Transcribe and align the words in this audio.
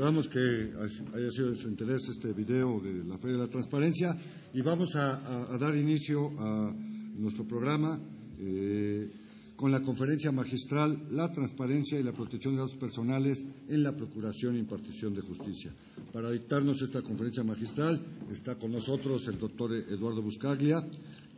Esperamos 0.00 0.28
que 0.28 0.72
haya 1.14 1.30
sido 1.30 1.50
de 1.50 1.56
su 1.58 1.68
interés 1.68 2.08
este 2.08 2.32
video 2.32 2.80
de 2.80 3.04
la 3.04 3.18
Feria 3.18 3.36
de 3.36 3.42
la 3.42 3.50
Transparencia 3.50 4.16
y 4.54 4.62
vamos 4.62 4.96
a, 4.96 5.58
dar 5.58 5.76
inicio 5.76 6.32
a 6.40 6.72
nuestro 7.18 7.44
programa 7.44 8.00
eh, 8.38 9.10
con 9.54 9.70
la 9.70 9.82
conferencia 9.82 10.32
magistral 10.32 11.08
La 11.10 11.30
transparencia 11.30 12.00
y 12.00 12.02
la 12.02 12.12
protección 12.12 12.54
de 12.54 12.62
datos 12.62 12.78
personales 12.78 13.44
en 13.68 13.82
la 13.82 13.94
Procuración 13.94 14.56
e 14.56 14.60
impartición 14.60 15.12
de 15.12 15.20
justicia. 15.20 15.70
Para 16.10 16.30
dictarnos 16.30 16.80
esta 16.80 17.02
conferencia 17.02 17.44
magistral 17.44 18.00
está 18.32 18.54
con 18.54 18.72
nosotros 18.72 19.28
el 19.28 19.38
doctor 19.38 19.74
Eduardo 19.74 20.22
Buscaglia, 20.22 20.82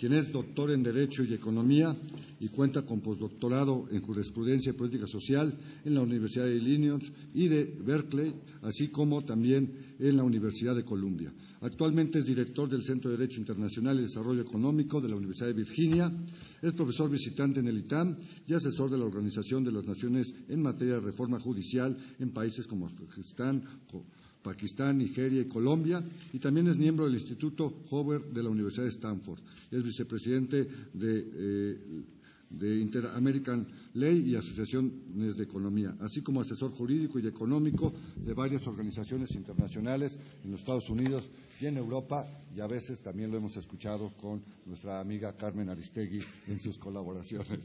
quien 0.03 0.15
es 0.15 0.33
doctor 0.33 0.73
en 0.73 0.83
Derecho 0.83 1.23
y 1.23 1.33
Economía 1.33 1.97
y 2.41 2.49
cuenta 2.49 2.83
con 2.83 3.01
postdoctorado 3.01 3.87
en 3.89 4.01
Jurisprudencia 4.01 4.71
y 4.71 4.73
Política 4.73 5.07
Social 5.07 5.57
en 5.85 5.95
la 5.95 6.01
Universidad 6.01 6.47
de 6.47 6.57
Illinois 6.57 7.05
y 7.33 7.47
de 7.47 7.79
Berkeley, 7.87 8.35
así 8.63 8.89
como 8.89 9.25
también 9.25 9.95
en 10.01 10.17
la 10.17 10.25
Universidad 10.25 10.75
de 10.75 10.83
Columbia. 10.83 11.33
Actualmente 11.61 12.19
es 12.19 12.27
director 12.27 12.69
del 12.69 12.83
Centro 12.83 13.13
de 13.13 13.17
Derecho 13.17 13.39
Internacional 13.39 14.01
y 14.01 14.03
Desarrollo 14.03 14.43
Económico 14.43 15.01
de 15.01 15.09
la 15.09 15.15
Universidad 15.15 15.47
de 15.47 15.53
Virginia, 15.53 16.13
es 16.61 16.73
profesor 16.73 17.09
visitante 17.09 17.61
en 17.61 17.69
el 17.69 17.79
ITAM 17.79 18.17
y 18.45 18.55
asesor 18.55 18.91
de 18.91 18.99
la 18.99 19.05
Organización 19.05 19.63
de 19.63 19.71
las 19.71 19.87
Naciones 19.87 20.35
en 20.49 20.63
materia 20.63 20.95
de 20.95 21.01
reforma 21.01 21.39
judicial 21.39 21.97
en 22.19 22.33
países 22.33 22.67
como 22.67 22.87
Afganistán, 22.87 23.63
Pakistán, 24.43 24.99
Nigeria 24.99 25.41
y 25.41 25.47
Colombia, 25.47 26.03
y 26.33 26.39
también 26.39 26.69
es 26.69 26.77
miembro 26.77 27.05
del 27.05 27.15
Instituto 27.15 27.85
Hoover 27.91 28.23
de 28.23 28.43
la 28.43 28.51
Universidad 28.51 28.85
de 28.85 28.91
Stanford. 28.91 29.41
Es 29.71 29.83
vicepresidente 29.83 30.69
de 30.93 31.29
eh, 31.35 31.79
de 32.53 32.79
Interamerican 32.79 33.67
Ley 33.95 34.31
y 34.31 34.37
Asociaciones 34.37 35.37
de 35.37 35.45
Economía, 35.45 35.95
así 36.01 36.23
como 36.23 36.41
asesor 36.41 36.73
jurídico 36.73 37.19
y 37.19 37.27
económico 37.27 37.93
de 38.17 38.35
varias 38.35 38.67
organizaciones 38.67 39.33
internacionales 39.33 40.19
en 40.45 40.51
los 40.51 40.61
Estados 40.61 40.89
Unidos 40.91 41.29
y 41.61 41.67
en 41.67 41.77
Europa, 41.77 42.27
y 42.55 42.61
a 42.61 42.67
veces 42.67 43.01
también 43.01 43.31
lo 43.31 43.39
hemos 43.39 43.57
escuchado 43.57 44.13
con 44.21 44.43
nuestra 44.67 45.01
amiga 45.01 45.37
Carmen 45.37 45.69
Aristegui 45.69 46.21
en 46.49 46.61
sus 46.61 46.79
colaboraciones. 46.79 47.61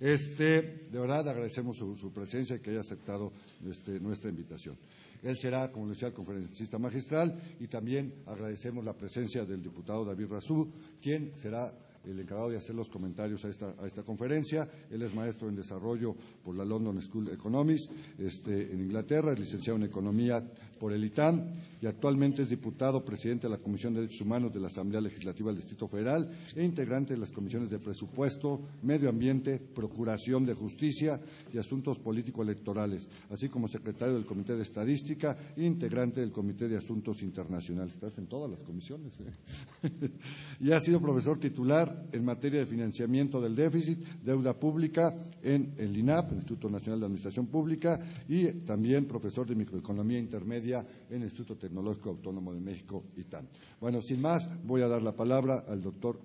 Este, 0.00 0.88
de 0.90 0.98
verdad 0.98 1.28
agradecemos 1.28 1.76
su, 1.76 2.12
presencia 2.12 2.56
y 2.56 2.60
que 2.60 2.70
haya 2.70 2.80
aceptado 2.80 3.32
este, 3.68 4.00
nuestra 4.00 4.30
invitación. 4.30 4.76
Él 5.22 5.36
será, 5.36 5.70
como 5.70 5.88
decía, 5.88 6.08
el 6.08 6.14
conferencista 6.14 6.78
magistral 6.78 7.56
y 7.58 7.66
también 7.66 8.22
agradecemos 8.26 8.84
la 8.84 8.96
presencia 8.96 9.44
del 9.44 9.62
diputado 9.62 10.04
David 10.04 10.28
Razú, 10.30 10.72
quien 11.00 11.32
será 11.36 11.72
el 12.10 12.20
encargado 12.20 12.50
de 12.50 12.56
hacer 12.56 12.74
los 12.74 12.88
comentarios 12.88 13.44
a 13.44 13.48
esta, 13.86 14.02
conferencia. 14.02 14.68
Él 14.90 15.02
es 15.02 15.14
maestro 15.14 15.48
en 15.48 15.56
desarrollo 15.56 16.14
por 16.42 16.56
la 16.56 16.64
London 16.64 17.00
School 17.02 17.28
of 17.28 17.34
Economics 17.34 17.88
este, 18.18 18.72
en 18.72 18.80
Inglaterra, 18.80 19.32
es 19.32 19.40
licenciado 19.40 19.78
en 19.78 19.84
Economía 19.84 20.42
por 20.78 20.92
el 20.92 21.04
ITAM 21.04 21.44
y 21.80 21.86
actualmente 21.86 22.42
es 22.42 22.48
diputado 22.48 23.04
presidente 23.04 23.46
de 23.46 23.52
la 23.52 23.58
Comisión 23.58 23.94
de 23.94 24.00
Derechos 24.00 24.22
Humanos 24.22 24.52
de 24.52 24.60
la 24.60 24.68
Asamblea 24.68 25.00
Legislativa 25.00 25.48
del 25.48 25.60
Distrito 25.60 25.88
Federal 25.88 26.30
e 26.54 26.64
integrante 26.64 27.14
de 27.14 27.20
las 27.20 27.32
comisiones 27.32 27.68
de 27.68 27.78
Presupuesto, 27.78 28.60
Medio 28.82 29.08
Ambiente, 29.08 29.58
Procuración 29.58 30.46
de 30.46 30.54
Justicia 30.54 31.20
y 31.52 31.58
Asuntos 31.58 31.98
Político-Electorales, 31.98 33.08
así 33.30 33.48
como 33.48 33.68
secretario 33.68 34.14
del 34.14 34.26
Comité 34.26 34.56
de 34.56 34.62
Estadística 34.62 35.36
e 35.56 35.64
integrante 35.64 36.20
del 36.20 36.32
Comité 36.32 36.68
de 36.68 36.76
Asuntos 36.76 37.22
Internacionales. 37.22 37.94
Estás 37.94 38.18
en 38.18 38.26
todas 38.26 38.50
las 38.50 38.60
comisiones. 38.60 39.12
¿eh? 39.20 40.10
y 40.60 40.72
ha 40.72 40.80
sido 40.80 41.00
profesor 41.00 41.38
titular 41.38 41.97
en 42.12 42.24
materia 42.24 42.60
de 42.60 42.66
financiamiento 42.66 43.40
del 43.40 43.54
déficit, 43.54 43.98
deuda 44.22 44.54
pública 44.54 45.14
en 45.42 45.74
el 45.78 45.96
INAP, 45.96 46.30
el 46.30 46.36
Instituto 46.36 46.68
Nacional 46.68 47.00
de 47.00 47.06
Administración 47.06 47.46
Pública, 47.46 48.00
y 48.28 48.64
también 48.64 49.06
profesor 49.06 49.46
de 49.46 49.54
microeconomía 49.54 50.18
intermedia 50.18 50.84
en 51.10 51.16
el 51.16 51.24
Instituto 51.24 51.56
Tecnológico 51.56 52.10
Autónomo 52.10 52.52
de 52.52 52.60
México, 52.60 53.04
ITAN. 53.16 53.48
Bueno, 53.80 54.00
sin 54.00 54.20
más, 54.20 54.48
voy 54.64 54.82
a 54.82 54.88
dar 54.88 55.02
la 55.02 55.12
palabra 55.12 55.64
al 55.68 55.82
doctor 55.82 56.20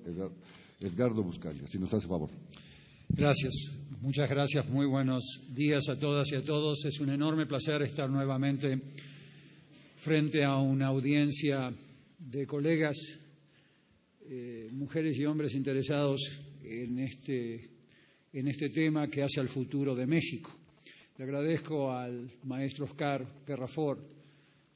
Edgardo 0.80 1.24
Buscalia, 1.24 1.68
si 1.68 1.80
nos 1.80 1.94
hace 1.94 2.08
favor. 2.08 2.30
Gracias, 3.10 3.78
muchas 4.02 4.30
gracias, 4.30 4.68
muy 4.70 4.88
buenos 4.88 5.48
días 5.54 5.88
a 5.90 6.00
todas 6.00 6.32
y 6.32 6.36
a 6.36 6.44
todos. 6.44 6.84
Es 6.86 7.00
un 7.00 7.10
enorme 7.10 7.46
placer 7.46 7.82
estar 7.84 8.10
nuevamente 8.10 8.82
frente 9.98 10.44
a 10.44 10.58
una 10.58 10.88
audiencia 10.88 11.72
de 12.18 12.48
colegas 12.48 12.98
eh, 14.30 14.70
mujeres 14.72 15.18
y 15.18 15.26
hombres 15.26 15.54
interesados 15.56 16.40
en 16.64 17.00
este, 17.00 17.70
en 18.32 18.48
este 18.48 18.70
tema 18.70 19.08
que 19.08 19.22
hace 19.22 19.40
al 19.40 19.50
futuro 19.50 19.96
de 19.96 20.08
México. 20.08 20.58
Le 21.18 21.26
agradezco 21.26 21.92
al 21.92 22.32
maestro 22.44 22.86
Oscar 22.86 23.28
Perrafor, 23.46 24.04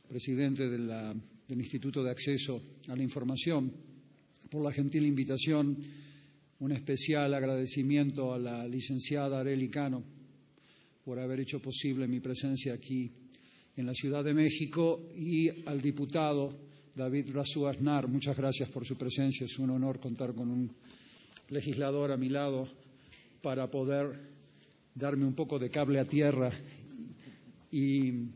presidente 0.08 0.68
del 0.70 1.22
Instituto 1.50 2.04
de 2.04 2.12
Acceso 2.12 2.62
a 2.88 2.96
la 2.96 3.02
Información, 3.02 3.74
por 4.50 4.64
la 4.64 4.72
gentil 4.72 5.06
invitación. 5.06 5.78
Un 6.60 6.72
especial 6.72 7.34
agradecimiento 7.34 8.34
a 8.34 8.40
la 8.40 8.68
licenciada 8.68 9.40
Areli 9.40 9.70
Cano 9.70 10.04
por 11.06 11.20
haber 11.20 11.40
hecho 11.40 11.62
posible 11.62 12.08
mi 12.08 12.20
presencia 12.20 12.74
aquí 12.74 13.12
en 13.78 13.86
la 13.86 13.94
Ciudad 13.94 14.24
de 14.24 14.34
México 14.34 15.10
y 15.16 15.66
al 15.66 15.80
diputado 15.80 16.67
David 16.98 17.30
Razú 17.30 17.68
Aznar, 17.68 18.08
muchas 18.08 18.36
gracias 18.36 18.70
por 18.72 18.84
su 18.84 18.98
presencia. 18.98 19.46
Es 19.46 19.60
un 19.60 19.70
honor 19.70 20.00
contar 20.00 20.34
con 20.34 20.50
un 20.50 20.72
legislador 21.50 22.12
a 22.12 22.18
mi 22.18 22.28
lado 22.28 22.68
para 23.40 23.70
poder 23.70 24.20
darme 24.96 25.24
un 25.24 25.36
poco 25.36 25.60
de 25.60 25.70
cable 25.70 26.00
a 26.00 26.06
tierra 26.06 26.50
y 27.70 28.32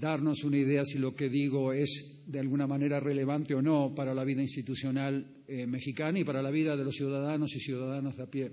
darnos 0.00 0.42
una 0.42 0.58
idea 0.58 0.84
si 0.84 0.98
lo 0.98 1.14
que 1.14 1.28
digo 1.28 1.72
es 1.72 2.22
de 2.26 2.40
alguna 2.40 2.66
manera 2.66 2.98
relevante 2.98 3.54
o 3.54 3.62
no 3.62 3.94
para 3.94 4.14
la 4.14 4.24
vida 4.24 4.42
institucional 4.42 5.24
eh, 5.46 5.64
mexicana 5.64 6.18
y 6.18 6.24
para 6.24 6.42
la 6.42 6.50
vida 6.50 6.76
de 6.76 6.82
los 6.82 6.96
ciudadanos 6.96 7.54
y 7.54 7.60
ciudadanas 7.60 8.16
de 8.16 8.22
a 8.24 8.26
pie, 8.26 8.50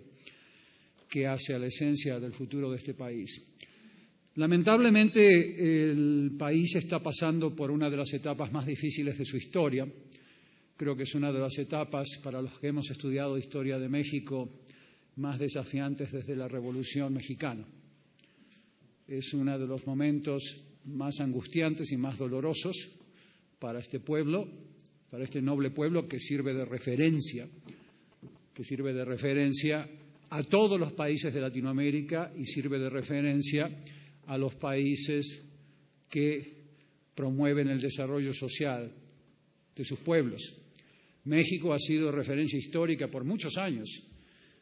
que 1.10 1.26
hace 1.26 1.56
a 1.56 1.60
la 1.60 1.66
esencia 1.66 2.20
del 2.20 2.34
futuro 2.34 2.70
de 2.70 2.78
este 2.78 2.94
país. 2.94 3.42
Lamentablemente, 4.38 5.90
el 5.90 6.36
país 6.38 6.76
está 6.76 7.00
pasando 7.00 7.56
por 7.56 7.72
una 7.72 7.90
de 7.90 7.98
las 7.98 8.14
etapas 8.14 8.52
más 8.52 8.68
difíciles 8.68 9.18
de 9.18 9.26
su 9.26 9.36
historia. 9.36 9.88
Creo 10.76 10.96
que 10.96 11.04
es 11.04 11.16
una 11.16 11.32
de 11.32 11.40
las 11.40 11.58
etapas, 11.58 12.20
para 12.24 12.40
los 12.40 12.60
que 12.60 12.68
hemos 12.68 12.88
estudiado 12.92 13.36
historia 13.36 13.80
de 13.80 13.90
México, 13.90 14.48
más 15.16 15.40
desafiantes 15.40 16.12
desde 16.12 16.36
la 16.36 16.48
Revolución 16.48 17.16
Mexicana. 17.16 17.66
Es 19.08 19.34
uno 19.34 19.58
de 19.58 19.66
los 19.66 19.88
momentos 19.88 20.64
más 20.86 21.20
angustiantes 21.20 21.92
y 21.92 21.98
más 21.98 22.20
dolorosos 22.20 22.90
para 23.58 23.80
este 23.80 24.02
pueblo, 24.02 24.48
para 25.10 25.24
este 25.24 25.42
noble 25.42 25.72
pueblo 25.72 26.08
que 26.08 26.20
sirve 26.20 26.54
de 26.54 26.66
referencia, 26.66 27.48
que 28.54 28.64
sirve 28.64 28.94
de 28.94 29.04
referencia 29.04 29.90
a 30.30 30.44
todos 30.44 30.80
los 30.80 30.94
países 30.94 31.34
de 31.34 31.42
Latinoamérica 31.42 32.32
y 32.38 32.46
sirve 32.46 32.78
de 32.78 32.92
referencia 32.92 33.68
a 34.28 34.38
los 34.38 34.56
países 34.56 35.42
que 36.10 36.56
promueven 37.16 37.70
el 37.70 37.80
desarrollo 37.80 38.34
social 38.34 38.92
de 39.76 39.84
sus 39.84 40.00
pueblos. 40.00 40.56
México 41.26 41.74
ha 41.74 41.80
sido 41.80 42.12
referencia 42.12 42.60
histórica 42.60 43.08
por 43.08 43.24
muchos 43.24 43.58
años. 43.58 44.04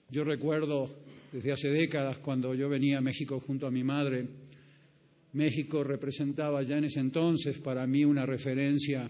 Yo 0.09 0.23
recuerdo 0.23 1.03
desde 1.31 1.51
hace 1.51 1.69
décadas 1.69 2.19
cuando 2.19 2.53
yo 2.55 2.69
venía 2.69 2.99
a 2.99 3.01
México 3.01 3.39
junto 3.39 3.67
a 3.67 3.71
mi 3.71 3.83
madre, 3.83 4.27
México 5.33 5.83
representaba 5.83 6.63
ya 6.63 6.77
en 6.77 6.85
ese 6.85 6.99
entonces 6.99 7.57
para 7.59 7.85
mí 7.85 8.05
una 8.05 8.25
referencia 8.25 9.09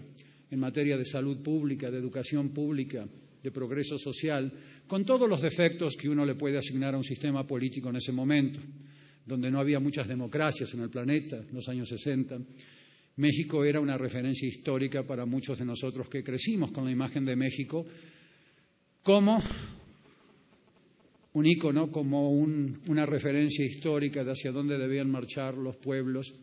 en 0.50 0.58
materia 0.58 0.96
de 0.96 1.04
salud 1.04 1.42
pública, 1.42 1.90
de 1.90 1.98
educación 1.98 2.50
pública, 2.50 3.06
de 3.42 3.50
progreso 3.52 3.96
social, 3.96 4.52
con 4.88 5.04
todos 5.04 5.28
los 5.28 5.40
defectos 5.40 5.96
que 5.96 6.08
uno 6.08 6.24
le 6.24 6.34
puede 6.34 6.58
asignar 6.58 6.94
a 6.94 6.98
un 6.98 7.04
sistema 7.04 7.46
político 7.46 7.90
en 7.90 7.96
ese 7.96 8.12
momento 8.12 8.58
donde 9.26 9.50
no 9.50 9.58
había 9.58 9.80
muchas 9.80 10.06
democracias 10.06 10.72
en 10.74 10.80
el 10.80 10.90
planeta, 10.90 11.36
en 11.36 11.54
los 11.54 11.68
años 11.68 11.88
60. 11.88 12.38
México 13.16 13.64
era 13.64 13.80
una 13.80 13.98
referencia 13.98 14.46
histórica 14.46 15.02
para 15.02 15.26
muchos 15.26 15.58
de 15.58 15.64
nosotros 15.64 16.08
que 16.08 16.22
crecimos 16.22 16.70
con 16.70 16.84
la 16.84 16.92
imagen 16.92 17.24
de 17.24 17.34
México 17.34 17.84
como 19.02 19.42
un 21.32 21.46
ícono, 21.46 21.90
como 21.90 22.30
una 22.30 23.04
referencia 23.04 23.64
histórica 23.64 24.24
de 24.24 24.32
hacia 24.32 24.52
dónde 24.52 24.78
debían 24.78 25.10
marchar 25.10 25.54
los 25.54 25.76
pueblos 25.76 26.34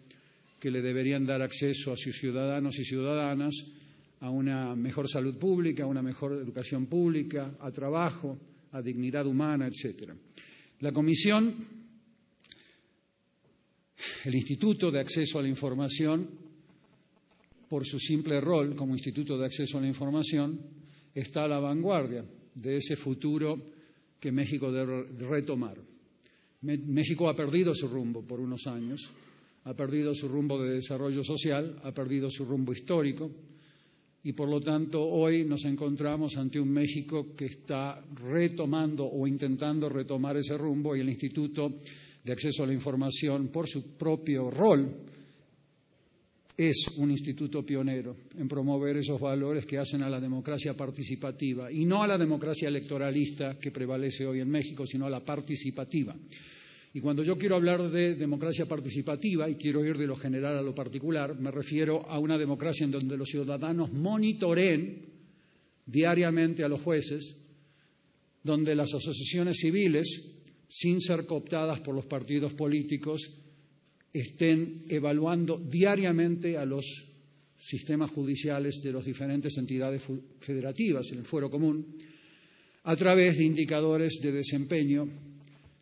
que 0.60 0.72
le 0.72 0.82
deberían 0.82 1.26
dar 1.26 1.42
acceso 1.42 1.92
a 1.92 1.98
sus 1.98 2.16
ciudadanos 2.18 2.78
y 2.80 2.84
ciudadanas 2.84 3.54
a 4.20 4.30
una 4.30 4.76
mejor 4.76 5.10
salud 5.10 5.38
pública, 5.38 5.84
a 5.84 5.88
una 5.88 6.02
mejor 6.02 6.34
educación 6.34 6.86
pública, 6.86 7.56
a 7.60 7.72
trabajo, 7.72 8.40
a 8.72 8.82
dignidad 8.82 9.26
humana, 9.26 9.68
etc. 9.68 10.14
La 10.80 10.92
Comisión 10.92 11.83
el 14.26 14.36
Instituto 14.36 14.92
de 14.92 15.00
Acceso 15.00 15.40
a 15.40 15.42
la 15.42 15.48
Información, 15.48 16.30
por 17.70 17.86
su 17.86 18.00
simple 18.00 18.40
rol 18.40 18.76
como 18.76 18.94
Instituto 18.94 19.38
de 19.38 19.46
Acceso 19.46 19.78
a 19.78 19.82
la 19.82 19.88
Información, 19.88 20.60
está 21.14 21.46
a 21.46 21.48
la 21.48 21.60
vanguardia 21.60 22.26
de 22.56 22.78
ese 22.78 22.96
futuro 22.96 23.58
que 24.20 24.32
México 24.32 24.72
debe 24.72 25.04
retomar. 25.20 25.78
México 26.62 27.28
ha 27.28 27.36
perdido 27.36 27.74
su 27.74 27.88
rumbo 27.88 28.22
por 28.26 28.40
unos 28.40 28.68
años, 28.68 29.12
ha 29.66 29.74
perdido 29.74 30.14
su 30.14 30.28
rumbo 30.28 30.62
de 30.62 30.76
desarrollo 30.76 31.24
social, 31.24 31.80
ha 31.84 31.92
perdido 31.92 32.30
su 32.30 32.46
rumbo 32.46 32.72
histórico 32.72 33.30
y 34.24 34.32
por 34.32 34.50
lo 34.50 34.62
tanto 34.62 35.02
hoy 35.02 35.44
nos 35.44 35.66
encontramos 35.66 36.38
ante 36.38 36.60
un 36.60 36.72
México 36.72 37.36
que 37.36 37.46
está 37.46 38.02
retomando 38.16 39.06
o 39.06 39.28
intentando 39.28 39.90
retomar 39.90 40.38
ese 40.38 40.58
rumbo 40.58 40.96
y 40.96 41.02
el 41.02 41.10
Instituto 41.10 41.82
de 42.24 42.32
Acceso 42.32 42.64
a 42.64 42.68
la 42.68 42.74
Información, 42.74 43.50
por 43.50 43.68
su 43.68 43.98
propio 43.98 44.50
rol, 44.50 44.96
es 46.56 46.86
un 46.98 47.10
instituto 47.10 47.66
pionero 47.66 48.16
en 48.38 48.48
promover 48.48 48.98
esos 48.98 49.20
valores 49.20 49.66
que 49.66 49.78
hacen 49.78 50.04
a 50.04 50.10
la 50.10 50.20
democracia 50.20 50.76
participativa 50.76 51.72
y 51.72 51.84
no 51.86 52.04
a 52.04 52.08
la 52.08 52.18
democracia 52.18 52.68
electoralista 52.68 53.58
que 53.60 53.72
prevalece 53.72 54.26
hoy 54.26 54.40
en 54.40 54.50
México, 54.50 54.86
sino 54.86 55.08
a 55.08 55.10
la 55.10 55.24
participativa. 55.24 56.16
Y 56.96 57.00
cuando 57.00 57.24
yo 57.24 57.36
quiero 57.36 57.56
hablar 57.56 57.90
de 57.90 58.14
democracia 58.14 58.68
participativa 58.68 59.50
y 59.50 59.56
quiero 59.56 59.84
ir 59.84 59.98
de 59.98 60.06
lo 60.06 60.16
general 60.16 60.58
a 60.58 60.62
lo 60.62 60.76
particular, 60.76 61.40
me 61.40 61.50
refiero 61.50 62.08
a 62.08 62.20
una 62.20 62.38
democracia 62.38 62.86
en 62.86 62.92
donde 62.92 63.18
los 63.18 63.30
ciudadanos 63.30 63.92
monitoreen 63.92 65.02
diariamente 65.88 66.64
a 66.64 66.68
los 66.68 66.82
jueces, 66.82 67.36
donde 68.44 68.76
las 68.76 68.94
asociaciones 68.94 69.58
civiles, 69.58 70.43
sin 70.74 71.00
ser 71.00 71.28
cooptadas 71.28 71.82
por 71.82 71.94
los 71.94 72.08
partidos 72.08 72.54
políticos, 72.54 73.30
estén 74.12 74.86
evaluando 74.90 75.62
diariamente 75.62 76.58
a 76.58 76.66
los 76.66 76.84
sistemas 77.56 78.10
judiciales 78.10 78.82
de 78.82 78.92
las 78.92 79.06
diferentes 79.06 79.56
entidades 79.60 80.02
federativas 80.40 81.12
en 81.12 81.20
el 81.20 81.26
fuero 81.26 81.52
común 81.52 81.96
a 82.86 82.96
través 82.96 83.38
de 83.38 83.44
indicadores 83.44 84.20
de 84.20 84.32
desempeño 84.32 85.08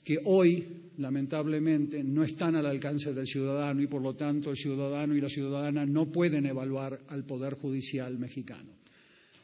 que 0.04 0.18
hoy, 0.26 0.92
lamentablemente, 0.98 2.04
no 2.04 2.26
están 2.26 2.58
al 2.58 2.66
alcance 2.66 3.14
del 3.14 3.26
ciudadano 3.26 3.82
y, 3.82 3.88
por 3.88 4.02
lo 4.02 4.14
tanto, 4.16 4.50
el 4.50 4.58
ciudadano 4.58 5.16
y 5.16 5.22
la 5.22 5.30
ciudadana 5.30 5.86
no 5.86 6.12
pueden 6.12 6.48
evaluar 6.48 7.00
al 7.08 7.24
Poder 7.24 7.54
Judicial 7.54 8.20
mexicano, 8.20 8.74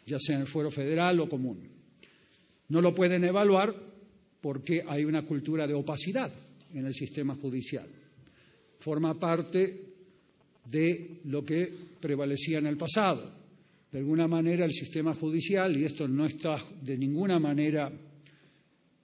ya 0.06 0.20
sea 0.20 0.36
en 0.36 0.42
el 0.42 0.48
fuero 0.48 0.70
federal 0.70 1.22
o 1.22 1.30
común. 1.30 1.70
No 2.68 2.82
lo 2.82 2.94
pueden 2.94 3.24
evaluar 3.24 3.87
porque 4.48 4.82
hay 4.88 5.04
una 5.04 5.24
cultura 5.24 5.68
de 5.68 5.74
opacidad 5.74 6.32
en 6.74 6.86
el 6.86 6.94
sistema 6.94 7.36
judicial 7.36 7.86
forma 8.80 9.20
parte 9.20 9.78
de 10.72 11.20
lo 11.26 11.44
que 11.44 11.70
prevalecía 12.00 12.60
en 12.60 12.68
el 12.68 12.78
pasado. 12.78 13.30
De 13.92 14.00
alguna 14.00 14.26
manera 14.26 14.64
el 14.64 14.72
sistema 14.72 15.14
judicial, 15.16 15.76
y 15.76 15.84
esto 15.84 16.08
no 16.08 16.26
está 16.26 16.56
de 16.82 16.98
ninguna 16.98 17.40
manera 17.40 17.92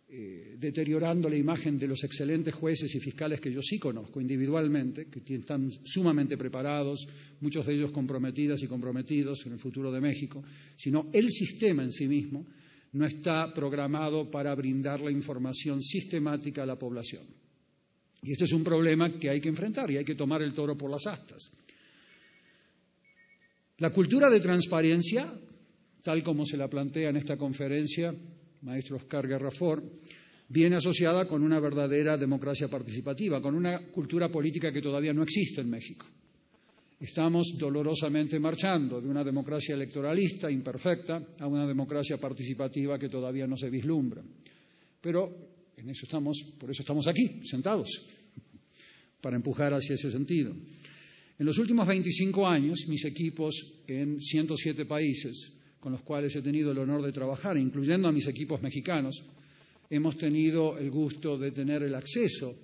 eh, 0.07 0.55
deteriorando 0.57 1.27
la 1.27 1.35
imagen 1.35 1.77
de 1.77 1.87
los 1.87 2.01
excelentes 2.05 2.53
jueces 2.53 2.95
y 2.95 3.01
fiscales 3.01 3.41
que 3.41 3.51
yo 3.51 3.61
sí 3.61 3.77
conozco 3.77 4.21
individualmente, 4.21 5.07
que 5.07 5.35
están 5.35 5.69
sumamente 5.83 6.37
preparados, 6.37 7.05
muchos 7.41 7.65
de 7.65 7.73
ellos 7.73 7.91
comprometidas 7.91 8.63
y 8.63 8.67
comprometidos 8.67 9.45
en 9.45 9.51
el 9.51 9.59
futuro 9.59 9.91
de 9.91 9.99
México, 9.99 10.41
sino 10.77 11.09
el 11.11 11.29
sistema 11.29 11.83
en 11.83 11.91
sí 11.91 12.07
mismo 12.07 12.45
no 12.93 13.05
está 13.05 13.53
programado 13.53 14.29
para 14.29 14.53
brindar 14.55 15.01
la 15.01 15.11
información 15.11 15.81
sistemática 15.81 16.63
a 16.63 16.65
la 16.65 16.77
población. 16.77 17.25
Y 18.21 18.31
este 18.31 18.45
es 18.45 18.53
un 18.53 18.63
problema 18.63 19.17
que 19.17 19.29
hay 19.29 19.41
que 19.41 19.49
enfrentar 19.49 19.89
y 19.91 19.97
hay 19.97 20.05
que 20.05 20.15
tomar 20.15 20.41
el 20.41 20.53
toro 20.53 20.77
por 20.77 20.89
las 20.89 21.05
astas. 21.07 21.51
La 23.79 23.89
cultura 23.89 24.29
de 24.29 24.39
transparencia, 24.39 25.33
tal 26.03 26.23
como 26.23 26.45
se 26.45 26.55
la 26.55 26.69
plantea 26.69 27.09
en 27.09 27.17
esta 27.17 27.35
conferencia, 27.35 28.13
maestro 28.61 28.97
Oscar 28.97 29.27
Guerrafort, 29.27 29.83
viene 30.47 30.75
asociada 30.75 31.27
con 31.27 31.43
una 31.43 31.59
verdadera 31.59 32.15
democracia 32.15 32.67
participativa, 32.67 33.41
con 33.41 33.55
una 33.55 33.87
cultura 33.87 34.29
política 34.29 34.71
que 34.71 34.81
todavía 34.81 35.13
no 35.13 35.23
existe 35.23 35.61
en 35.61 35.69
México. 35.69 36.05
Estamos 37.03 37.57
dolorosamente 37.57 38.39
marchando 38.39 39.01
de 39.01 39.09
una 39.09 39.25
democracia 39.25 39.75
electoralista 39.75 40.49
imperfecta 40.49 41.35
a 41.37 41.47
una 41.47 41.67
democracia 41.67 42.15
participativa 42.15 42.97
que 42.97 43.09
todavía 43.09 43.45
no 43.45 43.57
se 43.57 43.69
vislumbra. 43.69 44.23
Pero 45.01 45.49
en 45.75 45.89
eso 45.89 46.05
estamos, 46.05 46.53
por 46.57 46.71
eso 46.71 46.81
estamos 46.81 47.05
aquí, 47.09 47.41
sentados, 47.43 47.89
para 49.19 49.35
empujar 49.35 49.73
hacia 49.73 49.95
ese 49.95 50.09
sentido. 50.09 50.55
En 51.37 51.45
los 51.45 51.57
últimos 51.57 51.85
25 51.85 52.47
años, 52.47 52.85
mis 52.87 53.03
equipos 53.03 53.83
en 53.85 54.21
107 54.21 54.85
países 54.85 55.57
con 55.81 55.91
los 55.91 56.03
cuales 56.03 56.33
he 56.37 56.41
tenido 56.41 56.71
el 56.71 56.77
honor 56.77 57.01
de 57.01 57.11
trabajar, 57.11 57.57
incluyendo 57.57 58.07
a 58.07 58.13
mis 58.13 58.27
equipos 58.27 58.61
mexicanos, 58.61 59.21
hemos 59.89 60.15
tenido 60.15 60.77
el 60.77 60.89
gusto 60.89 61.37
de 61.37 61.51
tener 61.51 61.83
el 61.83 61.95
acceso 61.95 62.55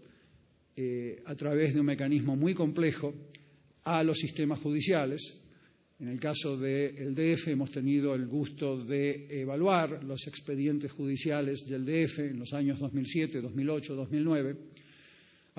eh, 0.77 1.21
a 1.25 1.35
través 1.35 1.73
de 1.73 1.81
un 1.81 1.87
mecanismo 1.87 2.37
muy 2.37 2.53
complejo 2.53 3.13
a 3.83 4.03
los 4.03 4.17
sistemas 4.17 4.59
judiciales, 4.59 5.37
en 5.99 6.07
el 6.07 6.19
caso 6.19 6.57
del 6.57 7.13
DF 7.13 7.49
hemos 7.49 7.71
tenido 7.71 8.15
el 8.15 8.25
gusto 8.27 8.77
de 8.83 9.41
evaluar 9.41 10.03
los 10.03 10.27
expedientes 10.27 10.91
judiciales 10.91 11.65
del 11.67 11.85
DF 11.85 12.19
en 12.19 12.39
los 12.39 12.53
años 12.53 12.79
2007, 12.79 13.41
2008, 13.41 13.95
2009 13.95 14.57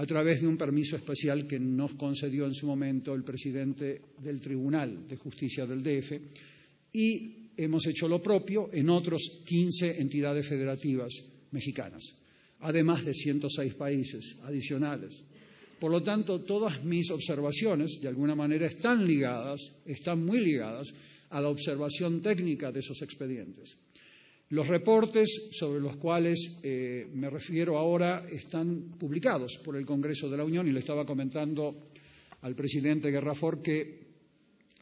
a 0.01 0.07
través 0.07 0.41
de 0.41 0.47
un 0.47 0.57
permiso 0.57 0.97
especial 0.97 1.47
que 1.47 1.59
nos 1.59 1.93
concedió 1.93 2.47
en 2.47 2.55
su 2.55 2.67
momento 2.67 3.13
el 3.13 3.23
presidente 3.23 4.01
del 4.19 4.41
Tribunal 4.41 5.07
de 5.07 5.17
Justicia 5.17 5.67
del 5.67 5.83
DF 5.83 6.13
y 6.95 7.51
hemos 7.55 7.87
hecho 7.87 8.09
lo 8.09 8.19
propio 8.19 8.71
en 8.73 8.89
otros 8.89 9.43
15 9.45 10.01
entidades 10.01 10.49
federativas 10.49 11.13
mexicanas, 11.51 12.17
además 12.61 13.05
de 13.05 13.13
106 13.13 13.75
países 13.75 14.39
adicionales. 14.43 15.23
Por 15.81 15.91
lo 15.91 16.03
tanto, 16.03 16.41
todas 16.45 16.85
mis 16.85 17.11
observaciones, 17.11 17.99
de 18.03 18.09
alguna 18.09 18.35
manera, 18.35 18.67
están 18.67 19.07
ligadas, 19.07 19.81
están 19.87 20.25
muy 20.25 20.39
ligadas 20.41 20.93
a 21.31 21.41
la 21.41 21.49
observación 21.49 22.21
técnica 22.21 22.71
de 22.71 22.81
esos 22.81 23.01
expedientes. 23.01 23.79
Los 24.51 24.69
reportes 24.69 25.49
sobre 25.53 25.81
los 25.81 25.97
cuales 25.97 26.59
eh, 26.63 27.07
me 27.15 27.31
refiero 27.31 27.79
ahora 27.79 28.27
están 28.31 28.91
publicados 28.99 29.59
por 29.65 29.77
el 29.77 29.87
Congreso 29.87 30.29
de 30.29 30.37
la 30.37 30.45
Unión 30.45 30.69
y 30.69 30.73
le 30.73 30.81
estaba 30.81 31.07
comentando 31.07 31.89
al 32.43 32.55
presidente 32.55 33.11
Guerrafort 33.11 33.63
que 33.63 34.11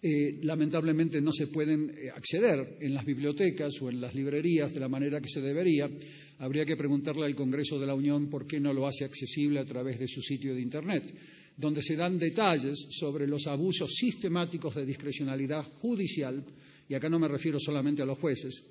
eh, 0.00 0.38
lamentablemente 0.42 1.20
no 1.20 1.32
se 1.32 1.48
pueden 1.48 1.90
eh, 1.90 2.08
acceder 2.08 2.78
en 2.80 2.94
las 2.94 3.04
bibliotecas 3.04 3.74
o 3.82 3.90
en 3.90 4.00
las 4.00 4.14
librerías 4.14 4.72
de 4.72 4.80
la 4.80 4.88
manera 4.88 5.20
que 5.20 5.28
se 5.28 5.40
debería. 5.40 5.90
Habría 6.38 6.64
que 6.64 6.76
preguntarle 6.76 7.26
al 7.26 7.34
Congreso 7.34 7.78
de 7.78 7.86
la 7.86 7.94
Unión 7.94 8.28
por 8.30 8.46
qué 8.46 8.60
no 8.60 8.72
lo 8.72 8.86
hace 8.86 9.04
accesible 9.04 9.58
a 9.58 9.64
través 9.64 9.98
de 9.98 10.06
su 10.06 10.22
sitio 10.22 10.54
de 10.54 10.60
Internet, 10.60 11.12
donde 11.56 11.82
se 11.82 11.96
dan 11.96 12.18
detalles 12.18 12.86
sobre 12.90 13.26
los 13.26 13.46
abusos 13.48 13.92
sistemáticos 13.92 14.76
de 14.76 14.86
discrecionalidad 14.86 15.64
judicial, 15.80 16.44
y 16.88 16.94
acá 16.94 17.08
no 17.08 17.18
me 17.18 17.26
refiero 17.26 17.58
solamente 17.58 18.02
a 18.02 18.06
los 18.06 18.18
jueces, 18.18 18.64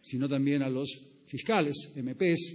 sino 0.00 0.28
también 0.28 0.62
a 0.62 0.70
los 0.70 1.00
fiscales, 1.26 1.92
MPs, 1.96 2.54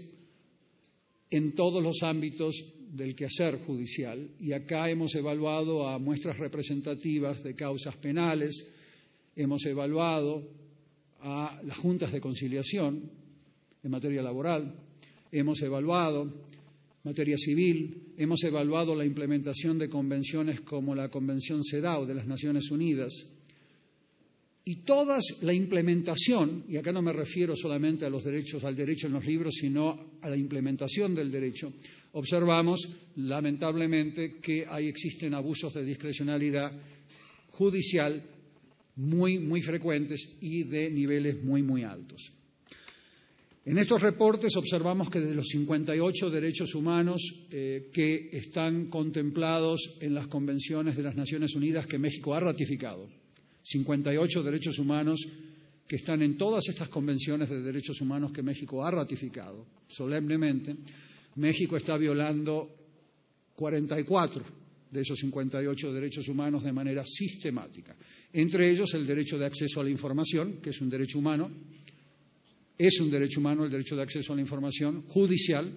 en 1.31 1.53
todos 1.53 1.83
los 1.83 2.01
ámbitos 2.01 2.63
del 2.91 3.15
quehacer 3.15 3.59
judicial. 3.65 4.29
Y 4.39 4.53
acá 4.53 4.89
hemos 4.89 5.13
evaluado 5.15 5.87
a 5.87 5.99
muestras 5.99 6.37
representativas 6.37 7.43
de 7.43 7.53
causas 7.53 7.97
penales, 7.97 8.65
hemos 9.35 9.65
evaluado 9.65 10.49
a 11.19 11.61
las 11.63 11.77
juntas 11.77 12.13
de 12.13 12.21
conciliación 12.21 13.18
en 13.83 13.91
materia 13.91 14.21
laboral, 14.21 14.73
hemos 15.31 15.61
evaluado 15.61 16.31
materia 17.03 17.37
civil, 17.37 18.13
hemos 18.17 18.43
evaluado 18.43 18.93
la 18.95 19.05
implementación 19.05 19.77
de 19.79 19.89
convenciones 19.89 20.61
como 20.61 20.93
la 20.93 21.09
Convención 21.09 21.63
CEDAW 21.63 22.05
de 22.05 22.15
las 22.15 22.27
Naciones 22.27 22.69
Unidas, 22.71 23.13
y 24.65 24.75
toda 24.83 25.17
la 25.41 25.53
implementación, 25.53 26.65
y 26.69 26.77
acá 26.77 26.91
no 26.91 27.01
me 27.01 27.13
refiero 27.13 27.55
solamente 27.55 28.05
a 28.05 28.09
los 28.09 28.23
derechos, 28.23 28.63
al 28.63 28.75
derecho 28.75 29.07
en 29.07 29.13
los 29.13 29.25
libros, 29.25 29.55
sino 29.55 30.19
a 30.21 30.29
la 30.29 30.37
implementación 30.37 31.15
del 31.15 31.31
derecho, 31.31 31.73
observamos 32.11 32.87
lamentablemente 33.15 34.37
que 34.39 34.65
ahí 34.69 34.87
existen 34.87 35.33
abusos 35.33 35.73
de 35.73 35.83
discrecionalidad 35.83 36.71
judicial 37.51 38.21
muy, 38.97 39.39
muy 39.39 39.61
frecuentes 39.61 40.37
y 40.41 40.63
de 40.63 40.91
niveles 40.91 41.43
muy, 41.43 41.63
muy 41.63 41.83
altos. 41.83 42.31
En 43.69 43.77
estos 43.77 44.01
reportes 44.01 44.55
observamos 44.57 45.11
que 45.11 45.19
de 45.19 45.35
los 45.35 45.45
58 45.49 46.31
derechos 46.31 46.73
humanos 46.73 47.21
eh, 47.51 47.91
que 47.93 48.29
están 48.31 48.89
contemplados 48.89 49.97
en 50.01 50.15
las 50.15 50.25
convenciones 50.25 50.97
de 50.97 51.03
las 51.03 51.15
Naciones 51.15 51.53
Unidas 51.53 51.85
que 51.85 51.99
México 51.99 52.33
ha 52.33 52.39
ratificado, 52.39 53.07
58 53.61 54.41
derechos 54.41 54.79
humanos 54.79 55.23
que 55.87 55.97
están 55.97 56.23
en 56.23 56.35
todas 56.35 56.67
estas 56.67 56.89
convenciones 56.89 57.47
de 57.47 57.61
derechos 57.61 58.01
humanos 58.01 58.31
que 58.31 58.41
México 58.41 58.83
ha 58.83 58.89
ratificado 58.89 59.67
solemnemente, 59.87 60.75
México 61.35 61.77
está 61.77 61.95
violando 61.95 62.75
44 63.55 64.45
de 64.89 65.01
esos 65.01 65.19
58 65.19 65.93
derechos 65.93 66.27
humanos 66.27 66.63
de 66.63 66.73
manera 66.73 67.03
sistemática. 67.05 67.95
Entre 68.33 68.71
ellos 68.71 68.91
el 68.95 69.05
derecho 69.05 69.37
de 69.37 69.45
acceso 69.45 69.79
a 69.79 69.83
la 69.83 69.91
información, 69.91 70.59
que 70.59 70.71
es 70.71 70.81
un 70.81 70.89
derecho 70.89 71.19
humano, 71.19 71.51
es 72.79 72.99
un 72.99 73.11
derecho 73.11 73.39
humano 73.39 73.65
el 73.65 73.69
derecho 73.69 73.95
de 73.95 74.01
acceso 74.01 74.33
a 74.33 74.35
la 74.37 74.41
información 74.41 75.03
judicial, 75.03 75.71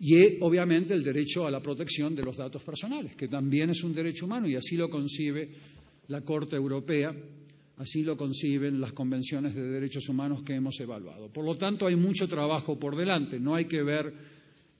Y 0.00 0.38
obviamente 0.40 0.94
el 0.94 1.02
derecho 1.02 1.44
a 1.44 1.50
la 1.50 1.60
protección 1.60 2.14
de 2.14 2.22
los 2.22 2.36
datos 2.36 2.62
personales, 2.62 3.16
que 3.16 3.26
también 3.26 3.70
es 3.70 3.82
un 3.82 3.92
derecho 3.92 4.26
humano 4.26 4.48
y 4.48 4.54
así 4.54 4.76
lo 4.76 4.88
concibe 4.88 5.50
la 6.06 6.20
Corte 6.20 6.54
Europea, 6.54 7.12
así 7.78 8.04
lo 8.04 8.16
conciben 8.16 8.80
las 8.80 8.92
convenciones 8.92 9.56
de 9.56 9.62
derechos 9.62 10.08
humanos 10.08 10.42
que 10.44 10.54
hemos 10.54 10.78
evaluado. 10.78 11.32
Por 11.32 11.44
lo 11.44 11.56
tanto, 11.56 11.86
hay 11.86 11.96
mucho 11.96 12.28
trabajo 12.28 12.78
por 12.78 12.94
delante, 12.94 13.40
no 13.40 13.56
hay 13.56 13.64
que 13.64 13.82
ver 13.82 14.14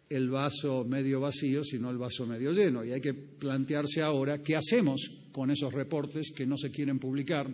el 0.08 0.30
vaso 0.30 0.84
medio 0.84 1.20
vacío, 1.20 1.64
sino 1.64 1.90
el 1.90 1.98
vaso 1.98 2.24
medio 2.24 2.52
lleno. 2.52 2.84
Y 2.84 2.92
hay 2.92 3.00
que 3.00 3.12
plantearse 3.12 4.00
ahora 4.00 4.40
qué 4.40 4.54
hacemos 4.54 5.00
con 5.32 5.50
esos 5.50 5.72
reportes 5.72 6.32
que 6.34 6.46
no 6.46 6.56
se 6.56 6.70
quieren 6.70 7.00
publicar, 7.00 7.46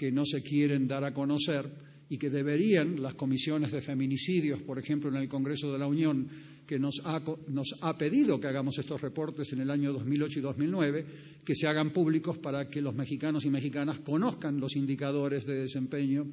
que 0.00 0.10
no 0.10 0.24
se 0.24 0.40
quieren 0.40 0.88
dar 0.88 1.04
a 1.04 1.12
conocer 1.12 1.70
y 2.08 2.16
que 2.16 2.30
deberían 2.30 3.02
las 3.02 3.16
comisiones 3.16 3.70
de 3.70 3.82
feminicidios, 3.82 4.62
por 4.62 4.78
ejemplo, 4.78 5.10
en 5.10 5.16
el 5.16 5.28
Congreso 5.28 5.70
de 5.70 5.78
la 5.78 5.86
Unión, 5.86 6.26
que 6.66 6.78
nos 6.78 7.02
ha, 7.04 7.98
pedido 7.98 8.40
que 8.40 8.46
hagamos 8.46 8.78
estos 8.78 8.98
reportes 8.98 9.52
en 9.52 9.60
el 9.60 9.70
año 9.70 9.92
2008 9.92 10.38
y 10.38 10.42
2009, 10.42 11.06
que 11.44 11.54
se 11.54 11.68
hagan 11.68 11.92
públicos 11.92 12.38
para 12.38 12.66
que 12.66 12.80
los 12.80 12.94
mexicanos 12.94 13.44
y 13.44 13.50
mexicanas 13.50 13.98
conozcan 13.98 14.58
los 14.58 14.74
indicadores 14.74 15.44
de 15.44 15.60
desempeño 15.60 16.28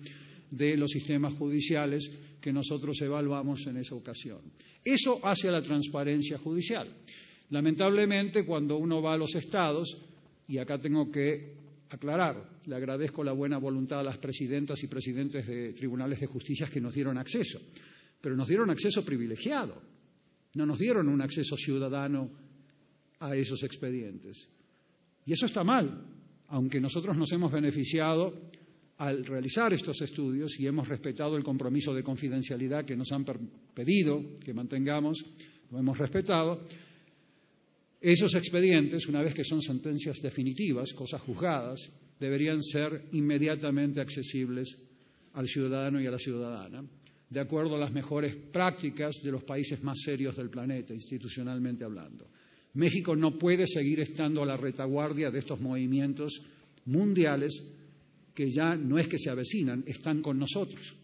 de 0.50 0.77
los 0.77 0.89
sistemas 0.89 1.33
judiciales 1.33 2.09
que 2.39 2.53
nosotros 2.53 3.01
evaluamos 3.01 3.67
en 3.67 3.75
esa 3.75 3.95
ocasión. 3.95 4.39
Eso 4.81 5.19
hace 5.25 5.50
a 5.50 5.51
la 5.51 5.62
transparencia 5.62 6.38
judicial. 6.38 6.88
Lamentablemente, 7.50 8.45
cuando 8.45 8.77
uno 8.77 9.01
va 9.01 9.15
a 9.15 9.17
los 9.17 9.36
estados, 9.36 9.97
y 10.47 10.57
acá 10.57 10.79
tengo 10.79 11.12
que 11.12 11.66
aclarar, 11.89 12.60
le 12.65 12.75
agradezco 12.75 13.24
la 13.24 13.32
buena 13.32 13.58
voluntad 13.58 14.00
a 14.00 14.03
las 14.03 14.17
presidentas 14.17 14.84
y 14.84 14.88
presidentes 14.88 15.48
de 15.48 15.74
tribunales 15.74 16.20
de 16.20 16.27
justicia 16.27 16.67
que 16.67 16.82
nos 16.82 16.94
dieron 16.94 17.17
acceso, 17.17 17.60
pero 18.20 18.36
nos 18.36 18.48
dieron 18.48 18.70
acceso 18.70 19.03
privilegiado 19.03 19.98
no 20.58 20.65
nos 20.65 20.79
dieron 20.79 21.08
un 21.08 21.22
acceso 21.22 21.56
ciudadano 21.56 22.29
a 23.20 23.36
esos 23.36 23.63
expedientes. 23.63 24.50
Y 25.25 25.34
eso 25.34 25.46
está 25.46 25.63
mal, 25.63 26.03
aunque 26.48 26.82
nosotros 26.82 27.15
nos 27.15 27.32
hemos 27.32 27.51
beneficiado 27.51 28.50
al 28.98 29.24
realizar 29.24 29.72
estos 29.74 30.01
estudios 30.01 30.60
y 30.60 30.65
hemos 30.65 30.88
respetado 30.88 31.38
el 31.38 31.44
compromiso 31.44 31.94
de 31.94 32.03
confidencialidad 32.03 32.86
que 32.86 32.96
nos 32.96 33.12
han 33.12 33.24
pedido 33.74 34.39
que 34.39 34.53
mantengamos, 34.53 35.24
lo 35.70 35.77
hemos 35.77 35.98
respetado, 35.98 36.65
esos 37.99 38.35
expedientes, 38.35 39.07
una 39.07 39.21
vez 39.21 39.33
que 39.33 39.43
son 39.43 39.61
sentencias 39.61 40.21
definitivas, 40.21 40.93
cosas 40.93 41.21
juzgadas, 41.21 41.91
deberían 42.19 42.61
ser 42.61 43.09
inmediatamente 43.13 44.01
accesibles 44.01 44.77
al 45.33 45.47
ciudadano 45.47 45.99
y 46.01 46.07
a 46.07 46.11
la 46.11 46.19
ciudadana 46.19 46.83
de 47.29 47.39
acuerdo 47.39 47.75
a 47.75 47.79
las 47.79 47.91
mejores 47.91 48.35
prácticas 48.35 49.21
de 49.21 49.31
los 49.31 49.43
países 49.43 49.83
más 49.83 49.99
serios 50.03 50.37
del 50.37 50.49
planeta, 50.49 50.93
institucionalmente 50.93 51.83
hablando. 51.83 52.29
México 52.73 53.15
no 53.15 53.37
puede 53.37 53.67
seguir 53.67 53.99
estando 53.99 54.43
a 54.43 54.45
la 54.45 54.57
retaguardia 54.57 55.29
de 55.29 55.39
estos 55.39 55.59
movimientos 55.59 56.41
mundiales 56.85 57.63
que 58.33 58.49
ya 58.49 58.75
no 58.75 58.97
es 58.97 59.07
que 59.07 59.17
se 59.17 59.29
avecinan, 59.29 59.83
están 59.87 60.21
con 60.21 60.37
nosotros. 60.37 60.95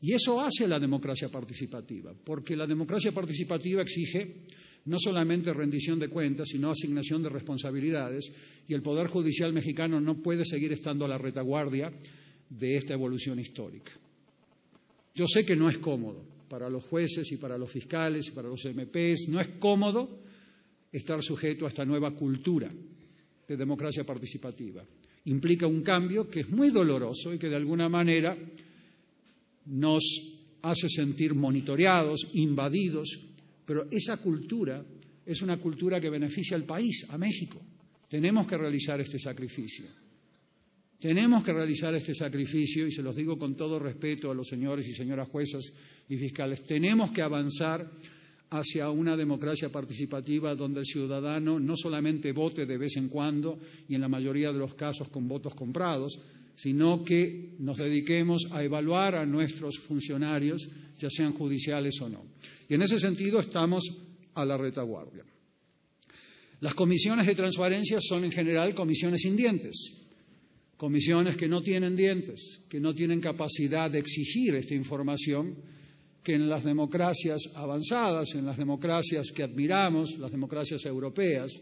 Y 0.00 0.14
eso 0.14 0.40
hace 0.40 0.66
la 0.66 0.80
democracia 0.80 1.28
participativa, 1.28 2.12
porque 2.24 2.56
la 2.56 2.66
democracia 2.66 3.12
participativa 3.12 3.82
exige 3.82 4.46
no 4.84 4.98
solamente 4.98 5.52
rendición 5.52 5.98
de 5.98 6.08
cuentas, 6.08 6.48
sino 6.48 6.70
asignación 6.70 7.22
de 7.22 7.28
responsabilidades, 7.28 8.32
y 8.66 8.74
el 8.74 8.82
Poder 8.82 9.06
Judicial 9.06 9.52
mexicano 9.52 10.00
no 10.00 10.20
puede 10.22 10.44
seguir 10.44 10.72
estando 10.72 11.04
a 11.04 11.08
la 11.08 11.18
retaguardia 11.18 11.92
de 12.48 12.76
esta 12.76 12.94
evolución 12.94 13.38
histórica. 13.38 13.92
Yo 15.14 15.26
sé 15.26 15.44
que 15.44 15.56
no 15.56 15.68
es 15.68 15.78
cómodo 15.78 16.24
para 16.48 16.68
los 16.68 16.84
jueces 16.84 17.30
y 17.32 17.36
para 17.36 17.56
los 17.56 17.70
fiscales 17.70 18.28
y 18.28 18.32
para 18.32 18.48
los 18.48 18.64
MPs, 18.64 19.28
no 19.28 19.40
es 19.40 19.48
cómodo 19.58 20.20
estar 20.92 21.22
sujeto 21.22 21.64
a 21.64 21.68
esta 21.68 21.84
nueva 21.84 22.14
cultura 22.14 22.70
de 23.48 23.56
democracia 23.56 24.04
participativa. 24.04 24.84
Implica 25.24 25.66
un 25.66 25.82
cambio 25.82 26.28
que 26.28 26.40
es 26.40 26.50
muy 26.50 26.70
doloroso 26.70 27.32
y 27.32 27.38
que 27.38 27.48
de 27.48 27.56
alguna 27.56 27.88
manera 27.88 28.36
nos 29.66 30.02
hace 30.62 30.88
sentir 30.88 31.34
monitoreados, 31.34 32.28
invadidos, 32.34 33.18
pero 33.64 33.86
esa 33.90 34.16
cultura 34.16 34.84
es 35.24 35.42
una 35.42 35.58
cultura 35.58 36.00
que 36.00 36.10
beneficia 36.10 36.56
al 36.56 36.64
país, 36.64 37.06
a 37.08 37.18
México. 37.18 37.60
Tenemos 38.08 38.46
que 38.46 38.56
realizar 38.56 39.00
este 39.00 39.18
sacrificio. 39.18 39.86
Tenemos 40.98 41.42
que 41.42 41.52
realizar 41.52 41.94
este 41.94 42.14
sacrificio, 42.14 42.86
y 42.86 42.92
se 42.92 43.02
los 43.02 43.16
digo 43.16 43.36
con 43.36 43.56
todo 43.56 43.78
respeto 43.78 44.30
a 44.30 44.34
los 44.34 44.46
señores 44.46 44.88
y 44.88 44.92
señoras 44.92 45.28
juezas 45.28 45.72
y 46.08 46.16
fiscales, 46.16 46.64
tenemos 46.64 47.10
que 47.10 47.22
avanzar 47.22 47.90
hacia 48.50 48.90
una 48.90 49.16
democracia 49.16 49.70
participativa 49.70 50.54
donde 50.54 50.80
el 50.80 50.86
ciudadano 50.86 51.58
no 51.58 51.74
solamente 51.74 52.32
vote 52.32 52.66
de 52.66 52.76
vez 52.76 52.96
en 52.96 53.08
cuando 53.08 53.58
y 53.88 53.94
en 53.94 54.00
la 54.02 54.08
mayoría 54.08 54.52
de 54.52 54.58
los 54.58 54.74
casos 54.74 55.08
con 55.08 55.26
votos 55.26 55.54
comprados, 55.54 56.20
sino 56.54 57.02
que 57.02 57.54
nos 57.58 57.78
dediquemos 57.78 58.46
a 58.50 58.62
evaluar 58.62 59.14
a 59.14 59.26
nuestros 59.26 59.78
funcionarios, 59.78 60.68
ya 60.98 61.08
sean 61.10 61.32
judiciales 61.32 62.00
o 62.00 62.08
no. 62.08 62.24
Y 62.68 62.74
en 62.74 62.82
ese 62.82 62.98
sentido 62.98 63.40
estamos 63.40 63.84
a 64.34 64.44
la 64.44 64.56
retaguardia. 64.56 65.24
Las 66.60 66.74
comisiones 66.74 67.26
de 67.26 67.34
transparencia 67.34 67.98
son 68.00 68.24
en 68.24 68.30
general 68.30 68.74
comisiones 68.74 69.22
sin 69.22 69.36
dientes 69.36 70.02
comisiones 70.82 71.36
que 71.36 71.46
no 71.46 71.62
tienen 71.62 71.94
dientes, 71.94 72.60
que 72.68 72.80
no 72.80 72.92
tienen 72.92 73.20
capacidad 73.20 73.88
de 73.88 74.00
exigir 74.00 74.56
esta 74.56 74.74
información, 74.74 75.54
que 76.24 76.34
en 76.34 76.48
las 76.48 76.64
democracias 76.64 77.50
avanzadas, 77.54 78.34
en 78.34 78.44
las 78.44 78.56
democracias 78.56 79.30
que 79.30 79.44
admiramos, 79.44 80.18
las 80.18 80.32
democracias 80.32 80.84
europeas, 80.84 81.52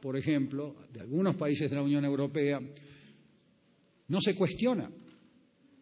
por 0.00 0.16
ejemplo, 0.16 0.76
de 0.90 1.02
algunos 1.02 1.36
países 1.36 1.68
de 1.68 1.76
la 1.76 1.82
Unión 1.82 2.06
Europea, 2.06 2.58
no 4.08 4.20
se 4.20 4.34
cuestiona 4.34 4.90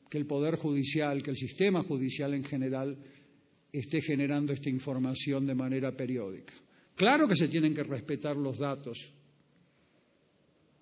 que 0.09 0.19
el 0.19 0.27
Poder 0.27 0.57
Judicial, 0.57 1.23
que 1.23 1.31
el 1.31 1.37
sistema 1.37 1.83
judicial 1.83 2.35
en 2.35 2.45
general 2.45 2.99
esté 3.73 4.01
generando 4.01 4.53
esta 4.53 4.69
información 4.69 5.47
de 5.47 5.55
manera 5.55 5.97
periódica. 5.97 6.53
Claro 6.95 7.27
que 7.27 7.37
se 7.37 7.49
tienen 7.49 7.75
que 7.75 7.83
respetar 7.83 8.37
los 8.37 8.59
datos 8.59 9.13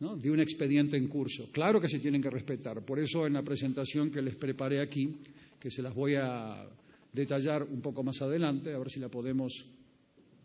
de 0.00 0.30
un 0.30 0.40
expediente 0.40 0.96
en 0.96 1.08
curso. 1.08 1.50
Claro 1.52 1.80
que 1.80 1.88
se 1.88 1.98
tienen 1.98 2.22
que 2.22 2.30
respetar. 2.30 2.84
Por 2.84 2.98
eso 2.98 3.26
en 3.26 3.34
la 3.34 3.42
presentación 3.42 4.10
que 4.10 4.22
les 4.22 4.34
preparé 4.34 4.80
aquí, 4.80 5.16
que 5.58 5.70
se 5.70 5.82
las 5.82 5.94
voy 5.94 6.14
a 6.16 6.66
detallar 7.12 7.62
un 7.62 7.82
poco 7.82 8.02
más 8.02 8.20
adelante, 8.22 8.72
a 8.72 8.78
ver 8.78 8.90
si 8.90 8.98
la 8.98 9.08
podemos 9.08 9.66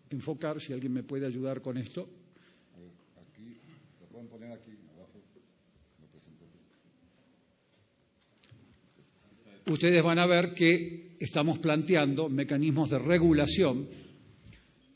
enfocar, 0.09 0.59
si 0.59 0.73
alguien 0.73 0.93
me 0.93 1.03
puede 1.03 1.25
ayudar 1.25 1.61
con 1.61 1.77
esto. 1.77 2.07
Ustedes 9.67 10.03
van 10.03 10.19
a 10.19 10.27
ver 10.27 10.53
que 10.53 11.15
estamos 11.19 11.57
planteando 11.57 12.29
mecanismos 12.29 12.91
de 12.91 12.99
regulación, 12.99 13.87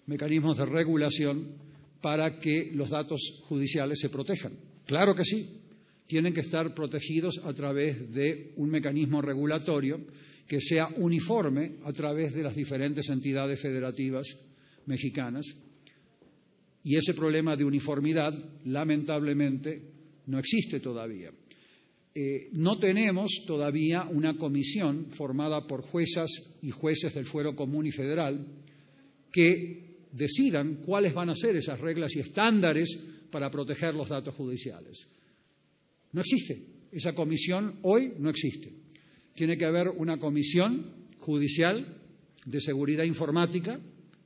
mecanismos 0.06 0.58
de 0.58 0.66
regulación 0.66 1.56
para 2.02 2.38
que 2.38 2.72
los 2.74 2.92
datos 2.92 3.42
judiciales 3.46 4.00
se 4.00 4.10
protejan. 4.10 4.54
Claro 4.86 5.16
que 5.16 5.24
sí, 5.24 5.60
tienen 6.06 6.34
que 6.34 6.42
estar 6.42 6.74
protegidos 6.74 7.40
a 7.44 7.54
través 7.54 8.14
de 8.14 8.54
un 8.58 8.70
mecanismo 8.70 9.22
regulatorio 9.22 10.06
que 10.48 10.60
sea 10.60 10.90
uniforme 10.98 11.78
a 11.84 11.92
través 11.92 12.34
de 12.34 12.44
las 12.44 12.56
diferentes 12.56 13.10
entidades 13.10 13.60
federativas 13.60 14.38
mexicanas. 14.86 15.46
Y 16.84 16.96
ese 16.96 17.14
problema 17.14 17.56
de 17.56 17.66
uniformidad, 17.66 18.34
lamentablemente, 18.66 19.82
no 20.28 20.40
existe 20.40 20.80
todavía. 20.80 21.32
Eh, 22.22 22.50
no 22.52 22.78
tenemos 22.78 23.46
todavía 23.48 24.04
una 24.04 24.36
comisión 24.38 25.06
formada 25.12 25.66
por 25.66 25.84
juezas 25.84 26.30
y 26.62 26.70
jueces 26.70 27.14
del 27.14 27.26
Fuero 27.26 27.56
Común 27.56 27.88
y 27.88 27.92
Federal 27.92 28.46
que 29.32 30.02
decidan 30.12 30.82
cuáles 30.86 31.14
van 31.14 31.30
a 31.30 31.34
ser 31.34 31.56
esas 31.56 31.80
reglas 31.80 32.14
y 32.18 32.20
estándares 32.20 33.00
para 33.32 33.50
proteger 33.50 33.96
los 33.96 34.10
datos 34.10 34.36
judiciales. 34.36 35.08
No 36.12 36.20
existe. 36.20 36.62
Esa 36.92 37.14
comisión 37.14 37.80
hoy 37.84 38.12
no 38.20 38.30
existe. 38.30 38.74
Tiene 39.34 39.58
que 39.58 39.66
haber 39.66 39.88
una 39.88 40.20
comisión 40.20 41.06
judicial 41.20 42.02
de 42.46 42.60
seguridad 42.60 43.06
informática, 43.06 43.80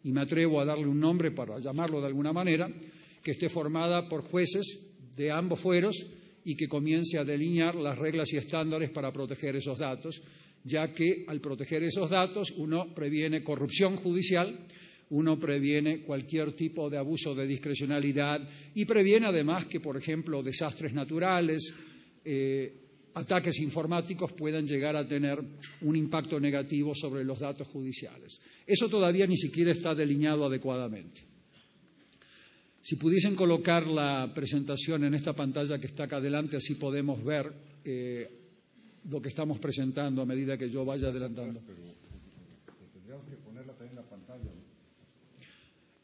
y 0.04 0.12
me 0.12 0.22
atrevo 0.22 0.60
a 0.60 0.66
darle 0.66 0.88
un 0.88 1.00
nombre 1.00 1.30
para 1.30 1.60
llamarlo 1.60 2.02
de 2.02 2.08
alguna 2.08 2.34
manera, 2.34 2.74
que 3.22 3.32
esté 3.32 3.50
formada 3.50 4.10
por 4.10 4.24
jueces 4.24 4.80
de 5.16 5.30
ambos 5.30 5.60
fueros 5.60 6.08
y 6.46 6.56
que 6.56 6.68
comience 6.68 7.18
a 7.18 7.24
delinear 7.24 7.76
las 7.76 7.98
reglas 7.98 8.32
y 8.34 8.38
estándares 8.38 8.92
para 8.92 9.12
proteger 9.12 9.56
esos 9.56 9.80
datos, 9.80 10.22
ya 10.64 10.94
que 10.94 11.26
al 11.28 11.42
proteger 11.42 11.84
esos 11.84 12.10
datos 12.10 12.52
uno 12.58 12.94
previene 12.94 13.44
corrupción 13.44 13.98
judicial, 13.98 14.66
uno 15.10 15.40
previene 15.40 16.04
cualquier 16.04 16.54
tipo 16.54 16.90
de 16.90 16.98
abuso 16.98 17.36
de 17.36 17.46
discrecionalidad 17.46 18.48
y 18.74 18.86
previene 18.86 19.28
además 19.28 19.66
que, 19.66 19.80
por 19.80 19.98
ejemplo, 19.98 20.42
desastres 20.42 20.94
naturales, 20.94 21.74
eh, 22.26 22.74
ataques 23.14 23.60
informáticos 23.60 24.34
puedan 24.34 24.66
llegar 24.66 24.96
a 24.96 25.08
tener 25.08 25.40
un 25.82 25.96
impacto 25.96 26.40
negativo 26.40 26.96
sobre 26.96 27.24
los 27.24 27.40
datos 27.40 27.68
judiciales. 27.68 28.40
Eso 28.66 28.90
todavía 28.90 29.28
ni 29.28 29.38
siquiera 29.38 29.72
está 29.72 29.94
delineado 29.94 30.46
adecuadamente. 30.46 31.33
Si 32.84 32.98
pudiesen 32.98 33.34
colocar 33.34 33.88
la 33.88 34.30
presentación 34.36 35.06
en 35.06 35.14
esta 35.14 35.32
pantalla 35.32 35.80
que 35.80 35.88
está 35.88 36.04
acá 36.04 36.18
adelante, 36.18 36.58
así 36.58 36.76
podemos 36.76 37.24
ver 37.24 37.50
eh, 37.86 38.30
lo 39.10 39.22
que 39.22 39.30
estamos 39.30 39.58
presentando 39.58 40.22
a 40.22 40.26
medida 40.26 40.58
que 40.58 40.70
yo 40.70 40.84
vaya 40.84 41.08
adelantando. 41.08 41.62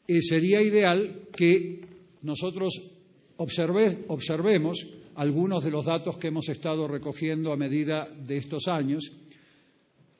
Eh, 0.08 0.20
sería 0.22 0.62
ideal 0.62 1.28
que 1.36 1.82
nosotros 2.22 2.72
observemos 3.36 4.86
algunos 5.16 5.62
de 5.62 5.70
los 5.70 5.84
datos 5.84 6.16
que 6.16 6.28
hemos 6.28 6.48
estado 6.48 6.88
recogiendo 6.88 7.52
a 7.52 7.58
medida 7.58 8.08
de 8.08 8.38
estos 8.38 8.68
años 8.68 9.12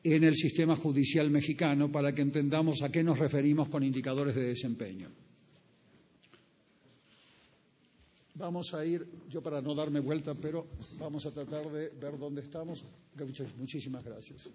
en 0.05 0.25
el 0.25 0.37
sistema 0.37 0.77
judicial 0.77 1.31
mexicano 1.31 1.91
para 1.91 2.13
que 2.15 2.21
entendamos 2.21 2.83
a 2.83 2.91
qué 2.91 3.03
nos 3.03 3.19
referimos 3.19 3.71
con 3.71 3.83
indicadores 3.83 4.35
de 4.35 4.43
desempeño. 4.43 5.09
Vamos 8.41 8.73
a 8.73 8.87
ir, 8.87 9.07
yo 9.29 9.43
para 9.43 9.61
no 9.61 9.75
darme 9.75 10.01
vuelta, 10.01 10.35
pero 10.35 10.67
vamos 10.99 11.27
a 11.27 11.31
tratar 11.31 11.71
de 11.71 11.91
ver 11.91 12.19
dónde 12.19 12.41
estamos. 12.41 12.83
Muchísimas 13.59 14.03
gracias. 14.03 14.49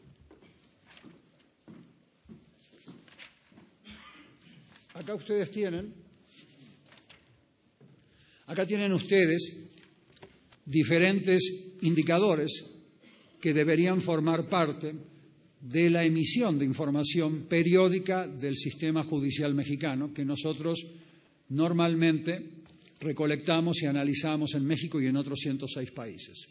Acá 4.92 5.14
ustedes 5.14 5.52
tienen, 5.52 5.94
acá 8.48 8.66
tienen 8.66 8.92
ustedes 8.92 9.56
diferentes 10.66 11.76
indicadores 11.84 12.66
que 13.40 13.54
deberían 13.54 14.02
formar 14.02 14.50
parte 14.50 14.96
de 15.62 15.90
la 15.92 16.04
emisión 16.04 16.58
de 16.58 16.66
información 16.66 17.46
periódica 17.48 18.26
del 18.26 18.56
sistema 18.56 19.04
judicial 19.04 19.54
mexicano 19.54 20.12
que 20.12 20.26
nosotros 20.26 20.84
normalmente 21.50 22.55
recolectamos 23.06 23.82
y 23.82 23.86
analizamos 23.86 24.56
en 24.56 24.66
México 24.66 25.00
y 25.00 25.08
en 25.08 25.16
otros 25.16 25.40
106 25.40 25.92
países. 25.92 26.48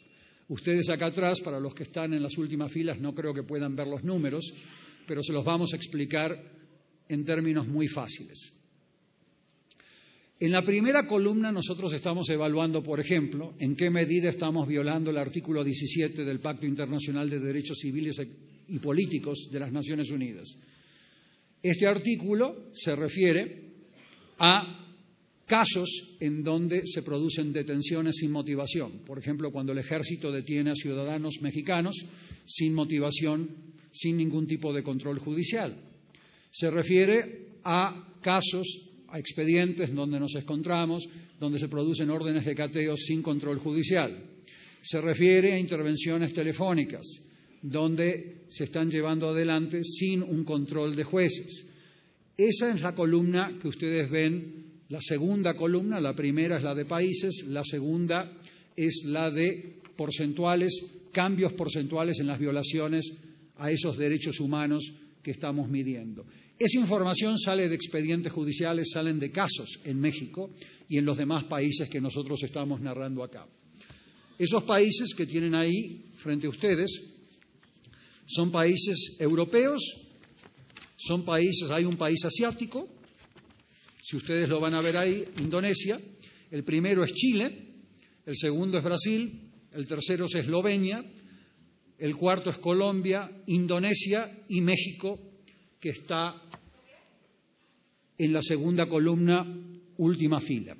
Ustedes 0.48 0.88
acá 0.90 1.06
atrás, 1.06 1.40
para 1.40 1.58
los 1.58 1.74
que 1.74 1.82
están 1.82 2.14
en 2.14 2.22
las 2.22 2.38
últimas 2.38 2.72
filas, 2.72 3.00
no 3.00 3.14
creo 3.14 3.34
que 3.34 3.42
puedan 3.42 3.74
ver 3.74 3.88
los 3.88 4.04
números, 4.04 4.54
pero 5.06 5.22
se 5.22 5.32
los 5.32 5.44
vamos 5.44 5.72
a 5.72 5.76
explicar 5.76 6.30
en 7.08 7.24
términos 7.24 7.66
muy 7.66 7.88
fáciles. 7.88 8.52
En 10.38 10.52
la 10.52 10.64
primera 10.64 11.06
columna 11.06 11.50
nosotros 11.50 11.92
estamos 11.92 12.28
evaluando, 12.30 12.82
por 12.82 13.00
ejemplo, 13.00 13.54
en 13.58 13.74
qué 13.74 13.90
medida 13.90 14.28
estamos 14.28 14.68
violando 14.68 15.10
el 15.10 15.18
artículo 15.18 15.64
17 15.64 16.24
del 16.24 16.40
Pacto 16.40 16.66
Internacional 16.66 17.30
de 17.30 17.40
Derechos 17.40 17.78
Civiles 17.78 18.20
y 18.68 18.78
Políticos 18.78 19.48
de 19.50 19.60
las 19.60 19.72
Naciones 19.72 20.10
Unidas. 20.10 20.56
Este 21.62 21.86
artículo 21.86 22.70
se 22.74 22.94
refiere 22.94 23.72
a 24.38 24.83
casos 25.46 26.16
en 26.20 26.42
donde 26.42 26.86
se 26.86 27.02
producen 27.02 27.52
detenciones 27.52 28.16
sin 28.16 28.30
motivación. 28.30 29.00
Por 29.04 29.18
ejemplo, 29.18 29.50
cuando 29.50 29.72
el 29.72 29.78
ejército 29.78 30.32
detiene 30.32 30.70
a 30.70 30.74
ciudadanos 30.74 31.40
mexicanos 31.42 32.04
sin 32.44 32.74
motivación, 32.74 33.50
sin 33.92 34.16
ningún 34.16 34.46
tipo 34.46 34.72
de 34.72 34.82
control 34.82 35.18
judicial. 35.18 35.76
Se 36.50 36.70
refiere 36.70 37.58
a 37.64 38.18
casos 38.20 38.90
a 39.08 39.18
expedientes 39.18 39.94
donde 39.94 40.18
nos 40.18 40.34
encontramos, 40.34 41.08
donde 41.38 41.58
se 41.58 41.68
producen 41.68 42.10
órdenes 42.10 42.44
de 42.44 42.54
cateo 42.54 42.96
sin 42.96 43.22
control 43.22 43.58
judicial. 43.58 44.30
Se 44.80 45.00
refiere 45.00 45.52
a 45.52 45.58
intervenciones 45.58 46.32
telefónicas, 46.32 47.22
donde 47.62 48.44
se 48.48 48.64
están 48.64 48.90
llevando 48.90 49.28
adelante 49.28 49.82
sin 49.84 50.22
un 50.22 50.44
control 50.44 50.96
de 50.96 51.04
jueces. 51.04 51.66
Esa 52.36 52.74
es 52.74 52.82
la 52.82 52.94
columna 52.94 53.56
que 53.60 53.68
ustedes 53.68 54.10
ven, 54.10 54.63
la 54.94 55.00
segunda 55.00 55.56
columna, 55.56 55.98
la 55.98 56.14
primera 56.14 56.56
es 56.56 56.62
la 56.62 56.72
de 56.72 56.84
países, 56.84 57.42
la 57.48 57.64
segunda 57.64 58.30
es 58.76 59.02
la 59.06 59.28
de 59.28 59.80
porcentuales, 59.96 60.86
cambios 61.10 61.52
porcentuales 61.54 62.20
en 62.20 62.28
las 62.28 62.38
violaciones 62.38 63.12
a 63.56 63.72
esos 63.72 63.98
derechos 63.98 64.38
humanos 64.38 64.94
que 65.20 65.32
estamos 65.32 65.68
midiendo. 65.68 66.24
Esa 66.56 66.78
información 66.78 67.36
sale 67.40 67.68
de 67.68 67.74
expedientes 67.74 68.32
judiciales, 68.32 68.92
salen 68.92 69.18
de 69.18 69.32
casos 69.32 69.80
en 69.82 69.98
México 69.98 70.50
y 70.88 70.98
en 70.98 71.04
los 71.04 71.18
demás 71.18 71.42
países 71.42 71.88
que 71.88 72.00
nosotros 72.00 72.40
estamos 72.44 72.80
narrando 72.80 73.24
acá. 73.24 73.48
Esos 74.38 74.62
países 74.62 75.12
que 75.12 75.26
tienen 75.26 75.56
ahí 75.56 76.04
frente 76.14 76.46
a 76.46 76.50
ustedes 76.50 77.02
son 78.26 78.52
países 78.52 79.16
europeos, 79.18 79.82
son 80.96 81.24
países, 81.24 81.68
hay 81.72 81.84
un 81.84 81.96
país 81.96 82.24
asiático, 82.24 82.88
si 84.04 84.16
ustedes 84.16 84.50
lo 84.50 84.60
van 84.60 84.74
a 84.74 84.82
ver 84.82 84.98
ahí, 84.98 85.24
Indonesia, 85.38 85.98
el 86.50 86.62
primero 86.62 87.04
es 87.04 87.14
Chile, 87.14 87.68
el 88.26 88.36
segundo 88.36 88.76
es 88.76 88.84
Brasil, 88.84 89.50
el 89.72 89.86
tercero 89.86 90.26
es 90.26 90.34
Eslovenia, 90.34 91.02
el 91.96 92.14
cuarto 92.14 92.50
es 92.50 92.58
Colombia, 92.58 93.30
Indonesia 93.46 94.44
y 94.50 94.60
México 94.60 95.18
que 95.80 95.88
está 95.88 96.34
en 98.18 98.30
la 98.30 98.42
segunda 98.42 98.86
columna, 98.86 99.42
última 99.96 100.38
fila. 100.38 100.76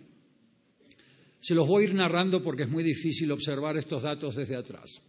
Se 1.41 1.55
los 1.55 1.67
voy 1.67 1.85
a 1.85 1.89
ir 1.89 1.95
narrando 1.95 2.43
porque 2.43 2.65
es 2.65 2.71
muy 2.71 2.85
difícil 2.85 3.33
observar 3.33 3.79
estos 3.79 4.03
datos 4.03 4.37
desde 4.37 4.57
atrás. 4.57 5.01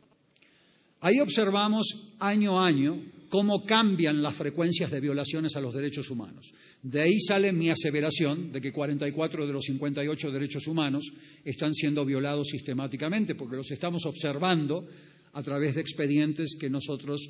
Ahí 1.01 1.19
observamos 1.19 2.13
año 2.19 2.61
a 2.61 2.67
año 2.67 2.97
cómo 3.35 3.65
cambian 3.65 4.23
las 4.23 4.33
frecuencias 4.33 4.89
de 4.89 5.01
violaciones 5.01 5.57
a 5.57 5.59
los 5.59 5.73
derechos 5.73 6.09
humanos. 6.09 6.53
De 6.81 7.01
ahí 7.01 7.19
sale 7.19 7.51
mi 7.51 7.69
aseveración 7.69 8.49
de 8.49 8.61
que 8.61 8.71
44 8.71 9.45
de 9.45 9.51
los 9.51 9.65
58 9.65 10.31
derechos 10.31 10.65
humanos 10.67 11.11
están 11.43 11.73
siendo 11.73 12.05
violados 12.05 12.47
sistemáticamente, 12.47 13.35
porque 13.35 13.57
los 13.57 13.69
estamos 13.69 14.05
observando 14.05 14.87
a 15.33 15.43
través 15.43 15.75
de 15.75 15.81
expedientes 15.81 16.55
que 16.57 16.69
nosotros 16.69 17.29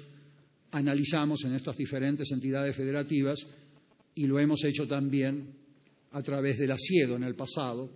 analizamos 0.73 1.43
en 1.43 1.55
estas 1.55 1.75
diferentes 1.75 2.31
entidades 2.31 2.75
federativas 2.75 3.39
y 4.13 4.27
lo 4.27 4.37
hemos 4.37 4.63
hecho 4.63 4.87
también 4.87 5.55
a 6.11 6.21
través 6.21 6.59
del 6.59 6.71
ASIEDO 6.71 7.15
en 7.15 7.23
el 7.23 7.33
pasado, 7.33 7.89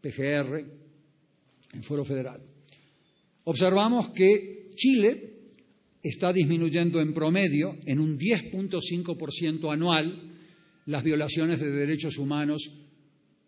PGR, 0.00 0.64
en 1.74 1.82
Foro 1.84 2.04
Federal. 2.04 2.42
Observamos 3.44 4.08
que 4.08 4.72
Chile 4.74 5.35
está 6.08 6.32
disminuyendo 6.32 7.00
en 7.00 7.12
promedio 7.12 7.76
en 7.84 7.98
un 7.98 8.18
10.5% 8.18 9.72
anual 9.72 10.32
las 10.86 11.02
violaciones 11.02 11.60
de 11.60 11.70
derechos 11.70 12.18
humanos 12.18 12.70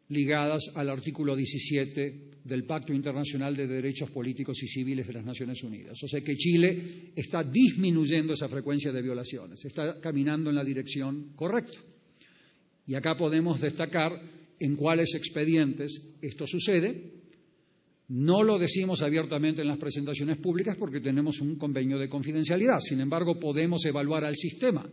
ligadas 0.08 0.70
al 0.74 0.88
artículo 0.90 1.36
17 1.36 2.28
del 2.44 2.64
Pacto 2.64 2.92
Internacional 2.94 3.54
de 3.54 3.66
Derechos 3.66 4.10
Políticos 4.10 4.62
y 4.62 4.66
Civiles 4.66 5.06
de 5.06 5.12
las 5.12 5.24
Naciones 5.24 5.62
Unidas. 5.62 6.02
O 6.02 6.08
sea 6.08 6.20
que 6.20 6.34
Chile 6.34 7.12
está 7.14 7.44
disminuyendo 7.44 8.32
esa 8.32 8.48
frecuencia 8.48 8.90
de 8.90 9.02
violaciones, 9.02 9.64
está 9.64 10.00
caminando 10.00 10.48
en 10.50 10.56
la 10.56 10.64
dirección 10.64 11.32
correcta. 11.36 11.78
Y 12.86 12.94
acá 12.94 13.16
podemos 13.16 13.60
destacar 13.60 14.12
en 14.58 14.76
cuáles 14.76 15.14
expedientes 15.14 16.00
esto 16.22 16.46
sucede. 16.46 17.17
No 18.08 18.42
lo 18.42 18.58
decimos 18.58 19.02
abiertamente 19.02 19.60
en 19.60 19.68
las 19.68 19.76
presentaciones 19.76 20.38
públicas 20.38 20.76
porque 20.76 21.00
tenemos 21.00 21.40
un 21.40 21.56
convenio 21.56 21.98
de 21.98 22.08
confidencialidad. 22.08 22.80
Sin 22.80 23.00
embargo, 23.00 23.38
podemos 23.38 23.84
evaluar 23.84 24.24
al 24.24 24.34
sistema. 24.34 24.88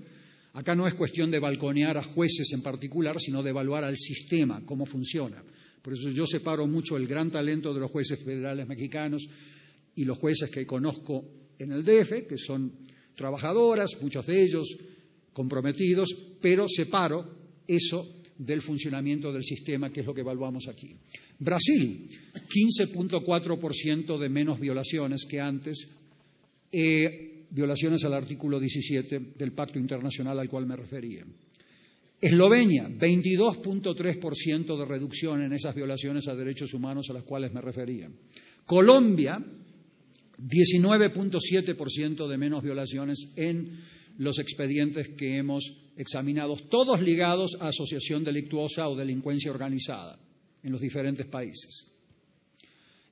Acá 0.54 0.76
no 0.76 0.86
es 0.86 0.96
cuestión 0.96 1.32
de 1.32 1.40
balconear 1.40 1.98
a 1.98 2.04
jueces 2.04 2.52
en 2.54 2.62
particular, 2.62 3.20
sino 3.20 3.42
de 3.42 3.52
evaluar 3.52 3.86
al 3.86 3.96
sistema, 3.96 4.62
cómo 4.66 4.86
funciona. 4.86 5.44
Por 5.82 5.94
eso 5.94 6.10
yo 6.10 6.26
separo 6.26 6.68
mucho 6.68 6.98
el 6.98 7.08
gran 7.08 7.32
talento 7.32 7.74
de 7.74 7.80
los 7.80 7.92
jueces 7.92 8.22
federales 8.24 8.68
mexicanos 8.68 9.28
y 9.96 10.04
los 10.04 10.18
jueces 10.18 10.50
que 10.50 10.66
conozco 10.66 11.26
en 11.58 11.72
el 11.72 11.84
DF, 11.84 12.28
que 12.28 12.38
son 12.38 12.72
trabajadoras, 13.16 14.02
muchos 14.02 14.26
de 14.26 14.44
ellos 14.44 14.78
comprometidos, 15.32 16.16
pero 16.42 16.68
separo 16.68 17.30
eso 17.68 18.24
del 18.38 18.62
funcionamiento 18.62 19.32
del 19.32 19.44
sistema, 19.44 19.92
que 19.92 20.02
es 20.02 20.06
lo 20.06 20.14
que 20.14 20.22
evaluamos 20.22 20.68
aquí. 20.68 20.96
Brasil, 21.40 22.08
15.4% 22.34 24.18
de 24.18 24.30
menos 24.30 24.60
violaciones 24.60 25.26
que 25.26 25.40
antes, 25.40 25.88
eh, 26.72 27.46
violaciones 27.50 28.04
al 28.04 28.14
artículo 28.14 28.60
17 28.60 29.34
del 29.38 29.54
Pacto 29.54 29.80
Internacional 29.80 30.40
al 30.40 30.50
cual 30.50 30.66
me 30.66 30.76
refería. 30.76 31.26
Eslovenia, 32.20 32.88
22.3% 32.90 34.78
de 34.78 34.86
reducción 34.86 35.42
en 35.42 35.54
esas 35.54 35.76
violaciones 35.76 36.28
a 36.28 36.36
derechos 36.36 36.74
humanos 36.74 37.10
a 37.10 37.14
las 37.14 37.24
cuales 37.24 37.54
me 37.54 37.62
refería. 37.62 38.10
Colombia, 38.66 39.38
19.7% 40.40 42.28
de 42.28 42.38
menos 42.38 42.64
violaciones 42.64 43.30
en 43.36 43.70
los 44.18 44.40
expedientes 44.40 45.10
que 45.10 45.38
hemos 45.38 45.74
examinado, 45.98 46.56
todos 46.70 47.02
ligados 47.02 47.58
a 47.60 47.68
asociación 47.70 48.24
delictuosa 48.24 48.88
o 48.88 48.96
delincuencia 48.96 49.52
organizada 49.52 50.20
en 50.64 50.72
los 50.72 50.82
diferentes 50.82 51.26
países. 51.28 51.92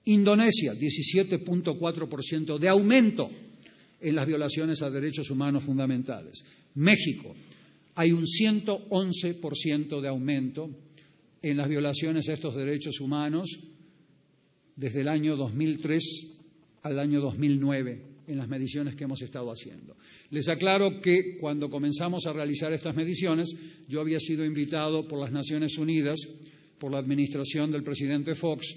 Indonesia, 0.05 0.73
17.4% 0.73 2.57
de 2.57 2.67
aumento 2.67 3.29
en 4.01 4.15
las 4.15 4.27
violaciones 4.27 4.81
a 4.81 4.89
derechos 4.89 5.29
humanos 5.29 5.63
fundamentales. 5.63 6.43
México, 6.75 7.33
hay 7.95 8.11
un 8.11 8.25
111% 8.25 10.01
de 10.01 10.07
aumento 10.07 10.69
en 11.41 11.57
las 11.57 11.69
violaciones 11.69 12.27
a 12.27 12.33
estos 12.33 12.55
derechos 12.55 12.99
humanos 12.99 13.59
desde 14.75 15.01
el 15.01 15.07
año 15.07 15.35
2003 15.35 16.31
al 16.81 16.99
año 16.99 17.21
2009 17.21 18.12
en 18.27 18.37
las 18.37 18.47
mediciones 18.47 18.95
que 18.95 19.03
hemos 19.03 19.21
estado 19.21 19.51
haciendo. 19.51 19.95
Les 20.29 20.47
aclaro 20.49 20.99
que 21.01 21.37
cuando 21.39 21.69
comenzamos 21.69 22.25
a 22.25 22.33
realizar 22.33 22.71
estas 22.73 22.95
mediciones, 22.95 23.55
yo 23.87 24.01
había 24.01 24.19
sido 24.19 24.45
invitado 24.45 25.07
por 25.07 25.19
las 25.19 25.31
Naciones 25.31 25.77
Unidas, 25.77 26.19
por 26.79 26.91
la 26.91 26.99
administración 26.99 27.71
del 27.71 27.83
presidente 27.83 28.35
Fox, 28.35 28.75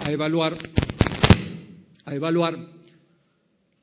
a 0.00 0.10
evaluar, 0.10 0.56
a 2.04 2.14
evaluar 2.14 2.54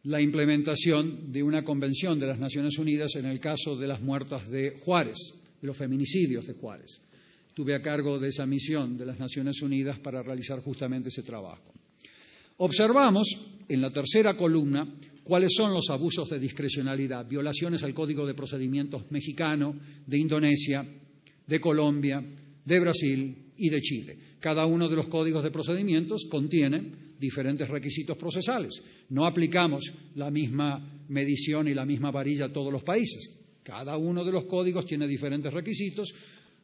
la 0.03 0.19
implementación 0.19 1.31
de 1.31 1.43
una 1.43 1.63
convención 1.63 2.19
de 2.19 2.27
las 2.27 2.39
Naciones 2.39 2.77
Unidas 2.77 3.15
en 3.15 3.25
el 3.25 3.39
caso 3.39 3.75
de 3.75 3.87
las 3.87 4.01
muertas 4.01 4.49
de 4.49 4.79
Juárez, 4.83 5.17
de 5.61 5.67
los 5.67 5.77
feminicidios 5.77 6.45
de 6.45 6.53
Juárez. 6.53 6.99
Tuve 7.53 7.75
a 7.75 7.81
cargo 7.81 8.19
de 8.19 8.29
esa 8.29 8.45
misión 8.45 8.97
de 8.97 9.05
las 9.05 9.19
Naciones 9.19 9.61
Unidas 9.61 9.99
para 9.99 10.23
realizar 10.23 10.59
justamente 10.59 11.09
ese 11.09 11.23
trabajo. 11.23 11.71
Observamos 12.57 13.27
en 13.67 13.81
la 13.81 13.89
tercera 13.89 14.35
columna 14.35 14.87
cuáles 15.23 15.53
son 15.55 15.73
los 15.73 15.89
abusos 15.89 16.29
de 16.29 16.39
discrecionalidad, 16.39 17.27
violaciones 17.27 17.83
al 17.83 17.93
Código 17.93 18.25
de 18.25 18.33
Procedimientos 18.33 19.09
mexicano, 19.09 19.75
de 20.05 20.17
Indonesia, 20.17 20.85
de 21.47 21.59
Colombia, 21.59 22.23
de 22.65 22.79
Brasil 22.79 23.51
y 23.57 23.69
de 23.69 23.81
Chile. 23.81 24.17
Cada 24.39 24.65
uno 24.65 24.89
de 24.89 24.95
los 24.95 25.07
códigos 25.07 25.43
de 25.43 25.51
procedimientos 25.51 26.27
contiene 26.29 27.13
diferentes 27.19 27.69
requisitos 27.69 28.17
procesales. 28.17 28.81
No 29.09 29.25
aplicamos 29.25 29.93
la 30.15 30.29
misma 30.29 31.05
medición 31.07 31.67
y 31.67 31.73
la 31.73 31.85
misma 31.85 32.11
varilla 32.11 32.45
a 32.45 32.53
todos 32.53 32.71
los 32.71 32.83
países. 32.83 33.39
Cada 33.63 33.97
uno 33.97 34.25
de 34.25 34.31
los 34.31 34.45
códigos 34.45 34.85
tiene 34.85 35.07
diferentes 35.07 35.53
requisitos, 35.53 36.13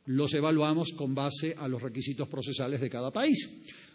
los 0.05 0.33
evaluamos 0.33 0.91
con 0.93 1.13
base 1.13 1.53
a 1.57 1.67
los 1.67 1.81
requisitos 1.81 2.27
procesales 2.27 2.81
de 2.81 2.89
cada 2.89 3.11
país. 3.11 3.47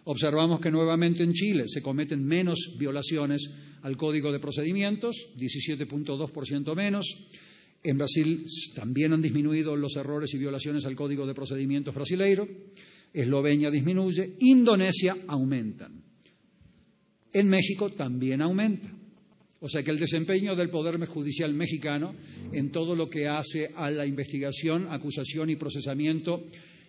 Observamos 0.04 0.60
que 0.60 0.70
nuevamente 0.70 1.22
en 1.22 1.32
Chile 1.32 1.64
se 1.66 1.82
cometen 1.82 2.24
menos 2.24 2.74
violaciones 2.78 3.50
al 3.82 3.96
Código 3.96 4.30
de 4.32 4.40
Procedimientos, 4.40 5.28
17.2% 5.36 6.74
menos. 6.76 7.06
En 7.82 7.98
Brasil 7.98 8.46
también 8.74 9.12
han 9.12 9.22
disminuido 9.22 9.76
los 9.76 9.96
errores 9.96 10.32
y 10.34 10.38
violaciones 10.38 10.84
al 10.86 10.96
Código 10.96 11.26
de 11.26 11.34
Procedimientos 11.34 11.94
brasileiro. 11.94 12.46
Eslovenia 13.12 13.70
disminuye. 13.70 14.34
Indonesia 14.40 15.16
aumentan 15.26 16.04
en 17.34 17.48
México 17.48 17.90
también 17.90 18.40
aumenta. 18.40 18.90
O 19.60 19.68
sea 19.68 19.82
que 19.82 19.90
el 19.90 19.98
desempeño 19.98 20.54
del 20.54 20.70
Poder 20.70 21.04
Judicial 21.06 21.52
mexicano 21.52 22.14
en 22.52 22.70
todo 22.70 22.94
lo 22.94 23.10
que 23.10 23.26
hace 23.26 23.70
a 23.74 23.90
la 23.90 24.06
investigación, 24.06 24.86
acusación 24.90 25.50
y 25.50 25.56
procesamiento 25.56 26.44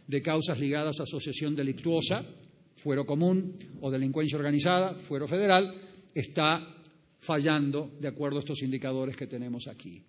de 0.08 0.21
causas 0.21 0.60
ligadas 0.60 0.99
a 0.99 1.04
asociación 1.04 1.56
delictuosa, 1.56 2.23
fuero 2.76 3.06
común 3.06 3.56
o 3.82 3.90
delincuencia 3.90 4.38
organizada, 4.38 4.96
fuero 4.96 5.28
federal, 5.28 5.74
está 6.14 6.76
fallando 7.20 7.92
de 8.00 8.08
acuerdo 8.08 8.38
a 8.38 8.40
estos 8.42 8.62
indicadores 8.62 9.16
que 9.16 9.28
tenemos 9.28 9.68
aquí. 9.68 10.02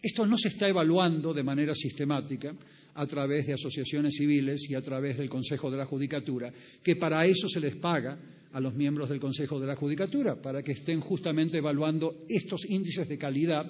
Esto 0.00 0.26
no 0.26 0.36
se 0.36 0.48
está 0.48 0.68
evaluando 0.68 1.32
de 1.32 1.42
manera 1.42 1.74
sistemática 1.74 2.54
a 2.94 3.06
través 3.06 3.46
de 3.46 3.54
asociaciones 3.54 4.14
civiles 4.14 4.68
y 4.68 4.74
a 4.74 4.82
través 4.82 5.18
del 5.18 5.28
Consejo 5.28 5.70
de 5.70 5.78
la 5.78 5.86
Judicatura, 5.86 6.52
que 6.82 6.96
para 6.96 7.24
eso 7.24 7.48
se 7.48 7.60
les 7.60 7.76
paga 7.76 8.18
a 8.52 8.60
los 8.60 8.74
miembros 8.74 9.08
del 9.08 9.18
Consejo 9.18 9.58
de 9.58 9.66
la 9.66 9.76
Judicatura, 9.76 10.40
para 10.40 10.62
que 10.62 10.72
estén 10.72 11.00
justamente 11.00 11.58
evaluando 11.58 12.24
estos 12.28 12.68
índices 12.68 13.08
de 13.08 13.18
calidad 13.18 13.64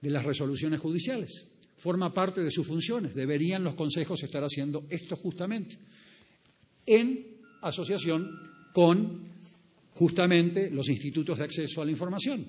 de 0.00 0.10
las 0.10 0.24
resoluciones 0.24 0.80
judiciales. 0.80 1.46
Forma 1.76 2.12
parte 2.12 2.42
de 2.42 2.50
sus 2.50 2.66
funciones. 2.66 3.14
Deberían 3.14 3.62
los 3.62 3.74
consejos 3.74 4.22
estar 4.22 4.42
haciendo 4.42 4.86
esto 4.90 5.16
justamente, 5.16 5.78
en 6.86 7.26
asociación 7.62 8.30
con 8.72 9.24
justamente 9.94 10.70
los 10.70 10.88
institutos 10.88 11.38
de 11.38 11.44
acceso 11.44 11.82
a 11.82 11.84
la 11.84 11.90
información, 11.90 12.46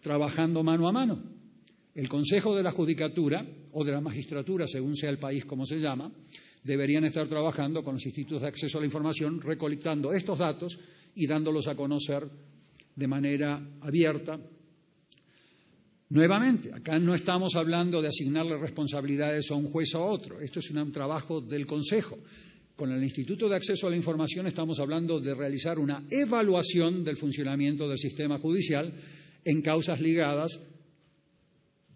trabajando 0.00 0.62
mano 0.62 0.88
a 0.88 0.92
mano. 0.92 1.22
El 1.94 2.08
Consejo 2.08 2.54
de 2.54 2.62
la 2.62 2.72
Judicatura, 2.72 3.44
o 3.72 3.84
de 3.84 3.92
la 3.92 4.00
Magistratura, 4.00 4.66
según 4.66 4.94
sea 4.94 5.10
el 5.10 5.18
país 5.18 5.44
como 5.44 5.64
se 5.64 5.78
llama, 5.78 6.10
deberían 6.62 7.04
estar 7.04 7.26
trabajando 7.26 7.82
con 7.82 7.94
los 7.94 8.06
institutos 8.06 8.42
de 8.42 8.48
acceso 8.48 8.78
a 8.78 8.80
la 8.80 8.86
información, 8.86 9.40
recolectando 9.40 10.12
estos 10.12 10.38
datos 10.38 10.78
y 11.14 11.26
dándolos 11.26 11.66
a 11.68 11.74
conocer 11.74 12.28
de 12.94 13.08
manera 13.08 13.60
abierta. 13.80 14.38
Nuevamente, 16.10 16.72
acá 16.74 16.98
no 16.98 17.14
estamos 17.14 17.54
hablando 17.56 18.02
de 18.02 18.08
asignarle 18.08 18.58
responsabilidades 18.58 19.50
a 19.50 19.54
un 19.54 19.66
juez 19.66 19.94
o 19.94 19.98
a 19.98 20.10
otro, 20.10 20.40
esto 20.40 20.58
es 20.58 20.70
un 20.70 20.92
trabajo 20.92 21.40
del 21.40 21.66
Consejo. 21.66 22.18
Con 22.80 22.92
el 22.92 23.04
Instituto 23.04 23.46
de 23.46 23.56
Acceso 23.56 23.86
a 23.86 23.90
la 23.90 23.96
Información 23.96 24.46
estamos 24.46 24.80
hablando 24.80 25.20
de 25.20 25.34
realizar 25.34 25.78
una 25.78 26.02
evaluación 26.10 27.04
del 27.04 27.18
funcionamiento 27.18 27.86
del 27.86 27.98
sistema 27.98 28.38
judicial 28.38 28.90
en 29.44 29.60
causas 29.60 30.00
ligadas 30.00 30.58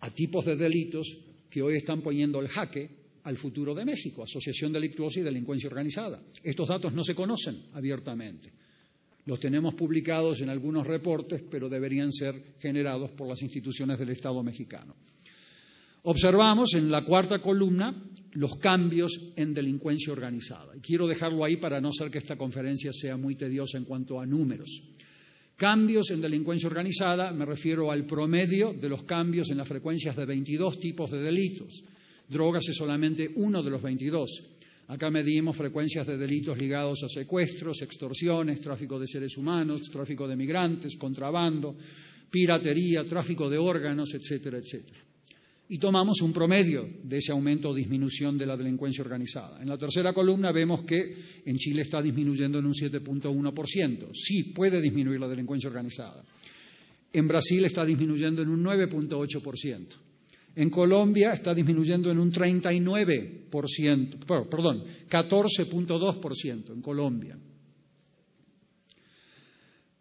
a 0.01 0.11
tipos 0.11 0.45
de 0.45 0.57
delitos 0.57 1.17
que 1.49 1.63
hoy 1.63 1.77
están 1.79 2.03
poniendo 2.03 2.39
el 2.39 2.49
jaque 2.49 2.91
al 3.23 3.39
futuro 3.39 3.75
de 3.75 3.87
México, 3.87 4.25
asociación 4.25 4.75
delictuosa 4.75 5.21
y 5.21 5.23
delincuencia 5.23 5.71
organizada. 5.71 6.23
Estos 6.43 6.69
datos 6.69 6.93
no 6.93 7.03
se 7.03 7.15
conocen 7.15 7.63
abiertamente. 7.73 8.53
Los 9.25 9.41
tenemos 9.41 9.73
publicados 9.73 10.43
en 10.43 10.51
algunos 10.51 10.87
reportes, 10.87 11.45
pero 11.51 11.71
deberían 11.71 12.13
ser 12.13 12.57
generados 12.59 13.11
por 13.13 13.27
las 13.27 13.41
instituciones 13.41 13.99
del 13.99 14.11
Estado 14.11 14.43
mexicano. 14.43 14.95
Observamos 16.07 16.75
en 16.75 16.91
la 16.91 17.03
cuarta 17.03 17.39
columna 17.39 17.95
los 18.33 18.57
cambios 18.57 19.33
en 19.37 19.55
delincuencia 19.55 20.13
organizada. 20.13 20.77
Y 20.77 20.81
quiero 20.81 21.07
dejarlo 21.07 21.43
ahí 21.43 21.57
para 21.57 21.81
no 21.81 21.91
ser 21.93 22.11
que 22.11 22.19
esta 22.19 22.37
conferencia 22.37 22.93
sea 22.93 23.17
muy 23.17 23.37
tediosa 23.37 23.79
en 23.79 23.85
cuanto 23.85 24.21
a 24.21 24.27
números. 24.27 24.83
Cambios 25.57 26.11
en 26.11 26.21
delincuencia 26.21 26.69
organizada, 26.69 27.33
me 27.33 27.47
refiero 27.47 27.91
al 27.91 28.05
promedio 28.05 28.75
de 28.75 28.89
los 28.89 29.05
cambios 29.05 29.51
en 29.51 29.57
las 29.57 29.69
frecuencias 29.69 30.15
de 30.15 30.27
22 30.27 30.79
tipos 30.79 31.11
de 31.11 31.23
delitos. 31.23 31.83
Drogas 32.29 32.69
es 32.69 32.77
solamente 32.77 33.31
uno 33.37 33.63
de 33.63 33.71
los 33.71 33.81
22. 33.81 34.45
Acá 34.89 35.11
medimos 35.11 35.57
frecuencias 35.57 36.07
de 36.07 36.19
delitos 36.19 36.59
ligados 36.59 37.03
a 37.03 37.09
secuestros, 37.09 37.81
extorsiones, 37.81 38.61
tráfico 38.61 38.99
de 38.99 39.07
seres 39.07 39.39
humanos, 39.39 39.81
tráfico 39.91 40.29
de 40.29 40.37
migrantes, 40.37 40.99
contrabando, 40.99 41.75
piratería, 42.31 43.05
tráfico 43.05 43.49
de 43.49 43.57
órganos, 43.57 44.13
etcétera, 44.13 44.59
etcétera. 44.59 45.14
Y 45.69 45.79
tomamos 45.79 46.21
un 46.21 46.33
promedio 46.33 46.87
de 47.03 47.17
ese 47.17 47.33
aumento 47.33 47.71
o 47.71 47.75
disminución 47.75 48.37
de 48.37 48.45
la 48.45 48.57
delincuencia 48.57 49.03
organizada. 49.03 49.63
En 49.63 49.69
la 49.69 49.79
tercera 49.79 50.13
columna 50.13 50.53
vemos 50.53 50.85
que 50.85 51.17
en 51.45 51.57
Chile 51.57 51.83
está 51.83 52.03
disminuyendo 52.03 52.59
en 52.59 52.67
un 52.67 52.75
7.1%. 52.75 54.11
Sí, 54.13 54.53
puede 54.53 54.81
disminuir 54.81 55.21
la 55.21 55.29
delincuencia 55.29 55.69
organizada. 55.69 56.23
En 57.13 57.27
Brasil 57.27 57.65
está 57.65 57.85
disminuyendo 57.85 58.43
en 58.43 58.51
un 58.51 58.63
9.8%. 58.63 59.87
En 60.57 60.71
Colombia 60.71 61.33
está 61.33 61.53
disminuyendo 61.55 62.11
en 62.11 62.19
un 62.19 62.31
39%, 62.31 64.49
perdón, 64.49 64.85
14.2% 65.09 66.73
en 66.73 66.83
Colombia. 66.83 67.39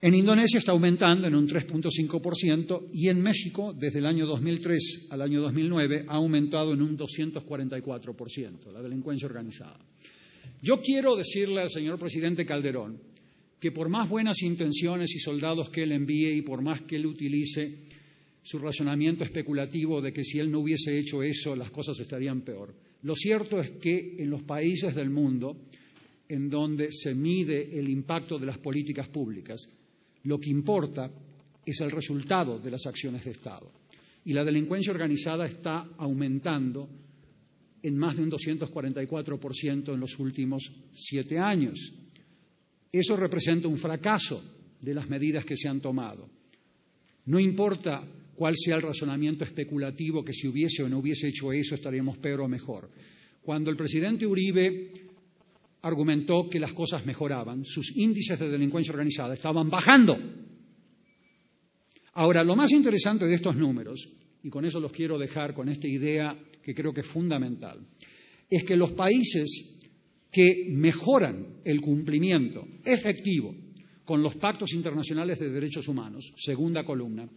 En 0.04 0.14
Indonesia 0.16 0.60
está 0.60 0.74
aumentando 0.74 1.28
en 1.28 1.34
un 1.34 1.48
3.5% 1.48 2.90
y 2.92 3.08
en 3.08 3.22
México, 3.22 3.72
desde 3.72 4.00
el 4.00 4.06
año 4.06 4.26
2003 4.26 5.08
al 5.10 5.22
año 5.22 5.40
2009, 5.40 6.08
ha 6.10 6.16
aumentado 6.16 6.74
en 6.74 6.82
un 6.82 6.98
244% 6.98 8.70
la 8.74 8.82
delincuencia 8.82 9.30
organizada. 9.30 9.80
Yo 10.62 10.82
quiero 10.82 11.16
decirle 11.16 11.62
al 11.62 11.70
señor 11.70 11.98
presidente 11.98 12.46
Calderón 12.46 13.00
que 13.62 13.72
por 13.72 13.88
más 13.88 14.10
buenas 14.10 14.42
intenciones 14.42 15.16
y 15.16 15.20
soldados 15.20 15.70
que 15.70 15.84
él 15.84 15.94
envíe 15.94 16.36
y 16.36 16.42
por 16.42 16.62
más 16.62 16.82
que 16.82 16.98
él 16.98 17.06
utilice 17.06 17.74
su 18.42 18.60
razonamiento 18.60 19.24
especulativo 19.24 20.02
de 20.02 20.12
que 20.12 20.26
si 20.26 20.38
él 20.38 20.52
no 20.52 20.60
hubiese 20.60 21.00
hecho 21.00 21.24
eso 21.24 21.56
las 21.56 21.72
cosas 21.72 21.98
estarían 22.02 22.42
peor. 22.42 22.76
Lo 23.04 23.16
cierto 23.16 23.62
es 23.62 23.72
que 23.72 24.18
en 24.20 24.30
los 24.30 24.44
países 24.44 24.96
del 24.96 25.10
mundo 25.10 25.56
en 26.28 26.50
donde 26.50 26.92
se 26.92 27.16
mide 27.16 27.80
el 27.80 27.88
impacto 27.88 28.38
de 28.38 28.48
las 28.48 28.58
políticas 28.58 29.08
públicas, 29.08 29.70
lo 30.24 30.40
que 30.40 30.50
importa 30.50 31.10
es 31.66 31.82
el 31.82 31.92
resultado 31.92 32.60
de 32.60 32.72
las 32.72 32.86
acciones 32.86 33.24
de 33.24 33.32
Estado. 33.32 33.72
Y 34.26 34.34
la 34.34 34.44
delincuencia 34.44 34.92
organizada 34.92 35.46
está 35.46 35.88
aumentando 35.98 36.90
en 37.82 37.98
más 37.98 38.16
de 38.16 38.24
un 38.24 38.32
244% 38.32 39.94
en 39.94 40.00
los 40.00 40.18
últimos 40.20 40.72
siete 40.94 41.38
años. 41.38 41.94
Eso 42.92 43.16
representa 43.18 43.68
un 43.68 43.78
fracaso 43.78 44.42
de 44.80 44.94
las 44.94 45.10
medidas 45.10 45.44
que 45.44 45.58
se 45.58 45.68
han 45.68 45.82
tomado. 45.82 46.30
No 47.26 47.40
importa 47.40 48.06
cuál 48.36 48.56
sea 48.56 48.76
el 48.76 48.82
razonamiento 48.82 49.44
especulativo 49.44 50.24
que 50.24 50.34
si 50.34 50.48
hubiese 50.48 50.84
o 50.84 50.90
no 50.90 51.00
hubiese 51.00 51.28
hecho 51.28 51.52
eso 51.52 51.76
estaríamos 51.76 52.18
peor 52.18 52.42
o 52.42 52.48
mejor. 52.48 52.90
Cuando 53.42 53.70
el 53.70 53.78
presidente 53.78 54.26
Uribe 54.26 55.03
argumentó 55.84 56.50
que 56.50 56.60
las 56.60 56.74
cosas 56.74 57.06
mejoraban, 57.06 57.64
sus 57.66 57.96
índices 57.96 58.40
de 58.40 58.50
delincuencia 58.50 58.94
organizada 58.94 59.34
estaban 59.34 59.70
bajando. 59.70 60.18
Ahora, 62.14 62.44
lo 62.44 62.56
más 62.56 62.72
interesante 62.72 63.26
de 63.26 63.36
estos 63.36 63.56
números, 63.56 64.10
y 64.44 64.50
con 64.50 64.66
eso 64.66 64.80
los 64.80 64.92
quiero 64.92 65.18
dejar 65.18 65.54
con 65.54 65.68
esta 65.70 65.88
idea 65.88 66.38
que 66.62 66.74
creo 66.74 66.94
que 66.94 67.02
es 67.02 67.08
fundamental, 67.08 67.86
es 68.50 68.64
que 68.64 68.78
los 68.78 68.94
países 68.94 69.78
que 70.32 70.70
mejoran 70.72 71.60
el 71.66 71.82
cumplimiento 71.82 72.66
efectivo 72.86 73.54
con 74.06 74.24
los 74.24 74.36
pactos 74.36 74.74
internacionales 74.74 75.40
de 75.40 75.50
derechos 75.50 75.88
humanos, 75.88 76.34
segunda 76.38 76.86
columna, 76.86 77.30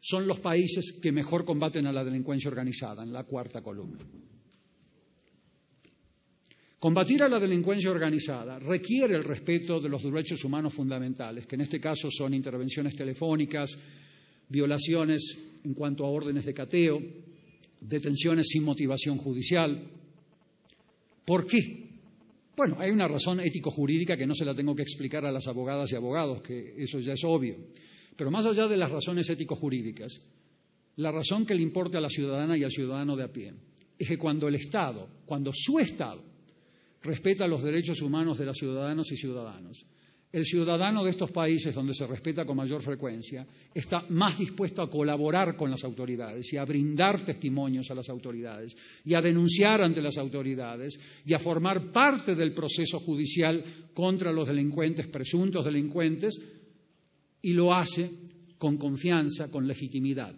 son 0.00 0.26
los 0.26 0.38
países 0.40 0.98
que 1.00 1.12
mejor 1.12 1.44
combaten 1.44 1.86
a 1.86 1.92
la 1.92 2.04
delincuencia 2.04 2.48
organizada, 2.48 3.02
en 3.02 3.12
la 3.12 3.24
cuarta 3.24 3.62
columna. 3.62 3.98
Combatir 6.80 7.22
a 7.22 7.28
la 7.28 7.38
delincuencia 7.38 7.90
organizada 7.90 8.58
requiere 8.58 9.14
el 9.14 9.22
respeto 9.22 9.78
de 9.80 9.90
los 9.90 10.02
derechos 10.02 10.42
humanos 10.44 10.72
fundamentales, 10.72 11.46
que 11.46 11.56
en 11.56 11.60
este 11.60 11.78
caso 11.78 12.10
son 12.10 12.32
intervenciones 12.32 12.96
telefónicas, 12.96 13.78
violaciones 14.48 15.38
en 15.62 15.74
cuanto 15.74 16.06
a 16.06 16.08
órdenes 16.08 16.46
de 16.46 16.54
cateo, 16.54 16.98
detenciones 17.82 18.48
sin 18.48 18.64
motivación 18.64 19.18
judicial. 19.18 19.90
¿Por 21.26 21.44
qué? 21.44 21.90
Bueno, 22.56 22.76
hay 22.78 22.90
una 22.92 23.08
razón 23.08 23.40
ético-jurídica 23.40 24.16
que 24.16 24.26
no 24.26 24.32
se 24.32 24.46
la 24.46 24.54
tengo 24.54 24.74
que 24.74 24.82
explicar 24.82 25.26
a 25.26 25.30
las 25.30 25.48
abogadas 25.48 25.92
y 25.92 25.96
abogados, 25.96 26.40
que 26.40 26.76
eso 26.78 26.98
ya 26.98 27.12
es 27.12 27.24
obvio. 27.24 27.56
Pero 28.16 28.30
más 28.30 28.46
allá 28.46 28.66
de 28.66 28.78
las 28.78 28.90
razones 28.90 29.28
ético-jurídicas, 29.28 30.18
la 30.96 31.12
razón 31.12 31.44
que 31.44 31.54
le 31.54 31.60
importa 31.60 31.98
a 31.98 32.00
la 32.00 32.08
ciudadana 32.08 32.56
y 32.56 32.64
al 32.64 32.70
ciudadano 32.70 33.16
de 33.16 33.24
a 33.24 33.28
pie 33.30 33.52
es 33.98 34.08
que 34.08 34.16
cuando 34.16 34.48
el 34.48 34.54
Estado, 34.54 35.06
cuando 35.26 35.52
su 35.52 35.78
Estado 35.78 36.29
respeta 37.02 37.46
los 37.46 37.62
derechos 37.62 38.02
humanos 38.02 38.38
de 38.38 38.46
los 38.46 38.56
ciudadanos 38.56 39.10
y 39.12 39.16
ciudadanos, 39.16 39.86
el 40.32 40.44
ciudadano 40.44 41.02
de 41.02 41.10
estos 41.10 41.32
países 41.32 41.74
donde 41.74 41.92
se 41.92 42.06
respeta 42.06 42.44
con 42.44 42.56
mayor 42.56 42.82
frecuencia 42.82 43.44
está 43.74 44.04
más 44.10 44.38
dispuesto 44.38 44.80
a 44.80 44.88
colaborar 44.88 45.56
con 45.56 45.70
las 45.70 45.82
autoridades 45.82 46.52
y 46.52 46.56
a 46.56 46.64
brindar 46.64 47.24
testimonios 47.24 47.90
a 47.90 47.96
las 47.96 48.08
autoridades 48.08 48.76
y 49.04 49.14
a 49.14 49.20
denunciar 49.20 49.82
ante 49.82 50.00
las 50.00 50.18
autoridades 50.18 51.00
y 51.26 51.34
a 51.34 51.40
formar 51.40 51.90
parte 51.90 52.36
del 52.36 52.54
proceso 52.54 53.00
judicial 53.00 53.90
contra 53.92 54.30
los 54.30 54.46
delincuentes, 54.46 55.08
presuntos 55.08 55.64
delincuentes, 55.64 56.38
y 57.42 57.52
lo 57.52 57.74
hace 57.74 58.10
con 58.58 58.76
confianza, 58.76 59.50
con 59.50 59.66
legitimidad. 59.66 60.34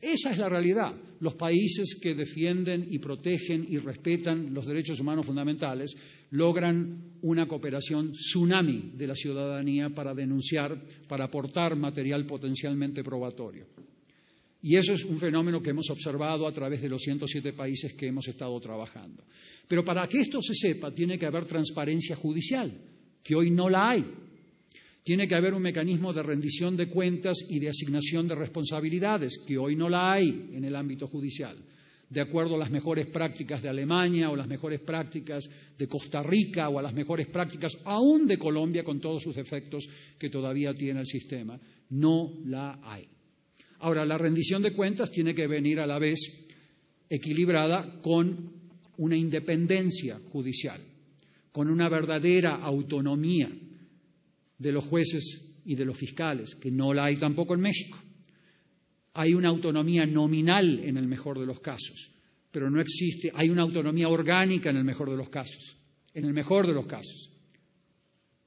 Esa 0.00 0.32
es 0.32 0.38
la 0.38 0.48
realidad. 0.48 0.94
Los 1.20 1.34
países 1.34 1.98
que 2.00 2.14
defienden 2.14 2.86
y 2.90 2.98
protegen 2.98 3.66
y 3.68 3.78
respetan 3.78 4.52
los 4.52 4.66
derechos 4.66 5.00
humanos 5.00 5.26
fundamentales 5.26 5.96
logran 6.30 7.18
una 7.22 7.46
cooperación 7.46 8.12
tsunami 8.12 8.92
de 8.94 9.06
la 9.06 9.14
ciudadanía 9.14 9.90
para 9.90 10.12
denunciar, 10.14 10.78
para 11.08 11.24
aportar 11.24 11.76
material 11.76 12.26
potencialmente 12.26 13.02
probatorio. 13.02 13.66
Y 14.60 14.76
eso 14.76 14.94
es 14.94 15.04
un 15.04 15.18
fenómeno 15.18 15.62
que 15.62 15.70
hemos 15.70 15.90
observado 15.90 16.46
a 16.46 16.52
través 16.52 16.80
de 16.80 16.88
los 16.88 17.02
107 17.02 17.52
países 17.52 17.92
que 17.92 18.08
hemos 18.08 18.26
estado 18.28 18.58
trabajando. 18.60 19.22
Pero 19.68 19.84
para 19.84 20.06
que 20.06 20.20
esto 20.20 20.40
se 20.40 20.54
sepa, 20.54 20.90
tiene 20.90 21.18
que 21.18 21.26
haber 21.26 21.44
transparencia 21.44 22.16
judicial, 22.16 22.72
que 23.22 23.34
hoy 23.34 23.50
no 23.50 23.68
la 23.68 23.90
hay. 23.90 24.04
Tiene 25.04 25.28
que 25.28 25.34
haber 25.34 25.52
un 25.52 25.60
mecanismo 25.60 26.14
de 26.14 26.22
rendición 26.22 26.78
de 26.78 26.88
cuentas 26.88 27.36
y 27.46 27.58
de 27.58 27.68
asignación 27.68 28.26
de 28.26 28.36
responsabilidades, 28.36 29.38
que 29.46 29.58
hoy 29.58 29.76
no 29.76 29.90
la 29.90 30.12
hay 30.14 30.48
en 30.54 30.64
el 30.64 30.74
ámbito 30.74 31.08
judicial, 31.08 31.58
de 32.08 32.20
acuerdo 32.22 32.54
a 32.54 32.58
las 32.58 32.70
mejores 32.70 33.08
prácticas 33.08 33.60
de 33.60 33.68
Alemania 33.68 34.30
o 34.30 34.36
las 34.36 34.48
mejores 34.48 34.80
prácticas 34.80 35.44
de 35.76 35.86
Costa 35.86 36.22
Rica 36.22 36.70
o 36.70 36.78
a 36.78 36.82
las 36.82 36.94
mejores 36.94 37.26
prácticas 37.26 37.76
aún 37.84 38.26
de 38.26 38.38
Colombia 38.38 38.82
con 38.82 38.98
todos 38.98 39.22
sus 39.22 39.36
efectos 39.36 39.86
que 40.18 40.30
todavía 40.30 40.72
tiene 40.72 41.00
el 41.00 41.06
sistema. 41.06 41.60
No 41.90 42.32
la 42.46 42.80
hay. 42.82 43.06
Ahora, 43.80 44.06
la 44.06 44.16
rendición 44.16 44.62
de 44.62 44.72
cuentas 44.72 45.10
tiene 45.10 45.34
que 45.34 45.46
venir 45.46 45.80
a 45.80 45.86
la 45.86 45.98
vez 45.98 46.46
equilibrada 47.10 48.00
con 48.00 48.52
una 48.96 49.16
independencia 49.18 50.18
judicial, 50.30 50.80
con 51.52 51.68
una 51.68 51.90
verdadera 51.90 52.54
autonomía 52.54 53.50
de 54.58 54.72
los 54.72 54.84
jueces 54.84 55.54
y 55.64 55.74
de 55.74 55.84
los 55.84 55.96
fiscales, 55.96 56.54
que 56.54 56.70
no 56.70 56.92
la 56.92 57.06
hay 57.06 57.16
tampoco 57.16 57.54
en 57.54 57.60
México. 57.60 57.98
Hay 59.14 59.34
una 59.34 59.48
autonomía 59.48 60.06
nominal 60.06 60.80
en 60.80 60.96
el 60.96 61.06
mejor 61.06 61.38
de 61.38 61.46
los 61.46 61.60
casos, 61.60 62.10
pero 62.50 62.70
no 62.70 62.80
existe, 62.80 63.30
hay 63.34 63.50
una 63.50 63.62
autonomía 63.62 64.08
orgánica 64.08 64.70
en 64.70 64.76
el 64.76 64.84
mejor 64.84 65.10
de 65.10 65.16
los 65.16 65.28
casos, 65.28 65.76
en 66.12 66.24
el 66.24 66.32
mejor 66.32 66.66
de 66.66 66.74
los 66.74 66.86
casos. 66.86 67.30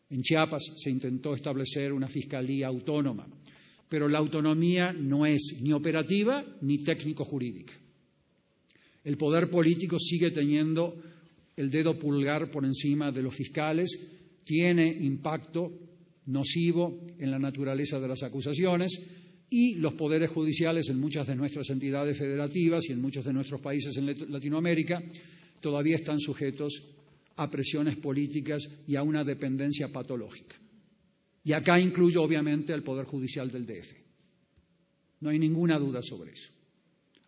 En 0.10 0.22
Chiapas 0.22 0.74
se 0.76 0.90
intentó 0.90 1.34
establecer 1.34 1.92
una 1.92 2.08
fiscalía 2.08 2.68
autónoma, 2.68 3.28
pero 3.90 4.08
la 4.08 4.20
autonomía 4.20 4.94
no 4.94 5.26
es 5.26 5.60
ni 5.62 5.74
operativa 5.74 6.44
ni 6.62 6.78
técnico-jurídica. 6.78 7.74
El 9.04 9.18
poder 9.18 9.50
político 9.50 9.98
sigue 10.00 10.32
teniendo 10.32 11.02
el 11.56 11.70
dedo 11.70 11.98
pulgar 11.98 12.52
por 12.52 12.66
encima 12.66 13.12
de 13.12 13.24
los 13.24 13.34
fiscales, 13.34 13.90
tiene 14.44 14.88
impacto 14.88 15.87
nocivo 16.28 17.00
en 17.20 17.32
la 17.32 17.40
naturaleza 17.40 18.00
de 18.00 18.08
las 18.08 18.24
acusaciones 18.24 19.02
y 19.50 19.76
los 19.76 19.94
poderes 19.94 20.30
judiciales 20.30 20.90
en 20.90 21.00
muchas 21.00 21.28
de 21.28 21.36
nuestras 21.36 21.70
entidades 21.70 22.18
federativas 22.18 22.88
y 22.88 22.94
en 22.94 23.02
muchos 23.02 23.26
de 23.26 23.34
nuestros 23.34 23.62
países 23.62 23.96
en 23.98 24.32
Latinoamérica 24.32 25.02
todavía 25.60 25.96
están 25.96 26.20
sujetos 26.20 26.84
a 27.38 27.50
presiones 27.50 27.98
políticas 27.98 28.68
y 28.88 28.96
a 28.96 29.04
una 29.04 29.24
dependencia 29.24 29.92
patológica. 29.92 30.56
Y 31.44 31.54
acá 31.54 31.80
incluyo 31.80 32.24
obviamente 32.24 32.74
al 32.74 32.84
Poder 32.84 33.06
Judicial 33.06 33.50
del 33.50 33.66
DF. 33.66 33.94
No 35.22 35.30
hay 35.30 35.40
ninguna 35.40 35.80
duda 35.80 36.02
sobre 36.04 36.34
eso. 36.34 36.52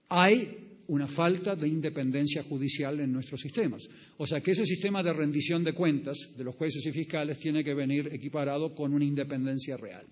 Hay 0.09 0.68
una 0.89 1.07
falta 1.07 1.55
de 1.55 1.67
independencia 1.67 2.43
judicial 2.43 2.99
en 2.99 3.11
nuestros 3.11 3.39
sistemas. 3.39 3.87
O 4.17 4.25
sea 4.25 4.41
que 4.41 4.51
ese 4.51 4.65
sistema 4.65 5.03
de 5.03 5.13
rendición 5.13 5.63
de 5.63 5.73
cuentas 5.73 6.31
de 6.35 6.43
los 6.43 6.55
jueces 6.55 6.85
y 6.85 6.91
fiscales 6.91 7.39
tiene 7.39 7.63
que 7.63 7.75
venir 7.75 8.09
equiparado 8.11 8.73
con 8.73 8.93
una 8.93 9.05
independencia 9.05 9.77
real. 9.77 10.05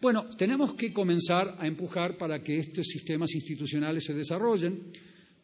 Bueno, 0.00 0.30
tenemos 0.36 0.74
que 0.74 0.92
comenzar 0.92 1.56
a 1.58 1.66
empujar 1.66 2.18
para 2.18 2.42
que 2.42 2.56
estos 2.56 2.86
sistemas 2.86 3.34
institucionales 3.34 4.04
se 4.04 4.14
desarrollen, 4.14 4.90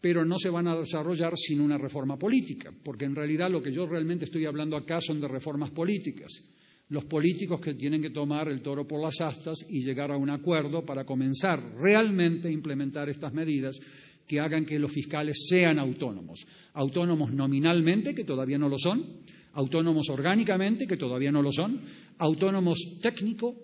pero 0.00 0.24
no 0.24 0.36
se 0.36 0.50
van 0.50 0.66
a 0.66 0.76
desarrollar 0.76 1.36
sin 1.36 1.60
una 1.60 1.78
reforma 1.78 2.18
política, 2.18 2.72
porque 2.82 3.04
en 3.04 3.14
realidad 3.14 3.50
lo 3.50 3.62
que 3.62 3.72
yo 3.72 3.86
realmente 3.86 4.24
estoy 4.24 4.46
hablando 4.46 4.76
acá 4.76 5.00
son 5.00 5.20
de 5.20 5.28
reformas 5.28 5.70
políticas. 5.70 6.42
Los 6.88 7.04
políticos 7.04 7.60
que 7.60 7.74
tienen 7.74 8.00
que 8.00 8.10
tomar 8.10 8.48
el 8.48 8.62
toro 8.62 8.86
por 8.86 9.02
las 9.02 9.20
astas 9.20 9.64
y 9.68 9.84
llegar 9.84 10.10
a 10.10 10.16
un 10.16 10.30
acuerdo 10.30 10.84
para 10.84 11.04
comenzar 11.04 11.60
realmente 11.76 12.48
a 12.48 12.52
implementar 12.52 13.08
estas 13.08 13.32
medidas 13.32 13.78
que 14.26 14.40
hagan 14.40 14.64
que 14.64 14.78
los 14.78 14.92
fiscales 14.92 15.46
sean 15.48 15.78
autónomos. 15.78 16.46
Autónomos 16.74 17.32
nominalmente, 17.32 18.14
que 18.14 18.24
todavía 18.24 18.58
no 18.58 18.68
lo 18.68 18.78
son, 18.78 19.22
autónomos 19.52 20.08
orgánicamente, 20.10 20.86
que 20.86 20.96
todavía 20.96 21.32
no 21.32 21.42
lo 21.42 21.52
son, 21.52 21.80
autónomos 22.18 22.98
técnico, 23.00 23.54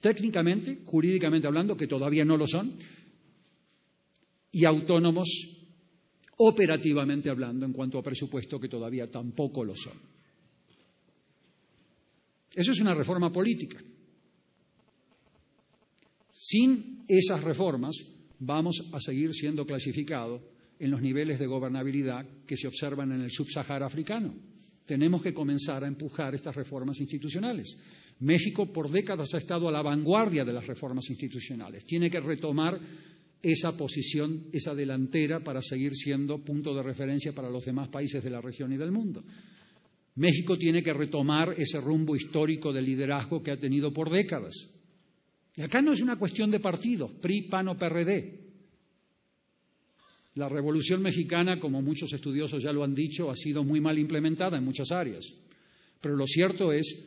técnicamente, 0.00 0.82
jurídicamente 0.84 1.46
hablando, 1.46 1.76
que 1.76 1.86
todavía 1.86 2.24
no 2.24 2.36
lo 2.36 2.46
son, 2.46 2.78
y 4.52 4.64
autónomos 4.64 5.28
operativamente 6.38 7.28
hablando 7.28 7.66
en 7.66 7.72
cuanto 7.72 7.98
a 7.98 8.02
presupuesto, 8.02 8.58
que 8.60 8.68
todavía 8.68 9.10
tampoco 9.10 9.64
lo 9.64 9.74
son. 9.74 9.94
Eso 12.54 12.72
es 12.72 12.80
una 12.80 12.94
reforma 12.94 13.32
política. 13.32 13.82
Sin 16.32 17.04
esas 17.08 17.42
reformas, 17.42 17.96
vamos 18.44 18.90
a 18.92 19.00
seguir 19.00 19.32
siendo 19.32 19.64
clasificados 19.66 20.42
en 20.78 20.90
los 20.90 21.00
niveles 21.00 21.38
de 21.38 21.46
gobernabilidad 21.46 22.26
que 22.46 22.56
se 22.56 22.68
observan 22.68 23.12
en 23.12 23.22
el 23.22 23.30
subsahara 23.30 23.86
africano. 23.86 24.34
Tenemos 24.84 25.22
que 25.22 25.32
comenzar 25.32 25.82
a 25.84 25.88
empujar 25.88 26.34
estas 26.34 26.54
reformas 26.54 27.00
institucionales. 27.00 27.78
México 28.20 28.72
por 28.72 28.90
décadas 28.90 29.34
ha 29.34 29.38
estado 29.38 29.68
a 29.68 29.72
la 29.72 29.82
vanguardia 29.82 30.44
de 30.44 30.52
las 30.52 30.66
reformas 30.66 31.08
institucionales. 31.08 31.84
Tiene 31.84 32.10
que 32.10 32.20
retomar 32.20 32.78
esa 33.42 33.76
posición, 33.76 34.46
esa 34.52 34.74
delantera, 34.74 35.40
para 35.40 35.60
seguir 35.60 35.92
siendo 35.94 36.42
punto 36.42 36.74
de 36.74 36.82
referencia 36.82 37.32
para 37.32 37.50
los 37.50 37.64
demás 37.64 37.88
países 37.88 38.22
de 38.22 38.30
la 38.30 38.40
región 38.40 38.72
y 38.72 38.76
del 38.76 38.92
mundo. 38.92 39.22
México 40.16 40.56
tiene 40.56 40.82
que 40.82 40.92
retomar 40.92 41.54
ese 41.58 41.80
rumbo 41.80 42.14
histórico 42.14 42.72
de 42.72 42.82
liderazgo 42.82 43.42
que 43.42 43.50
ha 43.50 43.56
tenido 43.56 43.92
por 43.92 44.10
décadas. 44.10 44.70
Y 45.56 45.62
acá 45.62 45.80
no 45.80 45.92
es 45.92 46.00
una 46.00 46.16
cuestión 46.16 46.50
de 46.50 46.60
partidos, 46.60 47.12
PRI, 47.20 47.42
PAN 47.42 47.68
o 47.68 47.76
PRD. 47.76 48.40
La 50.34 50.48
Revolución 50.48 51.00
Mexicana, 51.00 51.60
como 51.60 51.80
muchos 51.80 52.12
estudiosos 52.12 52.62
ya 52.62 52.72
lo 52.72 52.82
han 52.82 52.94
dicho, 52.94 53.30
ha 53.30 53.36
sido 53.36 53.62
muy 53.62 53.80
mal 53.80 53.98
implementada 53.98 54.58
en 54.58 54.64
muchas 54.64 54.90
áreas. 54.90 55.32
Pero 56.00 56.16
lo 56.16 56.26
cierto 56.26 56.72
es 56.72 57.04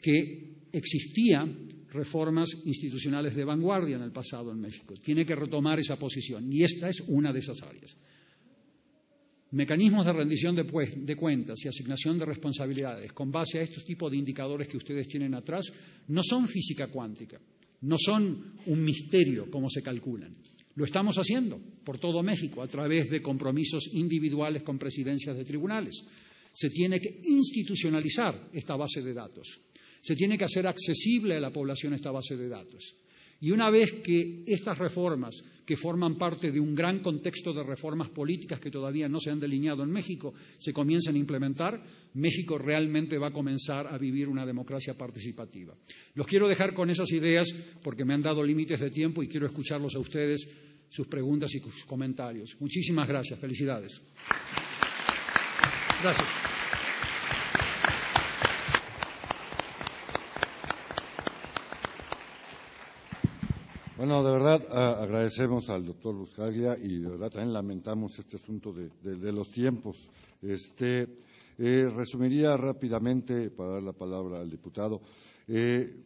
que 0.00 0.58
existían 0.72 1.86
reformas 1.90 2.50
institucionales 2.64 3.34
de 3.34 3.44
vanguardia 3.44 3.96
en 3.96 4.02
el 4.02 4.12
pasado 4.12 4.52
en 4.52 4.60
México. 4.60 4.94
Tiene 5.02 5.24
que 5.24 5.34
retomar 5.34 5.78
esa 5.80 5.96
posición 5.96 6.52
y 6.52 6.62
esta 6.62 6.88
es 6.88 7.00
una 7.08 7.32
de 7.32 7.38
esas 7.40 7.62
áreas. 7.62 7.96
mecanismos 9.50 10.04
de 10.04 10.12
rendición 10.12 10.54
de, 10.54 10.62
de, 10.62 11.16
cuentas 11.16 11.58
y 11.64 11.68
asignación 11.68 12.18
de 12.18 12.26
responsabilidades 12.26 13.12
con 13.14 13.32
base 13.32 13.58
a 13.58 13.62
estos 13.62 13.82
tipos 13.82 14.12
de 14.12 14.18
indicadores 14.18 14.68
que 14.68 14.76
ustedes 14.76 15.08
tienen 15.08 15.34
atrás 15.34 15.72
no 16.08 16.22
son 16.22 16.46
física 16.46 16.88
cuántica, 16.88 17.40
no 17.82 17.96
son 17.98 18.54
un 18.66 18.84
misterio 18.84 19.50
como 19.50 19.68
se 19.70 19.82
calculan. 19.82 20.36
Lo 20.74 20.84
estamos 20.84 21.16
haciendo 21.16 21.60
por 21.84 21.98
todo 21.98 22.22
México 22.22 22.62
a 22.62 22.68
través 22.68 23.10
de 23.10 23.22
compromisos 23.22 23.88
individuales 23.92 24.62
con 24.62 24.78
presidencias 24.78 25.36
de 25.36 25.44
tribunales. 25.44 26.04
Se 26.52 26.70
tiene 26.70 27.00
que 27.00 27.20
institucionalizar 27.24 28.48
esta 28.52 28.76
base 28.76 29.02
de 29.02 29.12
datos. 29.12 29.60
Se 30.00 30.14
tiene 30.14 30.38
que 30.38 30.44
hacer 30.44 30.66
accesible 30.66 31.36
a 31.36 31.40
la 31.40 31.52
población 31.52 31.94
esta 31.94 32.10
base 32.10 32.36
de 32.36 32.48
datos. 32.48 32.94
Y 33.40 33.50
una 33.50 33.70
vez 33.70 33.94
que 34.04 34.44
estas 34.46 34.78
reformas, 34.78 35.42
que 35.68 35.76
forman 35.76 36.16
parte 36.16 36.50
de 36.50 36.58
un 36.58 36.74
gran 36.74 37.00
contexto 37.00 37.52
de 37.52 37.62
reformas 37.62 38.08
políticas 38.08 38.58
que 38.58 38.70
todavía 38.70 39.06
no 39.06 39.20
se 39.20 39.30
han 39.30 39.38
delineado 39.38 39.82
en 39.82 39.92
México, 39.92 40.32
se 40.56 40.72
comiencen 40.72 41.14
a 41.14 41.18
implementar, 41.18 41.84
México 42.14 42.56
realmente 42.56 43.18
va 43.18 43.26
a 43.28 43.32
comenzar 43.32 43.86
a 43.86 43.98
vivir 43.98 44.28
una 44.28 44.46
democracia 44.46 44.94
participativa. 44.94 45.74
Los 46.14 46.26
quiero 46.26 46.48
dejar 46.48 46.72
con 46.72 46.88
esas 46.88 47.12
ideas 47.12 47.54
porque 47.82 48.06
me 48.06 48.14
han 48.14 48.22
dado 48.22 48.42
límites 48.42 48.80
de 48.80 48.90
tiempo 48.90 49.22
y 49.22 49.28
quiero 49.28 49.44
escucharlos 49.44 49.94
a 49.94 49.98
ustedes, 49.98 50.48
sus 50.88 51.06
preguntas 51.06 51.54
y 51.54 51.58
sus 51.58 51.84
comentarios. 51.84 52.56
Muchísimas 52.60 53.06
gracias. 53.06 53.38
Felicidades. 53.38 54.00
Gracias. 56.00 56.57
Bueno, 63.98 64.22
de 64.22 64.30
verdad 64.30 64.62
agradecemos 65.02 65.68
al 65.68 65.84
doctor 65.84 66.14
Buscaglia 66.14 66.78
y 66.80 66.98
de 66.98 67.08
verdad 67.08 67.30
también 67.30 67.52
lamentamos 67.52 68.16
este 68.16 68.36
asunto 68.36 68.72
de, 68.72 69.32
los 69.32 69.50
tiempos. 69.50 70.08
Este, 70.40 71.08
eh, 71.58 71.90
resumiría 71.92 72.56
rápidamente, 72.56 73.50
para 73.50 73.70
dar 73.70 73.82
la 73.82 73.92
palabra 73.92 74.38
al 74.38 74.48
diputado, 74.48 75.00
eh, 75.48 75.96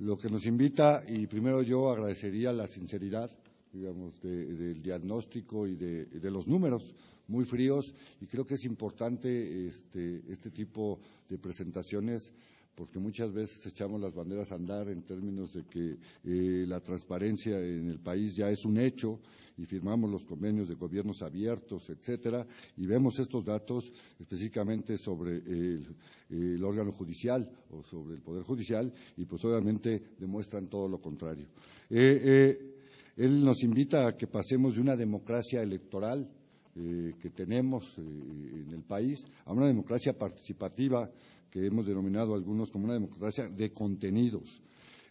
lo 0.00 0.18
que 0.18 0.28
nos 0.28 0.46
invita, 0.46 1.04
y 1.06 1.28
primero 1.28 1.62
yo 1.62 1.92
agradecería 1.92 2.52
la 2.52 2.66
sinceridad, 2.66 3.30
digamos, 3.72 4.20
del 4.20 4.82
diagnóstico 4.82 5.68
y 5.68 5.76
de, 5.76 6.28
los 6.28 6.48
números 6.48 6.92
muy 7.28 7.44
fríos, 7.44 7.94
y 8.20 8.26
creo 8.26 8.44
que 8.44 8.54
es 8.54 8.64
importante 8.64 9.68
este, 9.68 10.24
este 10.28 10.50
tipo 10.50 10.98
de 11.28 11.38
presentaciones 11.38 12.32
porque 12.74 12.98
muchas 12.98 13.32
veces 13.32 13.64
echamos 13.66 14.00
las 14.00 14.14
banderas 14.14 14.50
a 14.50 14.54
andar 14.54 14.88
en 14.88 15.02
términos 15.02 15.52
de 15.52 15.64
que 15.64 15.98
eh, 16.24 16.64
la 16.66 16.80
transparencia 16.80 17.58
en 17.58 17.90
el 17.90 17.98
país 17.98 18.34
ya 18.34 18.48
es 18.48 18.64
un 18.64 18.78
hecho 18.78 19.20
y 19.58 19.66
firmamos 19.66 20.10
los 20.10 20.24
convenios 20.24 20.68
de 20.68 20.74
gobiernos 20.74 21.20
abiertos, 21.22 21.90
etcétera, 21.90 22.46
y 22.78 22.86
vemos 22.86 23.18
estos 23.18 23.44
datos 23.44 23.92
específicamente 24.18 24.96
sobre 24.96 25.36
el, 25.36 26.64
órgano 26.64 26.92
judicial 26.92 27.50
o 27.70 27.82
sobre 27.82 28.14
el 28.14 28.22
Poder 28.22 28.42
Judicial 28.44 28.90
y 29.18 29.26
pues 29.26 29.44
obviamente 29.44 30.02
demuestran 30.18 30.68
todo 30.68 30.88
lo 30.88 30.98
contrario. 30.98 31.46
Eh, 31.90 32.20
eh, 32.24 32.74
él 33.16 33.44
nos 33.44 33.62
invita 33.62 34.08
a 34.08 34.16
que 34.16 34.26
pasemos 34.26 34.76
de 34.76 34.80
una 34.80 34.96
democracia 34.96 35.60
electoral 35.62 36.30
que 36.74 37.28
tenemos 37.36 37.98
en 37.98 38.70
el 38.72 38.82
país 38.82 39.26
a 39.44 39.52
una 39.52 39.66
democracia 39.66 40.16
participativa 40.16 41.10
que 41.52 41.66
hemos 41.66 41.86
denominado 41.86 42.34
algunos 42.34 42.70
como 42.70 42.86
una 42.86 42.94
democracia 42.94 43.46
de 43.46 43.72
contenidos. 43.74 44.62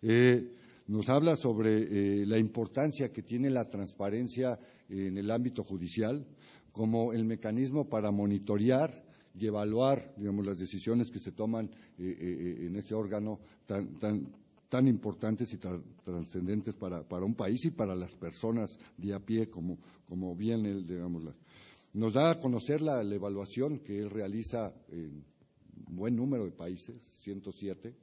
Eh, 0.02 0.52
nos 0.88 1.08
habla 1.08 1.36
sobre 1.36 1.84
eh, 1.84 2.26
la 2.26 2.40
importancia 2.40 3.14
que 3.14 3.22
tiene 3.22 3.52
la 3.52 3.70
transparencia 3.70 4.60
en 4.90 5.18
el 5.20 5.30
ámbito 5.30 5.64
judicial 5.64 6.26
como 6.72 7.14
el 7.14 7.26
mecanismo 7.26 7.88
para 7.88 8.10
monitorear 8.10 8.92
y 9.36 9.46
evaluar 9.46 10.16
digamos, 10.18 10.46
las 10.48 10.58
decisiones 10.58 11.12
que 11.12 11.20
se 11.20 11.32
toman 11.32 11.70
eh, 12.00 12.66
en 12.66 12.76
ese 12.76 12.96
órgano 12.96 13.40
tan, 13.68 14.88
importantes 14.88 15.54
y 15.54 15.58
trascendentes 15.58 16.76
para, 16.76 17.04
un 17.24 17.36
país 17.36 17.66
y 17.66 17.72
para 17.72 17.94
las 17.94 18.16
personas 18.16 18.80
de 18.98 19.14
a 19.14 19.20
pie, 19.20 19.48
como, 19.48 19.78
bien 20.36 20.66
él, 20.66 20.88
digamos, 20.88 21.24
nos 21.94 22.14
da 22.14 22.32
a 22.32 22.40
conocer 22.40 22.82
la, 22.82 23.04
la 23.04 23.16
evaluación 23.16 23.80
que 23.80 24.00
él 24.00 24.10
realiza 24.10 24.74
en 24.90 25.31
buen 25.90 26.16
número 26.16 26.46
de 26.46 26.52
países, 26.52 26.96
107, 27.24 27.94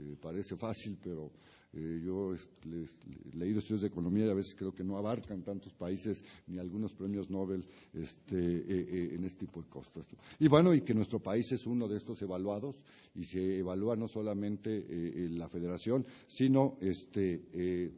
eh, 0.00 0.16
parece 0.20 0.56
fácil, 0.56 0.96
pero 1.02 1.32
eh, 1.72 2.00
yo 2.04 2.32
he 2.32 3.36
leído 3.36 3.58
estudios 3.58 3.80
de 3.80 3.88
economía 3.88 4.26
y 4.26 4.30
a 4.30 4.34
veces 4.34 4.54
creo 4.54 4.72
que 4.72 4.84
no 4.84 4.96
abarcan 4.96 5.42
tantos 5.42 5.74
países 5.74 6.22
ni 6.46 6.58
algunos 6.58 6.92
premios 6.92 7.28
Nobel 7.30 7.66
este, 7.92 8.36
eh, 8.38 9.14
en 9.16 9.24
este 9.24 9.46
tipo 9.46 9.60
de 9.60 9.68
costas. 9.68 10.06
Y 10.38 10.46
bueno, 10.46 10.72
y 10.72 10.82
que 10.82 10.94
nuestro 10.94 11.18
país 11.18 11.50
es 11.50 11.66
uno 11.66 11.88
de 11.88 11.96
estos 11.96 12.22
evaluados 12.22 12.76
y 13.14 13.24
se 13.24 13.58
evalúa 13.58 13.96
no 13.96 14.06
solamente 14.06 15.24
en 15.24 15.36
la 15.36 15.48
federación, 15.48 16.06
sino 16.28 16.78
este, 16.80 17.92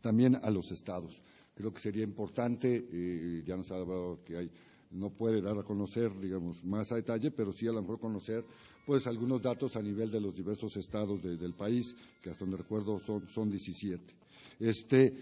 también 0.00 0.34
a 0.34 0.50
los 0.50 0.72
estados. 0.72 1.22
Creo 1.54 1.72
que 1.72 1.80
sería 1.80 2.04
importante, 2.04 3.42
ya 3.46 3.56
nos 3.56 3.70
ha 3.70 3.76
hablado 3.76 4.24
que 4.24 4.36
hay 4.36 4.50
no 4.90 5.10
puede 5.10 5.40
dar 5.40 5.58
a 5.58 5.62
conocer, 5.62 6.18
digamos, 6.20 6.64
más 6.64 6.92
a 6.92 6.96
detalle, 6.96 7.30
pero 7.30 7.52
sí 7.52 7.66
a 7.66 7.72
lo 7.72 7.82
mejor 7.82 8.00
conocer, 8.00 8.44
pues, 8.86 9.06
algunos 9.06 9.42
datos 9.42 9.76
a 9.76 9.82
nivel 9.82 10.10
de 10.10 10.20
los 10.20 10.34
diversos 10.34 10.76
estados 10.76 11.22
del 11.22 11.54
país, 11.54 11.94
que 12.22 12.30
hasta 12.30 12.44
donde 12.44 12.58
recuerdo 12.58 12.98
son, 13.00 13.26
son 13.28 13.50
17. 13.50 14.02
Este, 14.60 15.14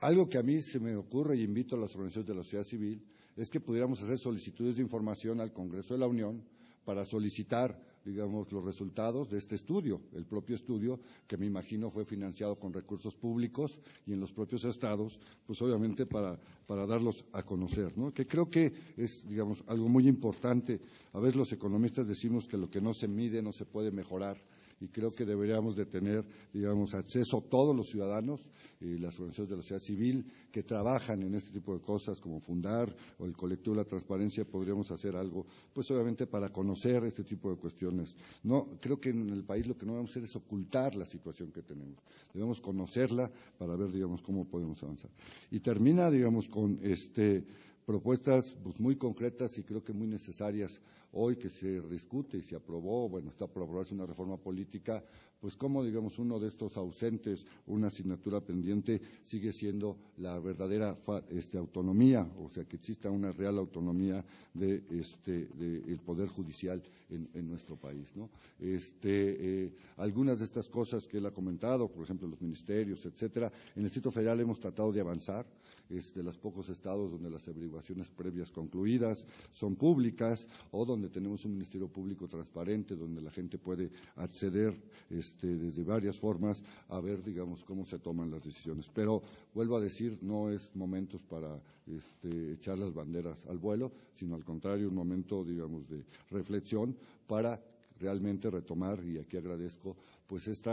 algo 0.00 0.28
que 0.28 0.38
a 0.38 0.42
mí 0.42 0.60
se 0.60 0.78
me 0.78 0.94
ocurre 0.96 1.36
y 1.36 1.42
invito 1.42 1.76
a 1.76 1.78
las 1.78 1.94
organizaciones 1.94 2.26
de 2.26 2.34
la 2.34 2.42
sociedad 2.42 2.64
civil 2.64 3.02
es 3.36 3.50
que 3.50 3.60
pudiéramos 3.60 4.02
hacer 4.02 4.18
solicitudes 4.18 4.76
de 4.76 4.82
información 4.82 5.40
al 5.40 5.52
Congreso 5.52 5.94
de 5.94 6.00
la 6.00 6.06
Unión 6.06 6.42
para 6.86 7.04
solicitar 7.04 7.78
digamos, 8.06 8.52
los 8.52 8.64
resultados 8.64 9.28
de 9.30 9.38
este 9.38 9.56
estudio, 9.56 10.00
el 10.14 10.24
propio 10.24 10.54
estudio, 10.54 11.00
que 11.26 11.36
me 11.36 11.44
imagino 11.44 11.90
fue 11.90 12.04
financiado 12.04 12.54
con 12.54 12.72
recursos 12.72 13.16
públicos 13.16 13.80
y 14.06 14.12
en 14.12 14.20
los 14.20 14.32
propios 14.32 14.64
estados, 14.64 15.18
pues 15.44 15.60
obviamente 15.60 16.06
para, 16.06 16.38
para 16.68 16.86
darlos 16.86 17.24
a 17.32 17.42
conocer, 17.42 17.98
¿no? 17.98 18.14
Que 18.14 18.24
creo 18.24 18.48
que 18.48 18.72
es, 18.96 19.28
digamos, 19.28 19.64
algo 19.66 19.88
muy 19.88 20.06
importante. 20.06 20.80
A 21.12 21.18
veces 21.18 21.34
los 21.34 21.52
economistas 21.52 22.06
decimos 22.06 22.46
que 22.46 22.56
lo 22.56 22.70
que 22.70 22.80
no 22.80 22.94
se 22.94 23.08
mide 23.08 23.42
no 23.42 23.52
se 23.52 23.66
puede 23.66 23.90
mejorar 23.90 24.40
y 24.80 24.88
creo 24.88 25.10
que 25.10 25.24
deberíamos 25.24 25.74
de 25.76 25.86
tener, 25.86 26.24
digamos, 26.52 26.94
acceso 26.94 27.42
todos 27.42 27.74
los 27.74 27.88
ciudadanos 27.88 28.40
y 28.80 28.98
las 28.98 29.14
organizaciones 29.14 29.50
de 29.50 29.56
la 29.56 29.62
sociedad 29.62 29.80
civil 29.80 30.32
que 30.50 30.62
trabajan 30.62 31.22
en 31.22 31.34
este 31.34 31.50
tipo 31.50 31.74
de 31.74 31.80
cosas, 31.80 32.20
como 32.20 32.40
Fundar 32.40 32.94
o 33.18 33.24
el 33.24 33.34
colectivo 33.36 33.74
de 33.74 33.82
la 33.82 33.88
transparencia, 33.88 34.44
podríamos 34.44 34.90
hacer 34.90 35.16
algo, 35.16 35.46
pues 35.72 35.90
obviamente 35.90 36.26
para 36.26 36.50
conocer 36.50 37.04
este 37.04 37.24
tipo 37.24 37.50
de 37.50 37.56
cuestiones. 37.56 38.14
No, 38.42 38.68
creo 38.80 39.00
que 39.00 39.10
en 39.10 39.30
el 39.30 39.44
país 39.44 39.66
lo 39.66 39.76
que 39.76 39.86
no 39.86 39.94
vamos 39.94 40.10
a 40.10 40.12
hacer 40.12 40.24
es 40.24 40.36
ocultar 40.36 40.94
la 40.94 41.06
situación 41.06 41.52
que 41.52 41.62
tenemos. 41.62 41.96
Debemos 42.32 42.60
conocerla 42.60 43.30
para 43.58 43.76
ver, 43.76 43.90
digamos, 43.90 44.20
cómo 44.22 44.46
podemos 44.46 44.82
avanzar. 44.82 45.10
Y 45.50 45.60
termina, 45.60 46.10
digamos, 46.10 46.48
con 46.48 46.78
este 46.82 47.44
propuestas 47.86 48.52
pues, 48.64 48.80
muy 48.80 48.96
concretas 48.96 49.56
y 49.58 49.62
creo 49.62 49.82
que 49.82 49.92
muy 49.92 50.08
necesarias 50.08 50.80
hoy 51.16 51.36
que 51.36 51.48
se 51.48 51.80
discute 51.82 52.36
y 52.36 52.42
se 52.42 52.56
aprobó, 52.56 53.08
bueno, 53.08 53.30
está 53.30 53.46
por 53.46 53.62
aprobarse 53.62 53.94
una 53.94 54.06
reforma 54.06 54.36
política, 54.36 55.02
pues 55.40 55.56
como 55.56 55.82
digamos 55.82 56.18
uno 56.18 56.38
de 56.38 56.48
estos 56.48 56.76
ausentes, 56.76 57.46
una 57.66 57.88
asignatura 57.88 58.40
pendiente, 58.40 59.00
sigue 59.22 59.52
siendo 59.52 59.96
la 60.18 60.38
verdadera 60.38 60.96
este, 61.30 61.58
autonomía, 61.58 62.28
o 62.38 62.50
sea, 62.50 62.64
que 62.64 62.76
exista 62.76 63.10
una 63.10 63.32
real 63.32 63.58
autonomía 63.58 64.24
de 64.52 64.82
este 64.90 65.46
del 65.56 65.98
poder 66.00 66.28
judicial 66.28 66.82
en, 67.08 67.48
nuestro 67.48 67.76
país, 67.76 68.08
¿no? 68.16 68.28
Este, 68.58 69.64
eh, 69.64 69.72
algunas 69.98 70.38
de 70.38 70.44
estas 70.44 70.68
cosas 70.68 71.06
que 71.06 71.18
él 71.18 71.26
ha 71.26 71.30
comentado, 71.30 71.88
por 71.88 72.04
ejemplo, 72.04 72.28
los 72.28 72.40
ministerios, 72.42 73.06
etcétera, 73.06 73.46
en 73.74 73.82
el 73.82 73.84
Distrito 73.84 74.10
Federal 74.10 74.40
hemos 74.40 74.58
tratado 74.58 74.92
de 74.92 75.00
avanzar 75.00 75.46
es 75.90 76.12
de 76.14 76.22
los 76.22 76.36
pocos 76.36 76.68
estados 76.68 77.10
donde 77.10 77.30
las 77.30 77.46
averiguaciones 77.48 78.08
previas 78.08 78.50
concluidas 78.50 79.24
son 79.52 79.76
públicas 79.76 80.46
o 80.72 80.84
donde 80.84 81.08
tenemos 81.08 81.44
un 81.44 81.52
ministerio 81.52 81.88
público 81.88 82.26
transparente, 82.28 82.96
donde 82.96 83.22
la 83.22 83.30
gente 83.30 83.58
puede 83.58 83.90
acceder 84.16 84.74
este, 85.10 85.46
desde 85.46 85.84
varias 85.84 86.16
formas 86.18 86.62
a 86.88 87.00
ver, 87.00 87.22
digamos, 87.22 87.64
cómo 87.64 87.84
se 87.84 87.98
toman 87.98 88.30
las 88.30 88.44
decisiones. 88.44 88.90
Pero 88.92 89.22
vuelvo 89.54 89.76
a 89.76 89.80
decir, 89.80 90.18
no 90.22 90.50
es 90.50 90.74
momentos 90.74 91.22
para 91.22 91.60
este, 91.86 92.52
echar 92.52 92.78
las 92.78 92.92
banderas 92.92 93.38
al 93.48 93.58
vuelo, 93.58 93.92
sino 94.18 94.34
al 94.34 94.44
contrario, 94.44 94.88
un 94.88 94.94
momento, 94.94 95.44
digamos, 95.44 95.88
de 95.88 96.04
reflexión 96.30 96.96
para 97.26 97.60
realmente 97.98 98.50
retomar, 98.50 99.02
y 99.04 99.18
aquí 99.18 99.36
agradezco, 99.36 99.96
pues 100.26 100.48
este 100.48 100.70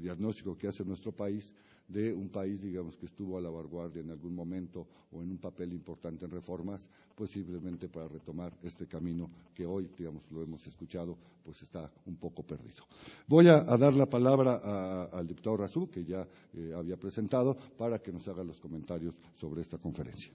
diagnóstico 0.00 0.56
que 0.56 0.68
hace 0.68 0.84
nuestro 0.84 1.12
país 1.12 1.54
de 1.92 2.12
un 2.14 2.30
país, 2.30 2.60
digamos, 2.60 2.96
que 2.96 3.06
estuvo 3.06 3.36
a 3.36 3.40
la 3.40 3.50
vanguardia 3.50 4.00
en 4.00 4.10
algún 4.10 4.34
momento 4.34 4.86
o 5.12 5.22
en 5.22 5.30
un 5.30 5.38
papel 5.38 5.72
importante 5.74 6.24
en 6.24 6.30
reformas, 6.30 6.88
pues 7.14 7.30
simplemente 7.30 7.88
para 7.88 8.08
retomar 8.08 8.56
este 8.62 8.86
camino 8.86 9.30
que 9.54 9.66
hoy, 9.66 9.90
digamos, 9.98 10.22
lo 10.30 10.42
hemos 10.42 10.66
escuchado, 10.66 11.18
pues 11.44 11.62
está 11.62 11.92
un 12.06 12.16
poco 12.16 12.42
perdido. 12.42 12.84
Voy 13.28 13.48
a, 13.48 13.62
dar 13.76 13.94
la 13.94 14.06
palabra 14.06 15.04
al 15.12 15.26
diputado 15.26 15.58
Razú, 15.58 15.90
que 15.90 16.04
ya 16.04 16.26
eh, 16.54 16.72
había 16.74 16.96
presentado, 16.96 17.56
para 17.76 17.98
que 17.98 18.10
nos 18.10 18.26
haga 18.26 18.42
los 18.42 18.58
comentarios 18.58 19.14
sobre 19.34 19.60
esta 19.60 19.76
conferencia. 19.76 20.32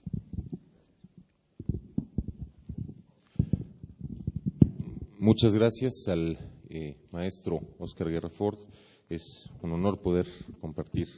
Muchas 5.18 5.52
gracias 5.52 6.06
al 6.06 6.38
eh, 6.70 6.96
maestro 7.10 7.58
Oscar 7.78 8.08
Guerrefort. 8.08 8.60
Es 9.08 9.48
un 9.62 9.72
honor 9.72 10.00
poder 10.00 10.26
compartir 10.60 11.08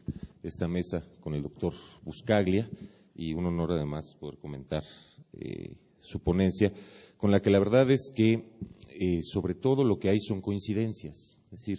esta 0.43 0.68
mesa 0.68 1.05
con 1.20 1.34
el 1.34 1.43
doctor 1.43 1.74
Buscaglia 2.03 2.68
y 3.14 3.34
un 3.34 3.47
honor 3.47 3.72
además 3.72 4.14
poder 4.14 4.38
comentar 4.38 4.84
eh, 5.32 5.76
su 5.99 6.20
ponencia, 6.20 6.72
con 7.16 7.30
la 7.30 7.41
que 7.41 7.51
la 7.51 7.59
verdad 7.59 7.91
es 7.91 8.12
que 8.14 8.45
sobre 9.22 9.55
todo 9.55 9.84
lo 9.84 9.99
que 9.99 10.09
hay 10.09 10.20
son 10.20 10.41
coincidencias. 10.41 11.36
Es 11.47 11.51
decir, 11.51 11.78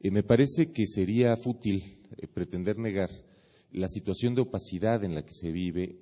me 0.00 0.22
parece 0.22 0.72
que 0.72 0.86
sería 0.86 1.36
fútil 1.36 1.98
pretender 2.32 2.78
negar 2.78 3.10
la 3.70 3.88
situación 3.88 4.34
de 4.34 4.42
opacidad 4.42 5.04
en 5.04 5.14
la 5.14 5.24
que 5.24 5.34
se 5.34 5.50
vive 5.50 5.98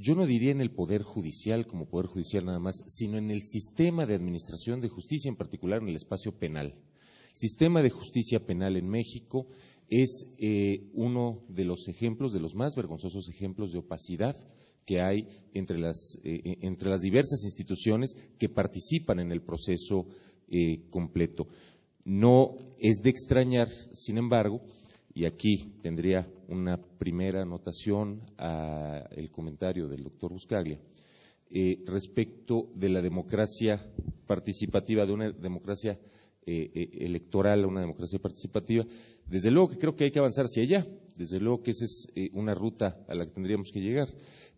yo 0.00 0.14
no 0.14 0.26
diría 0.26 0.52
en 0.52 0.60
el 0.60 0.70
Poder 0.70 1.02
Judicial 1.02 1.66
como 1.66 1.88
Poder 1.88 2.06
Judicial 2.06 2.44
nada 2.44 2.60
más, 2.60 2.84
sino 2.86 3.18
en 3.18 3.32
el 3.32 3.42
sistema 3.42 4.06
de 4.06 4.14
administración 4.14 4.80
de 4.80 4.88
justicia, 4.88 5.28
en 5.28 5.34
particular 5.34 5.82
en 5.82 5.88
el 5.88 5.96
espacio 5.96 6.30
penal. 6.38 6.76
Sistema 7.38 7.82
de 7.82 7.90
justicia 7.90 8.44
penal 8.44 8.76
en 8.76 8.88
México 8.88 9.46
es 9.88 10.26
eh, 10.38 10.90
uno 10.92 11.44
de 11.46 11.64
los 11.64 11.86
ejemplos, 11.86 12.32
de 12.32 12.40
los 12.40 12.56
más 12.56 12.74
vergonzosos 12.74 13.28
ejemplos 13.28 13.70
de 13.70 13.78
opacidad 13.78 14.34
que 14.84 15.00
hay 15.00 15.28
entre 15.54 15.78
las, 15.78 16.18
eh, 16.24 16.40
eh, 16.44 16.58
entre 16.62 16.90
las 16.90 17.00
diversas 17.00 17.44
instituciones 17.44 18.16
que 18.40 18.48
participan 18.48 19.20
en 19.20 19.30
el 19.30 19.42
proceso 19.42 20.08
completo. 20.90 21.46
No 22.04 22.56
es 22.80 23.02
de 23.02 23.10
extrañar, 23.10 23.68
sin 23.92 24.18
embargo, 24.18 24.60
y 25.14 25.24
aquí 25.24 25.74
tendría 25.80 26.28
una 26.48 26.76
primera 26.76 27.42
anotación 27.42 28.20
al 28.36 29.30
comentario 29.30 29.86
del 29.86 30.02
doctor 30.02 30.32
Buscaglia, 30.32 30.80
eh, 31.50 31.82
respecto 31.86 32.68
de 32.74 32.90
la 32.90 33.00
democracia 33.00 33.80
participativa, 34.26 35.06
de 35.06 35.12
una 35.12 35.30
democracia 35.30 35.98
eh, 36.50 36.70
eh, 36.74 36.90
electoral 37.00 37.62
a 37.62 37.66
una 37.66 37.82
democracia 37.82 38.18
participativa. 38.18 38.86
Desde 39.26 39.50
luego 39.50 39.68
que 39.68 39.78
creo 39.78 39.94
que 39.94 40.04
hay 40.04 40.10
que 40.10 40.18
avanzar 40.18 40.46
hacia 40.46 40.62
allá, 40.62 40.86
desde 41.14 41.40
luego 41.40 41.62
que 41.62 41.72
esa 41.72 41.84
es 41.84 42.06
una 42.32 42.54
ruta 42.54 43.04
a 43.06 43.14
la 43.14 43.26
que 43.26 43.32
tendríamos 43.32 43.70
que 43.70 43.80
llegar. 43.80 44.08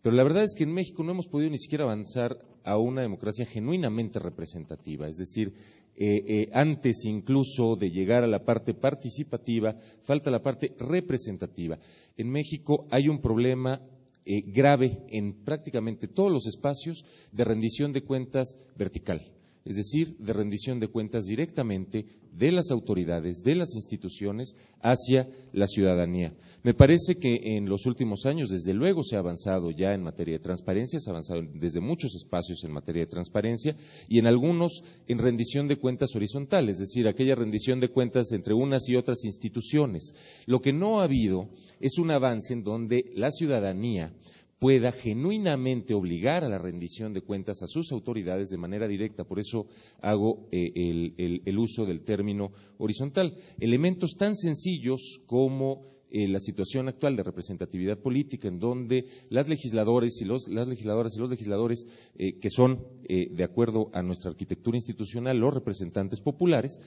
Pero 0.00 0.14
la 0.14 0.22
verdad 0.22 0.44
es 0.44 0.54
que 0.56 0.62
en 0.62 0.72
México 0.72 1.02
no 1.02 1.10
hemos 1.10 1.26
podido 1.26 1.50
ni 1.50 1.58
siquiera 1.58 1.84
avanzar 1.84 2.38
a 2.62 2.78
una 2.78 3.02
democracia 3.02 3.44
genuinamente 3.44 4.20
representativa, 4.20 5.08
es 5.08 5.16
decir, 5.16 5.52
eh, 5.96 6.24
eh, 6.26 6.48
antes 6.52 7.04
incluso 7.04 7.76
de 7.76 7.90
llegar 7.90 8.22
a 8.22 8.28
la 8.28 8.44
parte 8.44 8.72
participativa, 8.72 9.76
falta 10.04 10.30
la 10.30 10.42
parte 10.42 10.74
representativa. 10.78 11.78
En 12.16 12.30
México 12.30 12.86
hay 12.90 13.08
un 13.08 13.20
problema 13.20 13.82
eh, 14.24 14.42
grave 14.46 15.02
en 15.08 15.44
prácticamente 15.44 16.08
todos 16.08 16.30
los 16.30 16.46
espacios 16.46 17.04
de 17.32 17.44
rendición 17.44 17.92
de 17.92 18.02
cuentas 18.02 18.56
vertical 18.76 19.39
es 19.64 19.76
decir, 19.76 20.16
de 20.18 20.32
rendición 20.32 20.80
de 20.80 20.88
cuentas 20.88 21.24
directamente 21.24 22.06
de 22.32 22.52
las 22.52 22.70
autoridades, 22.70 23.42
de 23.42 23.54
las 23.54 23.74
instituciones, 23.74 24.54
hacia 24.82 25.28
la 25.52 25.66
ciudadanía. 25.66 26.32
Me 26.62 26.74
parece 26.74 27.16
que 27.16 27.56
en 27.56 27.68
los 27.68 27.86
últimos 27.86 28.24
años, 28.26 28.50
desde 28.50 28.72
luego, 28.72 29.02
se 29.02 29.16
ha 29.16 29.18
avanzado 29.18 29.70
ya 29.70 29.92
en 29.94 30.02
materia 30.02 30.34
de 30.34 30.44
transparencia, 30.44 31.00
se 31.00 31.10
ha 31.10 31.12
avanzado 31.12 31.42
desde 31.54 31.80
muchos 31.80 32.14
espacios 32.14 32.62
en 32.64 32.72
materia 32.72 33.02
de 33.02 33.10
transparencia 33.10 33.76
y 34.08 34.18
en 34.18 34.26
algunos 34.26 34.82
en 35.08 35.18
rendición 35.18 35.66
de 35.66 35.76
cuentas 35.76 36.14
horizontal, 36.14 36.68
es 36.68 36.78
decir, 36.78 37.08
aquella 37.08 37.34
rendición 37.34 37.80
de 37.80 37.88
cuentas 37.88 38.32
entre 38.32 38.54
unas 38.54 38.88
y 38.88 38.96
otras 38.96 39.24
instituciones. 39.24 40.14
Lo 40.46 40.60
que 40.60 40.72
no 40.72 41.00
ha 41.00 41.04
habido 41.04 41.48
es 41.80 41.98
un 41.98 42.10
avance 42.10 42.52
en 42.52 42.62
donde 42.62 43.10
la 43.14 43.30
ciudadanía 43.30 44.14
pueda 44.60 44.92
genuinamente 44.92 45.94
obligar 45.94 46.44
a 46.44 46.48
la 46.48 46.58
rendición 46.58 47.14
de 47.14 47.22
cuentas 47.22 47.62
a 47.62 47.66
sus 47.66 47.90
autoridades 47.92 48.50
de 48.50 48.58
manera 48.58 48.86
directa. 48.86 49.24
Por 49.24 49.40
eso 49.40 49.66
hago 50.02 50.46
eh, 50.52 51.12
el, 51.16 51.58
uso 51.58 51.86
del 51.86 52.02
término 52.02 52.52
horizontal. 52.76 53.38
Elementos 53.58 54.16
tan 54.16 54.36
sencillos 54.36 55.22
como 55.26 55.86
eh, 56.10 56.28
la 56.28 56.40
situación 56.40 56.88
actual 56.88 57.16
de 57.16 57.22
representatividad 57.22 57.98
política, 58.00 58.48
en 58.48 58.58
donde 58.58 59.06
las 59.30 59.48
legisladores 59.48 60.20
y 60.20 60.26
las 60.26 60.68
legisladoras 60.68 61.16
y 61.16 61.20
los 61.20 61.30
legisladores, 61.30 61.86
eh, 62.18 62.38
que 62.38 62.50
son, 62.50 62.84
de 63.08 63.42
acuerdo 63.44 63.90
a 63.94 64.02
nuestra 64.02 64.30
arquitectura 64.30 64.76
institucional, 64.76 65.38
los 65.38 65.54
representantes 65.54 66.20
populares, 66.20 66.78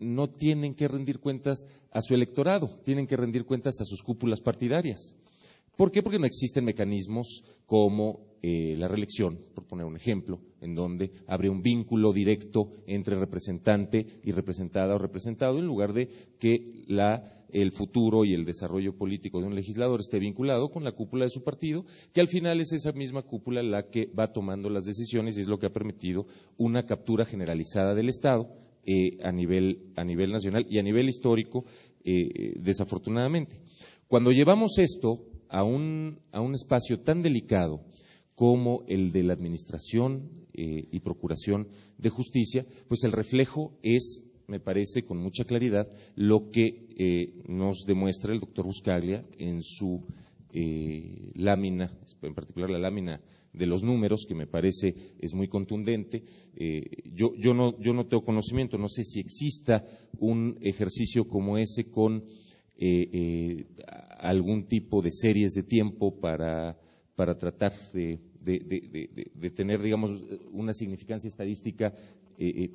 no 0.00 0.28
tienen 0.28 0.74
que 0.74 0.86
rendir 0.86 1.18
cuentas 1.18 1.66
a 1.92 2.02
su 2.02 2.14
electorado, 2.14 2.68
tienen 2.84 3.06
que 3.06 3.16
rendir 3.16 3.46
cuentas 3.46 3.80
a 3.80 3.84
sus 3.84 4.02
cúpulas 4.02 4.42
partidarias. 4.42 5.16
¿Por 5.76 5.90
qué? 5.90 6.02
Porque 6.02 6.18
no 6.18 6.26
existen 6.26 6.64
mecanismos 6.64 7.42
como 7.66 8.30
eh, 8.42 8.74
la 8.78 8.88
reelección, 8.88 9.38
por 9.54 9.66
poner 9.66 9.84
un 9.84 9.96
ejemplo, 9.96 10.40
en 10.60 10.74
donde 10.74 11.10
habría 11.26 11.50
un 11.50 11.62
vínculo 11.62 12.12
directo 12.12 12.70
entre 12.86 13.18
representante 13.18 14.06
y 14.24 14.32
representada 14.32 14.94
o 14.94 14.98
representado, 14.98 15.58
en 15.58 15.66
lugar 15.66 15.92
de 15.92 16.08
que 16.38 16.84
el 17.52 17.72
futuro 17.72 18.24
y 18.24 18.32
el 18.32 18.46
desarrollo 18.46 18.96
político 18.96 19.40
de 19.40 19.46
un 19.46 19.54
legislador 19.54 20.00
esté 20.00 20.18
vinculado 20.18 20.70
con 20.70 20.84
la 20.84 20.92
cúpula 20.92 21.24
de 21.24 21.30
su 21.30 21.42
partido, 21.42 21.84
que 22.14 22.22
al 22.22 22.28
final 22.28 22.60
es 22.60 22.72
esa 22.72 22.92
misma 22.92 23.22
cúpula 23.22 23.62
la 23.62 23.90
que 23.90 24.06
va 24.06 24.32
tomando 24.32 24.70
las 24.70 24.84
decisiones 24.84 25.36
y 25.36 25.42
es 25.42 25.48
lo 25.48 25.58
que 25.58 25.66
ha 25.66 25.72
permitido 25.72 26.26
una 26.56 26.84
captura 26.84 27.26
generalizada 27.26 27.94
del 27.94 28.08
Estado 28.08 28.48
eh, 28.86 29.18
a, 29.22 29.32
nivel, 29.32 29.92
nacional 30.32 30.66
y 30.68 30.78
a 30.78 30.82
nivel 30.82 31.08
histórico, 31.08 31.66
eh, 32.04 32.54
desafortunadamente. 32.58 33.60
Cuando 34.08 34.32
llevamos 34.32 34.78
esto 34.78 35.29
a 35.50 35.64
un, 35.64 36.20
espacio 36.54 37.00
tan 37.00 37.22
delicado 37.22 37.80
como 38.34 38.84
el 38.86 39.12
de 39.12 39.24
la 39.24 39.34
Administración 39.34 40.30
eh, 40.54 40.88
y 40.90 41.00
Procuración 41.00 41.68
de 41.98 42.08
Justicia, 42.08 42.64
pues 42.88 43.04
el 43.04 43.12
reflejo 43.12 43.76
es, 43.82 44.22
me 44.46 44.60
parece 44.60 45.02
con 45.02 45.18
mucha 45.18 45.44
claridad, 45.44 45.88
lo 46.14 46.50
que 46.50 46.86
eh, 46.96 47.42
nos 47.46 47.84
demuestra 47.84 48.32
el 48.32 48.40
doctor 48.40 48.64
Buscaglia 48.64 49.24
en 49.38 49.62
su 49.62 50.06
eh, 50.52 51.32
lámina, 51.34 51.92
en 52.22 52.34
particular 52.34 52.70
la 52.70 52.78
lámina 52.78 53.20
de 53.52 53.66
los 53.66 53.82
números, 53.82 54.26
que 54.28 54.34
me 54.34 54.46
parece 54.46 54.94
es 55.18 55.34
muy 55.34 55.48
contundente. 55.48 56.22
yo, 57.12 57.34
yo, 57.34 57.52
no, 57.52 57.76
yo 57.80 57.92
no 57.92 58.06
tengo 58.06 58.24
conocimiento, 58.24 58.78
no 58.78 58.88
sé 58.88 59.02
si 59.02 59.18
exista 59.18 59.84
un 60.20 60.56
ejercicio 60.60 61.26
como 61.26 61.58
ese 61.58 61.90
con 61.90 62.24
eh, 62.82 63.10
eh, 63.12 63.66
algún 64.20 64.66
tipo 64.66 65.02
de 65.02 65.10
series 65.12 65.52
de 65.52 65.64
tiempo 65.64 66.18
para, 66.18 66.78
tratar 67.14 67.74
de, 67.92 68.18
tener, 69.54 69.82
digamos, 69.82 70.12
una 70.50 70.72
significancia 70.72 71.28
estadística 71.28 71.92
eh, 72.38 72.70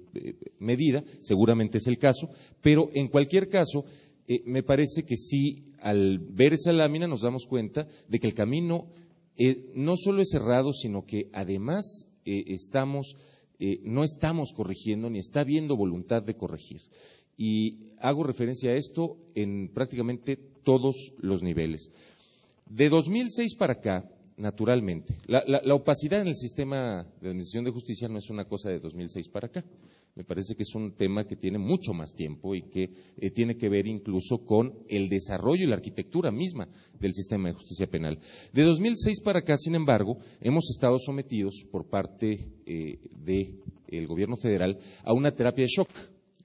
medida, 0.59 1.03
seguramente 1.21 1.79
es 1.79 1.87
el 1.87 1.97
caso, 1.97 2.29
pero 2.61 2.89
en 2.93 3.07
cualquier 3.07 3.49
caso, 3.49 3.85
me 4.45 4.61
parece 4.61 5.05
que 5.05 5.15
sí, 5.15 5.71
al 5.79 6.19
ver 6.19 6.53
esa 6.53 6.71
lámina 6.71 7.07
nos 7.07 7.21
damos 7.21 7.47
cuenta 7.47 7.87
de 8.07 8.19
que 8.19 8.27
el 8.27 8.35
camino 8.35 8.91
no 9.73 9.95
solo 9.97 10.21
es 10.21 10.29
cerrado, 10.29 10.71
sino 10.71 11.07
que 11.07 11.29
además 11.33 12.05
estamos, 12.25 13.15
no 13.81 14.03
estamos 14.03 14.53
corrigiendo 14.53 15.09
ni 15.09 15.17
está 15.17 15.39
habiendo 15.39 15.75
voluntad 15.75 16.21
de 16.21 16.35
corregir 16.35 16.81
y 17.37 17.91
hago 17.99 18.23
referencia 18.23 18.71
a 18.71 18.75
esto 18.75 19.17
en 19.35 19.69
prácticamente 19.73 20.37
todos 20.63 21.13
los 21.19 21.43
niveles. 21.43 21.91
De 22.65 22.89
2006 22.89 23.55
para 23.55 23.73
acá, 23.73 24.09
naturalmente, 24.37 25.15
la, 25.27 25.43
opacidad 25.73 26.21
en 26.21 26.27
el 26.27 26.35
sistema 26.35 27.05
de 27.21 27.29
administración 27.29 27.65
de 27.65 27.71
justicia 27.71 28.07
no 28.07 28.17
es 28.17 28.29
una 28.29 28.45
cosa 28.45 28.69
de 28.69 28.79
2006 28.79 29.29
para 29.29 29.47
acá. 29.47 29.63
Me 30.15 30.23
parece 30.23 30.55
que 30.55 30.63
es 30.63 30.73
un 30.75 30.93
tema 30.93 31.25
que 31.25 31.35
tiene 31.35 31.57
mucho 31.57 31.93
más 31.93 32.13
tiempo 32.13 32.55
y 32.55 32.63
que 32.63 32.89
eh, 33.17 33.31
tiene 33.31 33.57
que 33.57 33.67
ver 33.67 33.85
incluso 33.85 34.37
con 34.45 34.73
el 34.87 35.09
desarrollo 35.09 35.65
y 35.65 35.67
la 35.67 35.75
arquitectura 35.75 36.31
misma 36.31 36.69
del 36.97 37.13
sistema 37.13 37.49
de 37.49 37.55
justicia 37.55 37.87
penal. 37.87 38.17
De 38.53 38.63
2006 38.63 39.19
para 39.21 39.39
acá, 39.39 39.57
sin 39.57 39.75
embargo, 39.75 40.17
hemos 40.39 40.69
estado 40.69 40.97
sometidos 40.99 41.65
por 41.69 41.89
parte 41.89 42.47
eh, 42.65 42.97
del 43.11 44.07
Gobierno 44.07 44.37
federal 44.37 44.79
a 45.03 45.13
una 45.13 45.31
terapia 45.31 45.65
de 45.65 45.69
shock 45.69 45.89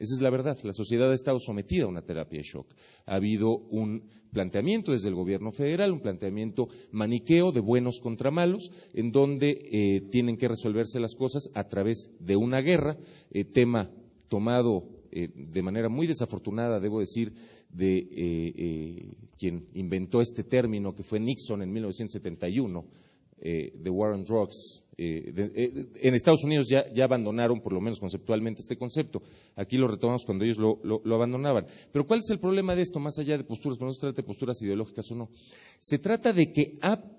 esa 0.01 0.15
es 0.15 0.23
la 0.23 0.31
verdad. 0.31 0.59
La 0.63 0.73
sociedad 0.73 1.11
ha 1.11 1.15
estado 1.15 1.39
sometida 1.39 1.85
a 1.85 1.89
una 1.89 2.01
terapia 2.01 2.39
de 2.39 2.43
shock. 2.43 2.75
Ha 3.05 3.17
habido 3.17 3.59
un 3.59 4.09
planteamiento 4.33 4.93
desde 4.93 5.11
el 5.11 5.15
gobierno 5.15 5.53
federal, 5.53 5.93
un 5.93 6.01
planteamiento 6.01 6.69
maniqueo 6.91 7.53
de 7.53 7.61
buenos 7.61 8.01
contra 8.01 8.31
malos, 8.31 8.71
en 8.95 9.13
donde 9.13 9.51
eh, 9.51 10.01
tienen 10.11 10.39
que 10.39 10.49
resolverse 10.49 11.01
las 11.01 11.15
cosas 11.15 11.51
a 11.55 11.65
través 11.69 12.09
de 12.19 12.35
una 12.35 12.63
guerra, 12.63 12.97
eh, 13.31 13.45
tema 13.45 13.91
tomado 14.29 14.89
eh, 15.13 15.29
de 15.35 15.63
manera 15.63 15.91
muy 15.91 16.07
desafortunada, 16.07 16.81
debo 16.81 17.01
decir, 17.01 17.35
de 17.69 19.17
quien 19.39 19.69
inventó 19.75 20.23
este 20.23 20.45
término, 20.45 20.95
que 20.95 21.03
fue 21.03 21.21
Nixon 21.21 21.63
en 21.63 21.73
1971 21.73 22.85
eh, 23.41 23.73
The 23.83 23.91
War 23.91 24.13
on 24.13 24.25
Drugs. 24.25 24.85
Eh, 24.97 25.33
eh, 25.55 25.87
en 26.03 26.15
Estados 26.15 26.45
Unidos 26.45 26.69
ya, 26.69 26.85
abandonaron, 27.03 27.63
por 27.63 27.73
lo 27.73 27.81
menos 27.81 27.99
conceptualmente, 27.99 28.61
este 28.61 28.77
concepto. 28.77 29.23
Aquí 29.57 29.79
lo 29.79 29.89
retomamos 29.89 30.25
cuando 30.27 30.45
ellos 30.45 30.59
lo, 30.59 31.15
abandonaban. 31.15 31.67
Pero 31.91 32.07
¿cuál 32.07 32.21
es 32.21 32.31
el 32.31 32.39
problema 32.39 32.75
de 32.75 32.83
esto, 32.83 33.01
más 33.01 33.19
allá 33.19 33.39
de 33.39 33.45
posturas? 33.45 33.79
Bueno, 33.79 33.91
no 33.91 33.95
se 33.95 34.01
trata 34.01 34.17
de 34.17 34.27
posturas 34.27 34.61
ideológicas 34.61 35.11
o 35.11 35.15
no. 35.15 35.31
Se 35.81 35.99
trata 35.99 36.33
de 36.33 36.53
que 36.53 36.79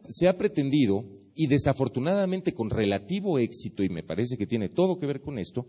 se 0.10 0.28
ha 0.28 0.38
pretendido, 0.38 1.06
y 1.34 1.48
desafortunadamente 1.48 2.54
con 2.54 2.70
relativo 2.70 3.40
éxito, 3.40 3.84
y 3.84 3.90
me 3.90 4.04
parece 4.04 4.38
que 4.38 4.46
tiene 4.46 4.70
todo 4.70 5.00
que 5.00 5.08
ver 5.08 5.22
con 5.22 5.40
esto, 5.40 5.66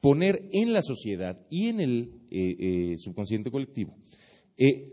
poner 0.00 0.48
en 0.52 0.72
la 0.72 0.80
sociedad 0.80 1.38
y 1.50 1.66
en 1.66 1.80
el 1.80 2.98
subconsciente 2.98 3.50
colectivo 3.50 3.94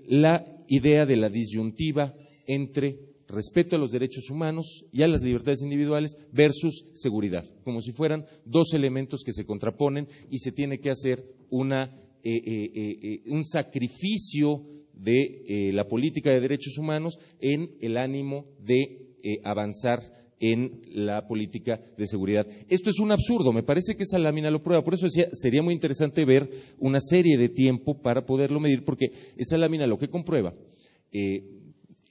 la 0.08 0.46
idea 0.68 1.06
de 1.06 1.16
la 1.16 1.30
disyuntiva 1.30 2.16
entre 2.48 3.09
respeto 3.30 3.76
a 3.76 3.80
los 3.80 3.92
derechos 3.92 4.30
humanos 4.30 4.86
y 4.92 5.04
a 5.04 5.08
las 5.08 5.22
libertades 5.22 5.62
individuales 5.62 6.18
versus 6.34 6.86
seguridad, 6.96 7.46
como 7.64 7.82
si 7.82 7.92
fueran 7.92 8.26
dos 8.44 8.74
elementos 8.74 9.24
que 9.24 9.34
se 9.34 9.46
contraponen 9.46 10.08
y 10.30 10.40
se 10.40 10.52
tiene 10.52 10.80
que 10.80 10.90
hacer 10.90 11.24
una, 11.50 11.96
eh, 12.24 12.42
eh, 12.46 12.72
eh, 12.76 13.22
un 13.28 13.46
sacrificio 13.46 14.66
de 14.94 15.72
la 15.74 15.88
política 15.88 16.30
de 16.32 16.42
derechos 16.42 16.78
humanos 16.78 17.20
en 17.40 17.72
el 17.80 17.96
ánimo 17.96 18.48
de 18.60 19.16
avanzar 19.46 20.00
en 20.42 20.82
la 20.94 21.26
política 21.26 21.80
de 21.98 22.06
seguridad. 22.06 22.46
Esto 22.68 22.90
es 22.90 23.00
un 23.00 23.14
absurdo, 23.14 23.54
me 23.54 23.64
parece 23.64 23.96
que 23.96 24.04
esa 24.04 24.20
lámina 24.20 24.52
lo 24.52 24.62
prueba. 24.62 24.84
Por 24.84 24.96
eso 24.96 25.06
decía, 25.06 25.30
sería 25.32 25.62
muy 25.62 25.74
interesante 25.74 26.26
ver 26.26 26.50
una 26.80 27.00
serie 27.00 27.38
de 27.38 27.48
tiempo 27.48 28.02
para 28.02 28.26
poderlo 28.26 28.60
medir, 28.60 28.84
porque 28.84 29.12
esa 29.38 29.56
lámina 29.58 29.88
lo 29.88 29.98
que 29.98 30.10
comprueba 30.10 30.54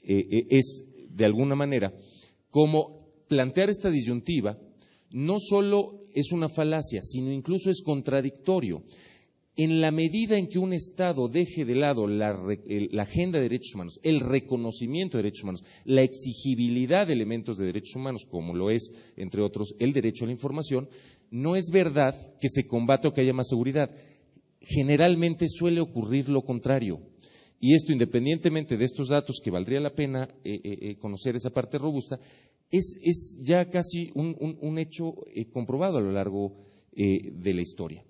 es 0.02 0.84
de 1.18 1.24
alguna 1.24 1.56
manera, 1.56 1.92
como 2.50 2.96
plantear 3.26 3.68
esta 3.68 3.90
disyuntiva 3.90 4.56
no 5.10 5.38
solo 5.40 6.00
es 6.14 6.32
una 6.32 6.48
falacia, 6.48 7.02
sino 7.02 7.32
incluso 7.32 7.70
es 7.70 7.82
contradictorio. 7.82 8.84
En 9.56 9.80
la 9.80 9.90
medida 9.90 10.38
en 10.38 10.46
que 10.46 10.60
un 10.60 10.72
Estado 10.72 11.26
deje 11.26 11.64
de 11.64 11.74
lado 11.74 12.06
la, 12.06 12.38
agenda 13.00 13.38
de 13.38 13.48
derechos 13.48 13.74
humanos, 13.74 13.98
el 14.04 14.20
reconocimiento 14.20 15.16
de 15.16 15.24
derechos 15.24 15.42
humanos, 15.42 15.64
la 15.84 16.02
exigibilidad 16.02 17.08
de 17.08 17.14
elementos 17.14 17.58
de 17.58 17.66
derechos 17.66 17.96
humanos, 17.96 18.24
como 18.30 18.54
lo 18.54 18.70
es, 18.70 18.92
entre 19.16 19.42
otros, 19.42 19.74
el 19.80 19.92
derecho 19.92 20.24
a 20.24 20.28
la 20.28 20.34
información, 20.34 20.88
no 21.32 21.56
es 21.56 21.70
verdad 21.72 22.14
que 22.40 22.48
se 22.48 22.68
combate 22.68 23.08
o 23.08 23.12
que 23.12 23.22
haya 23.22 23.32
más 23.32 23.48
seguridad. 23.48 23.90
Generalmente 24.60 25.48
suele 25.48 25.80
ocurrir 25.80 26.28
lo 26.28 26.42
contrario. 26.42 27.00
Y 27.60 27.74
esto, 27.74 27.92
independientemente 27.92 28.76
de 28.76 28.84
estos 28.84 29.08
datos, 29.08 29.40
que 29.42 29.50
valdría 29.50 29.80
la 29.80 29.94
pena 29.94 30.28
eh, 30.44 30.60
eh, 30.62 30.78
eh, 30.80 30.96
conocer 30.96 31.34
esa 31.34 31.50
parte 31.50 31.76
robusta, 31.78 32.18
es, 32.70 33.38
ya 33.42 33.68
casi 33.68 34.10
un, 34.14 34.78
hecho 34.78 35.14
comprobado 35.52 35.98
a 35.98 36.02
lo 36.02 36.12
largo 36.12 36.54
de 36.92 37.54
la 37.54 37.62
historia. 37.62 38.04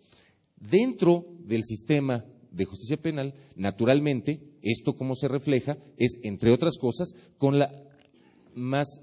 Dentro 0.56 1.26
del 1.44 1.62
sistema 1.62 2.24
de 2.50 2.64
justicia 2.64 2.96
penal, 2.96 3.34
naturalmente, 3.54 4.40
esto 4.62 4.94
como 4.94 5.14
se 5.14 5.28
refleja 5.28 5.78
es, 5.96 6.18
entre 6.24 6.52
otras 6.52 6.76
cosas, 6.76 7.14
con, 7.38 7.60
la 7.60 7.70
más, 8.56 9.00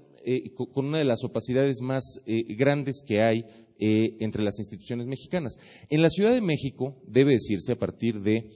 con 0.74 0.86
una 0.86 0.98
de 0.98 1.04
las 1.06 1.24
opacidades 1.24 1.80
más 1.80 2.20
grandes 2.26 3.02
que 3.06 3.22
hay 3.22 3.46
entre 3.78 4.42
las 4.42 4.58
instituciones 4.58 5.06
mexicanas. 5.06 5.56
En 5.88 6.02
la 6.02 6.10
Ciudad 6.10 6.34
de 6.34 6.42
México, 6.42 6.96
debe 7.06 7.32
decirse, 7.32 7.72
a 7.72 7.78
partir 7.78 8.20
de 8.20 8.50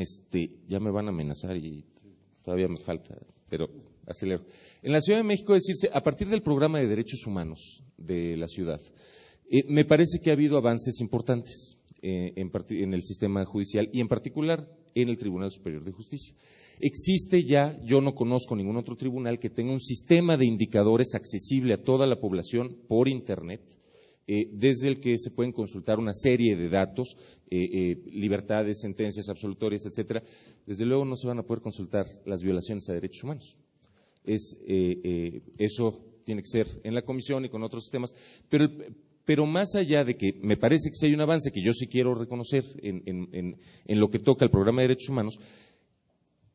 este, 0.00 0.50
ya 0.68 0.80
me 0.80 0.90
van 0.90 1.06
a 1.06 1.10
amenazar 1.10 1.56
y 1.56 1.84
todavía 2.42 2.68
me 2.68 2.76
falta, 2.76 3.16
pero 3.48 3.68
acelero. 4.06 4.44
En 4.82 4.92
la 4.92 5.00
Ciudad 5.00 5.18
de 5.18 5.24
México, 5.24 5.54
decirse, 5.54 5.90
a 5.92 6.02
partir 6.02 6.28
del 6.28 6.42
programa 6.42 6.78
de 6.78 6.86
derechos 6.86 7.26
humanos 7.26 7.82
de 7.96 8.36
la 8.36 8.46
ciudad, 8.46 8.80
eh, 9.50 9.64
me 9.68 9.84
parece 9.84 10.20
que 10.20 10.30
ha 10.30 10.34
habido 10.34 10.58
avances 10.58 11.00
importantes 11.00 11.76
eh, 12.02 12.32
en, 12.36 12.94
el 12.94 13.02
sistema 13.02 13.44
judicial 13.44 13.88
y 13.92 14.00
en 14.00 14.08
particular 14.08 14.68
en 14.94 15.08
el 15.08 15.18
Tribunal 15.18 15.50
Superior 15.50 15.84
de 15.84 15.92
Justicia. 15.92 16.34
Existe 16.80 17.42
ya, 17.42 17.76
yo 17.82 18.00
no 18.00 18.14
conozco 18.14 18.54
ningún 18.54 18.76
otro 18.76 18.96
tribunal 18.96 19.40
que 19.40 19.50
tenga 19.50 19.72
un 19.72 19.80
sistema 19.80 20.36
de 20.36 20.46
indicadores 20.46 21.14
accesible 21.14 21.74
a 21.74 21.82
toda 21.82 22.06
la 22.06 22.20
población 22.20 22.76
por 22.86 23.08
Internet, 23.08 23.62
eh, 24.30 24.46
desde 24.52 24.88
el 24.88 25.00
que 25.00 25.16
se 25.18 25.30
pueden 25.30 25.52
consultar 25.52 25.98
una 25.98 26.12
serie 26.12 26.54
de 26.54 26.68
datos, 26.68 27.16
eh, 27.50 27.68
eh, 27.72 28.10
libertades, 28.12 28.80
sentencias 28.80 29.30
absolutorias, 29.30 29.86
etcétera. 29.86 30.22
Desde 30.66 30.84
luego 30.84 31.06
no 31.06 31.16
se 31.16 31.26
van 31.26 31.38
a 31.38 31.44
poder 31.44 31.62
consultar 31.62 32.04
las 32.26 32.42
violaciones 32.42 32.86
a 32.90 32.92
derechos 32.92 33.24
humanos. 33.24 33.56
eso 34.26 36.04
tiene 36.24 36.42
que 36.42 36.48
ser 36.48 36.66
en 36.84 36.94
la 36.94 37.00
comisión 37.00 37.46
y 37.46 37.48
con 37.48 37.62
otros 37.62 37.84
sistemas. 37.84 38.14
Pero, 39.24 39.46
más 39.46 39.74
allá 39.74 40.04
de 40.04 40.18
que 40.18 40.34
me 40.42 40.58
parece 40.58 40.90
que 40.90 41.06
hay 41.06 41.14
un 41.14 41.22
avance 41.22 41.50
que 41.50 41.62
yo 41.62 41.72
sí 41.72 41.86
quiero 41.86 42.14
reconocer 42.14 42.64
en 42.82 43.56
lo 43.86 44.10
que 44.10 44.18
toca 44.18 44.44
al 44.44 44.50
programa 44.50 44.82
de 44.82 44.88
derechos 44.88 45.08
humanos, 45.08 45.40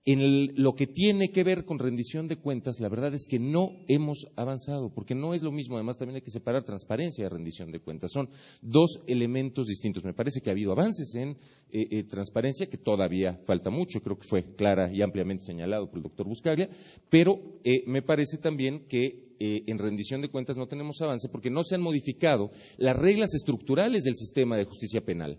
en 0.06 0.62
lo 0.62 0.76
que 0.76 0.86
tiene 0.86 1.30
que 1.30 1.44
ver 1.44 1.64
con 1.64 1.80
rendición 1.80 2.28
de 2.28 2.36
cuentas, 2.36 2.82
la 2.82 2.90
verdad 2.90 3.14
es 3.14 3.26
que 3.26 3.40
no 3.40 3.72
hemos 3.88 4.28
avanzado, 4.36 4.94
porque 4.94 5.16
no 5.16 5.34
es 5.34 5.44
lo 5.44 5.52
mismo, 5.52 5.76
además 5.76 5.98
también 5.98 6.18
hay 6.18 6.22
que 6.22 6.30
separar 6.30 6.64
transparencia 6.64 7.26
y 7.26 7.30
rendición 7.30 7.72
de 7.72 7.80
cuentas. 7.80 8.12
Son 8.12 8.30
dos 8.62 9.00
elementos 9.08 9.68
distintos. 9.68 10.04
Me 10.04 10.14
parece 10.14 10.42
que 10.42 10.50
ha 10.50 10.54
habido 10.54 10.74
avances 10.74 11.16
en 11.16 11.38
eh, 11.72 11.88
eh, 11.90 12.04
transparencia, 12.04 12.68
que 12.68 12.78
todavía 12.78 13.40
falta 13.46 13.70
mucho, 13.70 14.02
creo 14.02 14.18
que 14.18 14.28
fue 14.28 14.56
clara 14.56 14.92
y 14.94 15.02
ampliamente 15.02 15.46
señalado 15.46 15.88
por 15.88 15.98
el 15.98 16.04
doctor 16.04 16.28
Buscaglia, 16.28 16.70
pero 17.10 17.40
eh, 17.64 17.84
me 17.88 18.02
parece 18.02 18.38
también 18.38 18.86
que 18.88 19.32
en 19.40 19.78
rendición 19.78 20.22
de 20.22 20.30
cuentas 20.30 20.56
no 20.56 20.68
tenemos 20.68 21.02
avance 21.02 21.28
porque 21.28 21.50
no 21.50 21.66
se 21.66 21.76
han 21.76 21.82
modificado 21.82 22.52
las 22.78 22.96
reglas 22.96 23.34
estructurales 23.34 24.04
del 24.04 24.16
sistema 24.16 24.56
de 24.56 24.64
justicia 24.64 25.02
penal. 25.02 25.38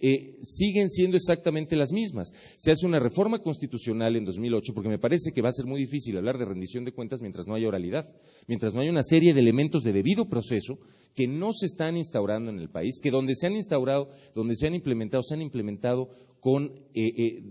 Eh, 0.00 0.38
siguen 0.42 0.90
siendo 0.90 1.16
exactamente 1.16 1.74
las 1.74 1.90
mismas. 1.90 2.32
Se 2.56 2.70
hace 2.70 2.86
una 2.86 3.00
reforma 3.00 3.40
constitucional 3.40 4.14
en 4.14 4.24
2008 4.24 4.72
porque 4.72 4.88
me 4.88 5.00
parece 5.00 5.32
que 5.32 5.42
va 5.42 5.48
a 5.48 5.52
ser 5.52 5.66
muy 5.66 5.80
difícil 5.80 6.16
hablar 6.16 6.38
de 6.38 6.44
rendición 6.44 6.84
de 6.84 6.92
cuentas 6.92 7.20
mientras 7.20 7.48
no 7.48 7.56
haya 7.56 7.66
oralidad, 7.66 8.08
mientras 8.46 8.74
no 8.74 8.80
haya 8.80 8.92
una 8.92 9.02
serie 9.02 9.34
de 9.34 9.40
elementos 9.40 9.82
de 9.82 9.92
debido 9.92 10.28
proceso 10.28 10.78
que 11.16 11.26
no 11.26 11.52
se 11.52 11.66
están 11.66 11.96
instaurando 11.96 12.48
en 12.50 12.60
el 12.60 12.70
país, 12.70 13.00
que 13.02 13.10
donde 13.10 13.34
se 13.34 13.48
han 13.48 13.54
instaurado, 13.54 14.08
donde 14.36 14.54
se 14.54 14.68
han 14.68 14.74
implementado, 14.74 15.24
se 15.24 15.34
han 15.34 15.42
implementado 15.42 16.10
con, 16.38 16.70
eh, 16.94 17.12
eh, 17.16 17.42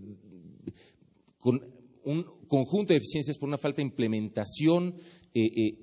con 1.40 1.62
un 2.06 2.26
conjunto 2.48 2.94
de 2.94 3.00
deficiencias 3.00 3.38
por 3.38 3.50
una 3.50 3.58
falta 3.58 3.78
de 3.78 3.88
implementación 3.90 4.96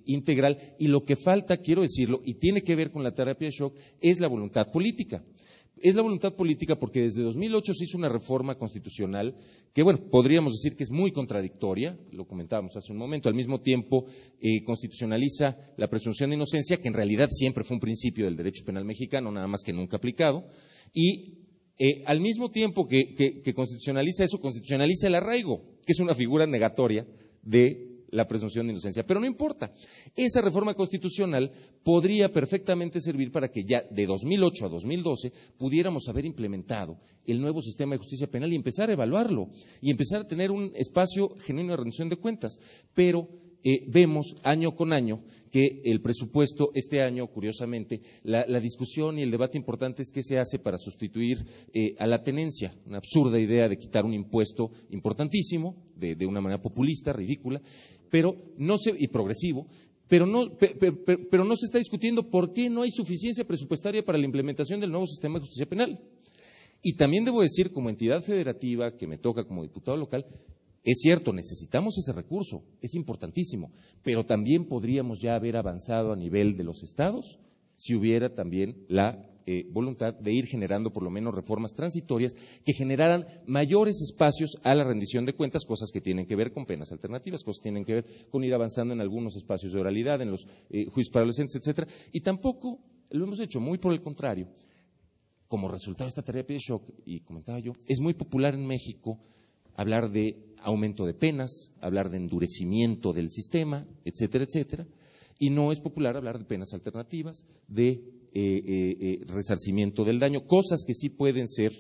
integral 0.07 0.75
y 0.81 0.89
lo 0.89 1.05
que 1.05 1.15
falta, 1.15 1.59
quiero 1.59 1.83
decirlo, 1.83 2.21
y 2.25 2.35
tiene 2.35 2.63
que 2.63 2.75
ver 2.75 2.91
con 2.91 3.05
la 3.05 3.15
terapia 3.15 3.47
de 3.47 3.55
shock, 3.55 3.77
es 4.01 4.19
la 4.19 4.27
voluntad 4.27 4.73
política 4.73 5.23
es 5.81 5.95
la 5.95 6.03
voluntad 6.03 6.35
política 6.35 6.77
porque 6.77 7.03
desde 7.03 7.23
2008 7.23 7.75
se 7.75 7.85
hizo 7.85 7.99
una 7.99 8.09
reforma 8.09 8.57
constitucional 8.57 9.37
que, 9.73 9.83
bueno, 9.83 10.01
podríamos 10.11 10.53
decir 10.53 10.77
que 10.77 10.85
es 10.85 10.91
muy 10.91 11.13
contradictoria, 11.13 11.99
lo 12.13 12.27
comentábamos 12.27 12.77
hace 12.77 12.93
un 12.93 12.99
momento, 12.99 13.29
al 13.29 13.35
mismo 13.35 13.61
tiempo 13.61 14.07
eh, 14.41 14.63
constitucionaliza 14.65 15.57
la 15.77 15.89
presunción 15.89 16.31
de 16.31 16.37
inocencia, 16.37 16.77
que 16.77 16.89
en 16.89 16.95
realidad 16.95 17.29
siempre 17.31 17.65
fue 17.65 17.77
un 17.77 17.81
principio 17.81 18.25
del 18.25 18.37
derecho 18.37 18.65
penal 18.65 18.85
mexicano, 18.85 19.33
nada 19.33 19.49
más 19.49 19.63
que 19.63 19.73
nunca 19.73 19.97
aplicado, 19.97 20.47
y 20.93 21.39
eh, 21.77 22.03
al 22.07 22.21
mismo 22.21 22.51
tiempo 22.51 22.87
que 22.87 23.53
constitucionaliza 23.55 24.25
eso, 24.25 24.41
constitucionaliza 24.41 25.09
el 25.09 25.17
arraigo, 25.17 25.65
que 25.85 25.93
es 25.93 26.01
una 26.01 26.15
figura 26.15 26.47
negatoria 26.47 27.07
de 27.43 27.94
la 28.15 28.27
presunción 28.27 28.67
de 28.67 28.73
inocencia. 28.73 29.05
Pero 29.05 29.21
no 29.21 29.27
importa. 29.27 29.73
Esa 30.15 30.41
reforma 30.41 30.75
constitucional 30.75 31.51
podría 31.83 32.33
perfectamente 32.33 33.01
servir 33.01 33.31
para 33.31 33.49
que 33.49 33.65
ya 33.65 33.83
de 33.91 34.07
2008 34.07 34.67
a 34.67 34.69
2012 34.69 35.33
pudiéramos 35.59 36.09
haber 36.09 36.25
implementado 36.25 36.99
el 37.27 37.41
nuevo 37.41 37.61
sistema 37.61 37.95
de 37.95 37.99
justicia 37.99 38.29
penal 38.29 38.53
y 38.53 38.57
empezar 38.57 38.91
a 38.91 38.93
evaluarlo 38.93 39.49
y 39.81 39.91
empezar 39.91 40.23
a 40.23 40.27
tener 40.27 40.51
un 40.51 40.73
espacio 40.75 41.31
genuino 41.41 41.73
de 41.73 41.79
rendición 41.79 42.09
de 42.09 42.17
cuentas. 42.17 42.59
Pero 42.95 43.29
eh, 43.67 43.85
vemos 43.89 44.37
año 44.43 44.75
con 44.77 44.93
año 44.93 45.23
que 45.51 45.83
el 45.85 46.03
presupuesto 46.03 46.71
este 46.75 47.01
año, 47.01 47.29
curiosamente, 47.29 48.01
la, 48.25 48.45
discusión 48.59 49.19
y 49.19 49.23
el 49.23 49.31
debate 49.31 49.57
importante 49.57 50.03
es 50.03 50.11
qué 50.11 50.21
se 50.21 50.37
hace 50.37 50.59
para 50.59 50.77
sustituir 50.77 51.39
eh, 51.73 51.95
a 51.99 52.09
la 52.09 52.23
tenencia, 52.23 52.75
una 52.87 52.99
absurda 52.99 53.39
idea 53.39 53.69
de 53.69 53.79
quitar 53.79 54.05
un 54.05 54.13
impuesto 54.13 54.73
importantísimo, 54.91 55.77
de, 55.95 56.27
una 56.27 56.41
manera 56.41 56.61
populista, 56.61 57.13
ridícula, 57.13 57.63
pero 58.15 58.37
no 58.59 58.79
se, 58.79 58.95
y 58.97 59.09
progresivo, 59.09 59.67
pero 60.07 60.25
no, 60.25 60.57
pero 60.57 61.45
no 61.45 61.57
se 61.57 61.67
está 61.67 61.79
discutiendo 61.79 62.31
por 62.31 62.53
qué 62.53 62.71
no 62.71 62.83
hay 62.83 62.93
suficiencia 62.93 63.45
presupuestaria 63.45 64.05
para 64.05 64.19
la 64.19 64.25
implementación 64.25 64.79
del 64.79 64.93
nuevo 64.93 65.09
sistema 65.09 65.35
de 65.35 65.41
justicia 65.41 65.67
penal. 65.67 65.99
Y 66.81 66.95
también 66.95 67.25
debo 67.25 67.43
decir, 67.43 67.73
como 67.73 67.91
entidad 67.91 68.23
federativa 68.23 68.97
que 68.97 69.09
me 69.09 69.19
toca 69.19 69.43
como 69.43 69.65
diputado 69.65 69.97
local, 69.97 70.27
es 70.85 71.01
cierto, 71.01 71.33
necesitamos 71.33 71.99
ese 71.99 72.13
recurso, 72.13 72.63
es 72.81 72.95
importantísimo, 72.95 73.73
pero 74.05 74.25
también 74.25 74.69
podríamos 74.69 75.19
ya 75.21 75.35
haber 75.35 75.57
avanzado 75.57 76.13
a 76.13 76.17
nivel 76.17 76.57
de 76.57 76.63
los 76.63 76.85
estados 76.85 77.41
si 77.75 77.97
hubiera 77.97 78.33
también 78.33 78.85
la 78.87 79.29
eh, 79.47 79.67
voluntad 79.71 80.15
de 80.15 80.33
ir 80.33 80.47
generando 80.47 80.93
por 80.93 81.03
lo 81.03 81.11
menos 81.11 81.35
reformas 81.35 81.75
transitorias 81.75 82.35
que 82.65 82.73
generaran 82.73 83.27
mayores 83.47 84.01
espacios 84.01 84.59
a 84.63 84.75
la 84.75 84.85
rendición 84.85 85.25
de 85.25 85.35
cuentas, 85.35 85.65
cosas 85.65 85.91
que 85.93 86.01
tienen 86.01 86.27
que 86.27 86.37
ver 86.37 86.53
con 86.53 86.67
penas 86.67 86.93
alternativas, 86.93 87.43
cosas 87.43 87.61
que 87.61 87.71
tienen 87.71 87.85
que 87.85 87.95
ver 87.95 88.07
con 88.31 88.45
ir 88.45 88.55
avanzando 88.55 88.95
en 88.95 89.01
algunos 89.01 89.37
espacios 89.37 89.73
de 89.73 89.81
oralidad, 89.81 90.21
en 90.23 90.31
los 90.31 90.47
eh, 90.71 90.87
juicios 90.87 91.13
para 91.13 91.23
adolescentes, 91.23 91.57
etcétera. 91.57 91.89
Y 92.13 92.21
tampoco 92.21 92.81
lo 93.11 93.25
hemos 93.25 93.41
hecho, 93.41 93.61
muy 93.61 93.79
por 93.79 93.93
el 93.93 94.03
contrario. 94.03 94.49
Como 95.49 95.69
resultado 95.69 96.07
de 96.07 96.09
esta 96.09 96.23
terapia 96.23 96.55
de 96.55 96.61
shock, 96.61 96.91
y 97.05 97.21
comentaba 97.21 97.59
yo, 97.61 97.73
es 97.87 98.01
muy 98.01 98.15
popular 98.15 98.55
en 98.55 98.67
México 98.67 99.21
hablar 99.77 100.11
de 100.11 100.55
aumento 100.59 101.05
de 101.05 101.15
penas, 101.15 101.71
hablar 101.81 102.11
de 102.11 102.17
endurecimiento 102.17 103.13
del 103.13 103.29
sistema, 103.29 103.87
etcétera, 104.05 104.45
etcétera 104.45 104.87
y 105.39 105.51
no 105.51 105.73
es 105.73 105.81
popular 105.81 106.17
hablar 106.17 106.39
de 106.39 106.45
penas 106.45 106.73
alternativas, 106.75 107.45
de 107.69 108.03
eh, 108.37 108.63
eh, 108.67 108.97
eh, 109.01 109.25
resarcimiento 109.29 110.05
del 110.05 110.19
daño, 110.19 110.45
cosas 110.45 110.85
que 110.85 110.93
sí 110.93 111.09
pueden 111.09 111.47
ser 111.47 111.71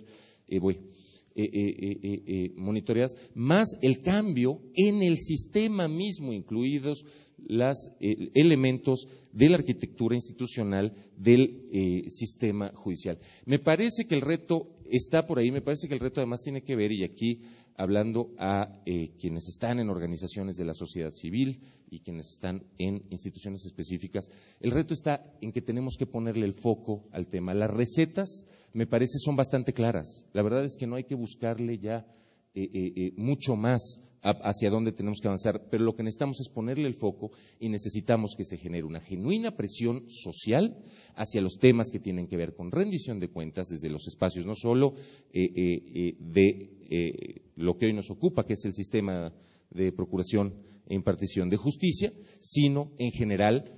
monitoreadas, 2.55 3.17
más 3.35 3.77
el 3.83 4.03
cambio 4.03 4.61
en 4.77 5.03
el 5.03 5.17
sistema 5.17 5.89
mismo, 5.89 6.33
incluidos 6.33 7.05
los 7.39 7.91
elementos 7.99 9.09
de 9.33 9.49
la 9.49 9.57
arquitectura 9.57 10.15
institucional 10.15 10.95
del 11.17 12.05
sistema 12.09 12.71
judicial. 12.73 13.19
Me 13.47 13.59
parece 13.59 14.05
que 14.05 14.15
el 14.15 14.21
reto 14.21 14.74
está 14.91 15.27
por 15.27 15.39
ahí, 15.39 15.51
me 15.51 15.63
parece 15.63 15.89
que 15.89 15.95
el 15.95 16.01
reto 16.01 16.21
además 16.21 16.41
tiene 16.41 16.63
que 16.63 16.77
ver, 16.77 16.93
y 16.93 17.05
aquí 17.05 17.43
hablando 17.77 18.31
a 18.39 18.81
eh, 18.87 19.11
quienes 19.19 19.49
están 19.49 19.81
en 19.81 19.91
organizaciones 19.91 20.57
de 20.57 20.65
la 20.65 20.75
sociedad 20.75 21.11
civil 21.11 21.61
y 21.91 22.01
quienes 22.01 22.31
están 22.31 22.65
en 22.79 23.03
instituciones 23.11 23.65
específicas. 23.65 24.31
El 24.61 24.71
reto 24.71 24.95
está 24.95 25.25
en 25.41 25.53
que 25.53 25.63
tenemos 25.63 25.97
que 25.99 26.07
ponerle 26.07 26.47
el 26.47 26.55
foco 26.55 27.09
al 27.13 27.29
tema. 27.29 27.55
Las 27.55 27.71
recetas, 27.71 28.45
me 28.73 28.87
parece, 28.87 29.19
son 29.19 29.37
bastante 29.37 29.73
claras. 29.73 30.25
La 30.33 30.43
verdad 30.43 30.65
es 30.65 30.77
que 30.77 30.87
no 30.87 30.97
hay 30.97 31.05
que 31.05 31.15
buscarle 31.15 31.79
ya 31.79 32.07
eh, 32.55 32.69
eh, 32.75 33.13
mucho 33.17 33.57
más 33.57 34.01
hacia 34.25 34.71
dónde 34.71 34.93
tenemos 34.93 35.21
que 35.21 35.29
avanzar, 35.29 35.69
pero 35.71 35.85
lo 35.85 35.95
que 35.95 36.03
necesitamos 36.03 36.41
es 36.41 36.49
ponerle 36.49 36.89
el 36.89 36.95
foco 36.95 37.33
y 37.61 37.69
necesitamos 37.69 38.35
que 38.37 38.45
se 38.45 38.57
genere 38.57 38.85
una 38.85 39.01
genuina 39.01 39.55
presión 39.55 40.05
social 40.09 40.77
hacia 41.15 41.43
los 41.43 41.59
temas 41.59 41.91
que 41.91 42.01
tienen 42.01 42.27
que 42.27 42.39
ver 42.39 42.55
con 42.55 42.73
rendición 42.73 43.21
de 43.21 43.29
cuentas 43.29 43.69
desde 43.69 43.91
los 43.91 44.07
espacios 44.09 44.47
no 44.47 44.55
solo 44.55 44.95
eh, 45.33 45.45
eh, 45.45 45.83
eh, 45.95 46.17
de 46.19 47.43
lo 47.57 47.77
que 47.77 47.87
hoy 47.87 47.93
nos 47.93 48.11
ocupa, 48.11 48.47
que 48.47 48.55
es 48.55 48.65
el 48.65 48.73
sistema 48.73 49.33
de 49.71 49.93
procuración 49.93 50.55
e 50.87 50.95
impartición 50.95 51.51
de 51.51 51.57
justicia, 51.57 52.13
sino 52.41 52.93
en 52.99 53.11
general 53.11 53.73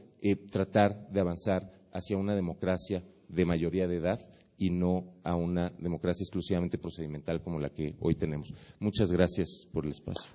tratar 0.50 1.08
de 1.10 1.20
avanzar 1.20 1.70
hacia 1.92 2.16
una 2.16 2.34
democracia 2.34 3.04
de 3.28 3.44
mayoría 3.44 3.86
de 3.86 3.96
edad 3.96 4.18
y 4.58 4.70
no 4.70 5.14
a 5.22 5.34
una 5.34 5.70
democracia 5.78 6.22
exclusivamente 6.22 6.78
procedimental 6.78 7.42
como 7.42 7.58
la 7.58 7.70
que 7.70 7.94
hoy 8.00 8.14
tenemos. 8.14 8.52
Muchas 8.80 9.12
gracias 9.12 9.66
por 9.72 9.84
el 9.84 9.92
espacio. 9.92 10.30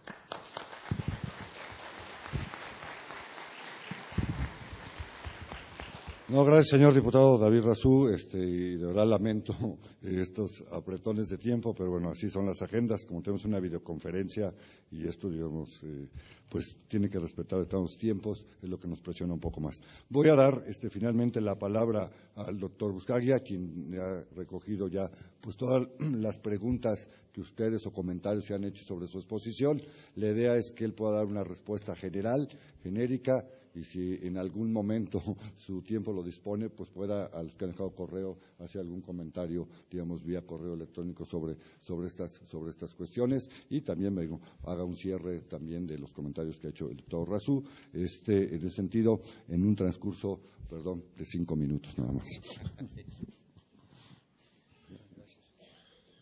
No, 6.32 6.45
gracias, 6.45 6.69
señor 6.69 6.93
diputado 6.93 7.38
David 7.38 7.63
Razú. 7.63 8.07
Este, 8.07 8.38
y 8.38 8.77
de 8.77 8.86
verdad 8.86 9.05
lamento 9.05 9.53
estos 10.01 10.63
apretones 10.71 11.27
de 11.27 11.38
tiempo, 11.38 11.73
pero 11.73 11.91
bueno, 11.91 12.09
así 12.09 12.29
son 12.29 12.45
las 12.45 12.61
agendas. 12.61 13.03
Como 13.03 13.21
tenemos 13.21 13.43
una 13.43 13.59
videoconferencia 13.59 14.53
y 14.91 15.05
esto, 15.05 15.29
digamos, 15.29 15.84
eh, 15.84 16.07
pues 16.47 16.77
tiene 16.88 17.09
que 17.09 17.19
respetar 17.19 17.67
los 17.69 17.97
tiempos, 17.97 18.45
es 18.61 18.69
lo 18.69 18.79
que 18.79 18.88
nos 18.88 19.01
presiona 19.01 19.34
un 19.34 19.41
poco 19.41 19.59
más. 19.59 19.82
Voy 20.07 20.29
a 20.29 20.36
dar 20.36 20.63
este, 20.67 20.89
finalmente 20.89 21.41
la 21.41 21.59
palabra 21.59 22.09
al 22.36 22.57
doctor 22.57 22.93
Buscaglia, 22.93 23.41
quien 23.41 23.93
ha 23.99 24.23
recogido 24.34 24.88
ya 24.88 25.11
pues 25.41 25.57
todas 25.57 25.86
las 25.99 26.38
preguntas 26.38 27.09
que 27.34 27.41
ustedes 27.41 27.86
o 27.86 27.91
comentarios 27.91 28.45
se 28.45 28.53
han 28.53 28.63
hecho 28.63 28.86
sobre 28.86 29.07
su 29.07 29.17
exposición. 29.17 29.82
La 30.15 30.29
idea 30.29 30.55
es 30.55 30.71
que 30.71 30.86
él 30.86 30.93
pueda 30.93 31.17
dar 31.17 31.25
una 31.25 31.43
respuesta 31.43 31.93
general, 31.93 32.47
genérica, 32.84 33.45
y 33.74 33.84
si 33.84 34.19
en 34.22 34.38
algún 34.38 34.72
momento 34.72 35.22
su 35.57 35.82
tiempo 35.82 36.11
lo 36.11 36.24
dispone, 36.24 36.69
pues 36.69 36.89
pueda, 36.89 37.26
a 37.26 37.43
los 37.43 37.55
que 37.55 37.65
han 37.65 37.72
dejado 37.72 37.91
correo, 37.91 38.38
hacer 38.59 38.82
algún 38.82 39.01
comentario, 39.01 39.67
digamos, 39.89 40.24
vía 40.24 40.41
correo 40.41 40.74
electrónico 40.74 41.26
sobre, 41.26 41.57
sobre, 41.82 42.07
estas, 42.07 42.32
sobre 42.45 42.72
estas 42.72 42.93
cuestiones 42.93 43.49
y 43.69 43.82
también 43.82 44.13
me 44.13 44.28
haga 44.63 44.84
un 44.84 44.95
cierre 44.95 45.41
también 45.41 45.88
de 45.88 45.97
los 45.97 46.13
comentarios 46.13 46.59
que 46.59 46.67
ha 46.67 46.69
hecho 46.72 46.89
el 46.89 46.97
doctor 46.97 47.30
Razú, 47.30 47.63
este, 47.93 48.55
en 48.55 48.65
ese 48.65 48.69
sentido, 48.69 49.22
en 49.47 49.65
un 49.65 49.76
transcurso, 49.76 50.41
perdón, 50.69 51.03
de 51.17 51.26
cinco 51.26 51.55
minutos 51.55 51.97
nada 51.97 52.11
más. 52.11 52.28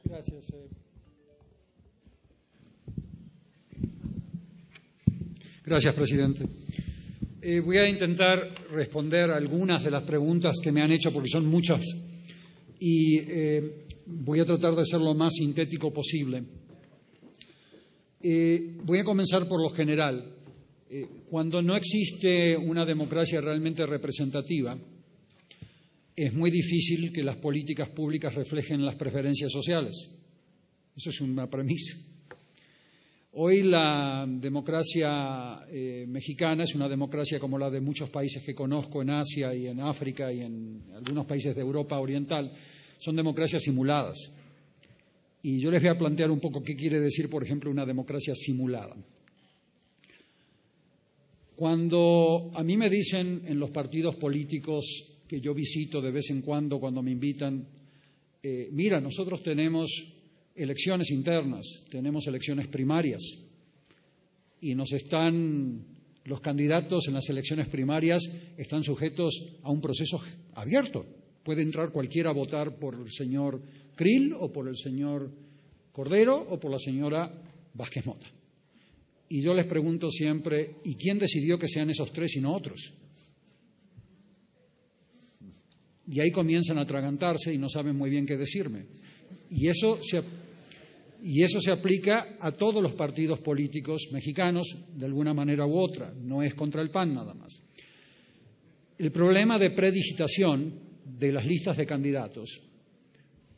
Gracias. 0.03 0.49
Eh. 0.49 0.69
Gracias, 5.63 5.93
presidente. 5.93 6.45
Eh, 7.41 7.61
voy 7.61 7.77
a 7.77 7.87
intentar 7.87 8.53
responder 8.69 9.31
algunas 9.31 9.81
de 9.81 9.91
las 9.91 10.03
preguntas 10.03 10.57
que 10.61 10.73
me 10.73 10.81
han 10.81 10.91
hecho, 10.91 11.11
porque 11.11 11.29
son 11.29 11.45
muchas, 11.45 11.85
y 12.81 13.17
eh, 13.17 13.85
voy 14.05 14.41
a 14.41 14.45
tratar 14.45 14.75
de 14.75 14.83
ser 14.83 14.99
lo 14.99 15.13
más 15.13 15.35
sintético 15.35 15.93
posible. 15.93 16.43
Eh, 18.21 18.75
voy 18.83 18.99
a 18.99 19.03
comenzar 19.05 19.47
por 19.47 19.61
lo 19.61 19.69
general. 19.69 20.35
cuando 21.29 21.61
no 21.61 21.75
existe 21.75 22.57
una 22.57 22.83
democracia 22.83 23.39
realmente 23.39 23.85
representativa, 23.85 24.75
es 26.15 26.33
muy 26.33 26.49
difícil 26.49 27.13
que 27.13 27.21
las 27.21 27.37
políticas 27.37 27.89
públicas 27.89 28.33
reflejen 28.33 28.83
las 28.83 28.95
preferencias 28.95 29.51
sociales. 29.51 30.09
Eso 30.95 31.11
es 31.11 31.21
una 31.21 31.47
premisa. 31.47 31.95
Hoy 33.31 33.61
la 33.61 34.25
democracia 34.27 35.63
eh, 35.69 36.05
mexicana 36.07 36.63
es 36.63 36.73
una 36.73 36.89
democracia 36.89 37.39
como 37.39 37.59
la 37.59 37.69
de 37.69 37.79
muchos 37.79 38.09
países 38.09 38.43
que 38.43 38.55
conozco 38.55 39.03
en 39.03 39.11
Asia 39.11 39.53
y 39.53 39.67
en 39.67 39.81
África 39.81 40.33
y 40.33 40.41
en 40.41 40.81
algunos 40.95 41.27
países 41.27 41.55
de 41.55 41.61
Europa 41.61 41.99
Oriental. 41.99 42.51
Son 42.97 43.15
democracias 43.15 43.61
simuladas. 43.61 44.33
Y 45.43 45.59
yo 45.59 45.69
les 45.69 45.79
voy 45.79 45.91
a 45.91 45.97
plantear 45.97 46.31
un 46.31 46.39
poco 46.39 46.63
qué 46.63 46.75
quiere 46.75 46.99
decir, 46.99 47.29
por 47.29 47.43
ejemplo, 47.43 47.69
una 47.69 47.85
democracia 47.85 48.33
simulada. 48.33 48.95
Cuando 51.55 52.51
a 52.55 52.63
mí 52.63 52.77
me 52.77 52.89
dicen 52.89 53.43
en 53.45 53.59
los 53.59 53.69
partidos 53.69 54.15
políticos 54.15 55.19
que 55.27 55.39
yo 55.39 55.53
visito 55.53 56.01
de 56.01 56.11
vez 56.11 56.31
en 56.31 56.41
cuando, 56.41 56.79
cuando 56.79 57.03
me 57.03 57.11
invitan, 57.11 57.63
eh, 58.41 58.69
mira, 58.71 58.99
nosotros 58.99 59.43
tenemos 59.43 60.18
elecciones 60.59 61.09
internas, 61.09 61.85
tenemos 61.89 62.27
elecciones 62.27 62.67
primarias 62.67 63.21
y 64.59 64.75
nos 64.75 64.91
están 64.91 65.85
los 66.25 66.41
candidatos 66.41 67.07
en 67.07 67.13
las 67.13 67.29
elecciones 67.29 67.69
primarias 67.69 68.29
están 68.57 68.83
sujetos 68.83 69.41
a 69.63 69.71
un 69.71 69.79
proceso 69.79 70.21
abierto. 70.53 71.05
Puede 71.43 71.61
entrar 71.61 71.91
cualquiera 71.91 72.31
a 72.31 72.33
votar 72.33 72.77
por 72.77 72.95
el 72.95 73.09
señor 73.09 73.61
Krill 73.95 74.33
o 74.37 74.51
por 74.51 74.67
el 74.67 74.75
señor 74.75 75.31
Cordero 75.93 76.35
o 76.37 76.59
por 76.59 76.71
la 76.71 76.77
señora 76.77 77.31
Vázquez 77.73 78.05
Mota. 78.05 78.27
Y 79.29 79.41
yo 79.41 79.53
les 79.53 79.65
pregunto 79.65 80.09
siempre, 80.11 80.75
¿y 80.83 80.95
quién 80.95 81.19
decidió 81.19 81.57
que 81.57 81.67
sean 81.67 81.89
esos 81.89 82.11
tres 82.11 82.35
y 82.35 82.41
no 82.41 82.53
otros? 82.53 82.93
Y 86.07 86.19
ahí 86.19 86.31
comienzan 86.31 86.79
a 86.79 86.81
atragantarse 86.81 87.53
y 87.53 87.57
no 87.57 87.69
saben 87.69 87.95
muy 87.95 88.09
bien 88.09 88.25
qué 88.25 88.35
decirme. 88.35 88.85
Y 89.51 89.67
eso 89.67 89.99
se, 90.01 90.21
y 91.21 91.43
eso 91.43 91.59
se 91.59 91.71
aplica 91.71 92.37
a 92.39 92.51
todos 92.51 92.81
los 92.81 92.93
partidos 92.93 93.39
políticos 93.39 94.09
mexicanos 94.11 94.77
de 94.95 95.05
alguna 95.05 95.33
manera 95.33 95.65
u 95.65 95.77
otra, 95.77 96.13
no 96.13 96.41
es 96.41 96.53
contra 96.53 96.81
el 96.81 96.89
PAN 96.89 97.13
nada 97.13 97.33
más. 97.33 97.61
El 98.97 99.11
problema 99.11 99.57
de 99.57 99.71
predigitación 99.71 100.73
de 101.05 101.31
las 101.31 101.45
listas 101.45 101.77
de 101.77 101.85
candidatos 101.85 102.61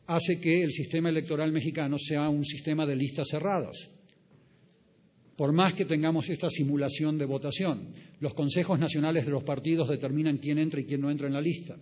hace 0.07 0.39
que 0.39 0.62
el 0.62 0.72
sistema 0.72 1.09
electoral 1.09 1.51
mexicano 1.51 1.97
sea 1.97 2.30
un 2.30 2.43
sistema 2.43 2.86
de 2.86 2.95
listas 2.95 3.28
cerradas. 3.30 3.89
Por 5.36 5.53
más 5.53 5.74
que 5.74 5.86
tengamos 5.86 6.30
esta 6.30 6.49
simulación 6.49 7.18
de 7.18 7.26
votación, 7.26 7.93
los 8.20 8.34
consejos 8.34 8.78
nacionales 8.80 9.26
de 9.26 9.32
los 9.32 9.43
partidos 9.43 9.89
determinan 9.89 10.38
quién 10.38 10.59
entra 10.59 10.82
y 10.82 10.86
quién 10.86 11.01
no 11.01 11.09
entra 11.09 11.28
en 11.28 11.34
la 11.34 11.41
lista. 11.41 11.78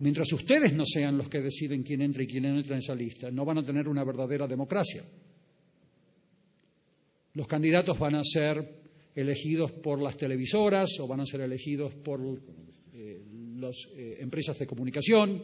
Mientras 0.00 0.32
ustedes 0.32 0.74
no 0.74 0.84
sean 0.84 1.18
los 1.18 1.28
que 1.28 1.40
deciden 1.40 1.82
quién 1.82 2.02
entra 2.02 2.22
y 2.22 2.26
quién 2.26 2.44
no 2.44 2.56
entra 2.56 2.76
en 2.76 2.78
esa 2.78 2.94
lista, 2.94 3.30
no 3.30 3.44
van 3.44 3.58
a 3.58 3.64
tener 3.64 3.88
una 3.88 4.04
verdadera 4.04 4.46
democracia. 4.46 5.04
Los 7.34 7.46
candidatos 7.46 7.98
van 7.98 8.14
a 8.14 8.22
ser 8.22 8.78
elegidos 9.14 9.72
por 9.72 10.00
las 10.00 10.16
televisoras 10.16 10.98
o 11.00 11.08
van 11.08 11.20
a 11.20 11.26
ser 11.26 11.40
elegidos 11.40 11.94
por 11.94 12.20
eh, 12.94 13.22
las 13.56 13.88
eh, 13.96 14.18
empresas 14.20 14.56
de 14.58 14.66
comunicación 14.66 15.42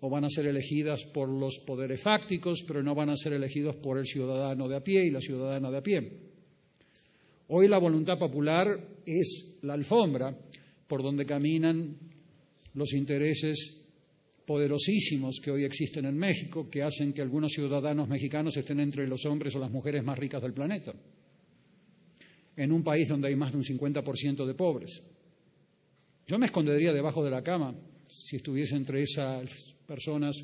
o 0.00 0.10
van 0.10 0.24
a 0.24 0.30
ser 0.30 0.46
elegidas 0.46 1.04
por 1.04 1.28
los 1.28 1.58
poderes 1.66 2.00
fácticos, 2.00 2.62
pero 2.66 2.82
no 2.82 2.94
van 2.94 3.10
a 3.10 3.16
ser 3.16 3.32
elegidos 3.32 3.76
por 3.76 3.98
el 3.98 4.04
ciudadano 4.04 4.68
de 4.68 4.76
a 4.76 4.84
pie 4.84 5.04
y 5.06 5.10
la 5.10 5.20
ciudadana 5.20 5.70
de 5.70 5.78
a 5.78 5.82
pie. 5.82 6.12
Hoy 7.48 7.66
la 7.66 7.78
voluntad 7.78 8.18
popular 8.18 8.66
es 9.04 9.58
la 9.62 9.74
alfombra 9.74 10.36
por 10.86 11.02
donde 11.02 11.24
caminan 11.24 11.96
los 12.74 12.92
intereses 12.92 13.75
poderosísimos 14.46 15.40
que 15.42 15.50
hoy 15.50 15.64
existen 15.64 16.06
en 16.06 16.16
México, 16.16 16.70
que 16.70 16.82
hacen 16.82 17.12
que 17.12 17.20
algunos 17.20 17.52
ciudadanos 17.52 18.08
mexicanos 18.08 18.56
estén 18.56 18.80
entre 18.80 19.06
los 19.08 19.26
hombres 19.26 19.54
o 19.56 19.58
las 19.58 19.70
mujeres 19.70 20.04
más 20.04 20.16
ricas 20.16 20.40
del 20.40 20.54
planeta, 20.54 20.94
en 22.56 22.72
un 22.72 22.82
país 22.82 23.08
donde 23.08 23.28
hay 23.28 23.36
más 23.36 23.52
de 23.52 23.58
un 23.58 23.64
50% 23.64 24.46
de 24.46 24.54
pobres. 24.54 25.02
Yo 26.26 26.38
me 26.38 26.46
escondería 26.46 26.92
debajo 26.92 27.24
de 27.24 27.30
la 27.30 27.42
cama 27.42 27.74
si 28.06 28.36
estuviese 28.36 28.76
entre 28.76 29.02
esas 29.02 29.74
personas 29.84 30.36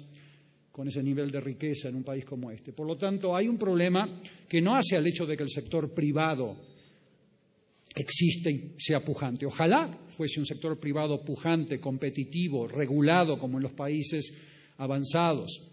con 0.72 0.88
ese 0.88 1.02
nivel 1.02 1.30
de 1.30 1.40
riqueza 1.40 1.88
en 1.88 1.96
un 1.96 2.02
país 2.02 2.24
como 2.24 2.50
este. 2.50 2.72
Por 2.72 2.86
lo 2.86 2.96
tanto, 2.96 3.36
hay 3.36 3.46
un 3.46 3.58
problema 3.58 4.20
que 4.48 4.60
no 4.60 4.74
hace 4.74 4.96
al 4.96 5.06
hecho 5.06 5.26
de 5.26 5.36
que 5.36 5.42
el 5.42 5.50
sector 5.50 5.92
privado 5.94 6.56
existe 8.00 8.50
y 8.50 8.74
sea 8.78 9.00
pujante. 9.00 9.46
Ojalá 9.46 9.98
fuese 10.08 10.40
un 10.40 10.46
sector 10.46 10.78
privado 10.78 11.24
pujante, 11.24 11.78
competitivo, 11.78 12.66
regulado 12.66 13.38
como 13.38 13.58
en 13.58 13.64
los 13.64 13.72
países 13.72 14.32
avanzados, 14.78 15.68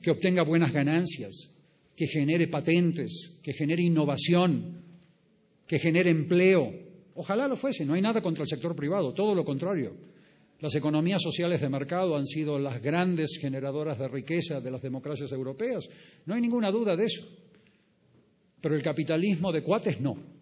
que 0.00 0.10
obtenga 0.10 0.44
buenas 0.44 0.72
ganancias, 0.72 1.50
que 1.96 2.06
genere 2.06 2.48
patentes, 2.48 3.38
que 3.42 3.52
genere 3.52 3.82
innovación, 3.82 4.82
que 5.66 5.78
genere 5.78 6.10
empleo. 6.10 6.72
Ojalá 7.16 7.48
lo 7.48 7.56
fuese, 7.56 7.84
no 7.84 7.94
hay 7.94 8.02
nada 8.02 8.20
contra 8.20 8.42
el 8.42 8.48
sector 8.48 8.74
privado, 8.76 9.12
todo 9.12 9.34
lo 9.34 9.44
contrario. 9.44 9.96
Las 10.60 10.74
economías 10.76 11.20
sociales 11.20 11.60
de 11.60 11.68
mercado 11.68 12.16
han 12.16 12.26
sido 12.26 12.58
las 12.58 12.80
grandes 12.80 13.38
generadoras 13.40 13.98
de 13.98 14.08
riqueza 14.08 14.60
de 14.60 14.70
las 14.70 14.82
democracias 14.82 15.32
europeas, 15.32 15.88
no 16.26 16.34
hay 16.34 16.40
ninguna 16.40 16.70
duda 16.70 16.96
de 16.96 17.04
eso. 17.04 17.26
Pero 18.60 18.76
el 18.76 18.82
capitalismo 18.82 19.52
de 19.52 19.62
cuates 19.62 20.00
no. 20.00 20.33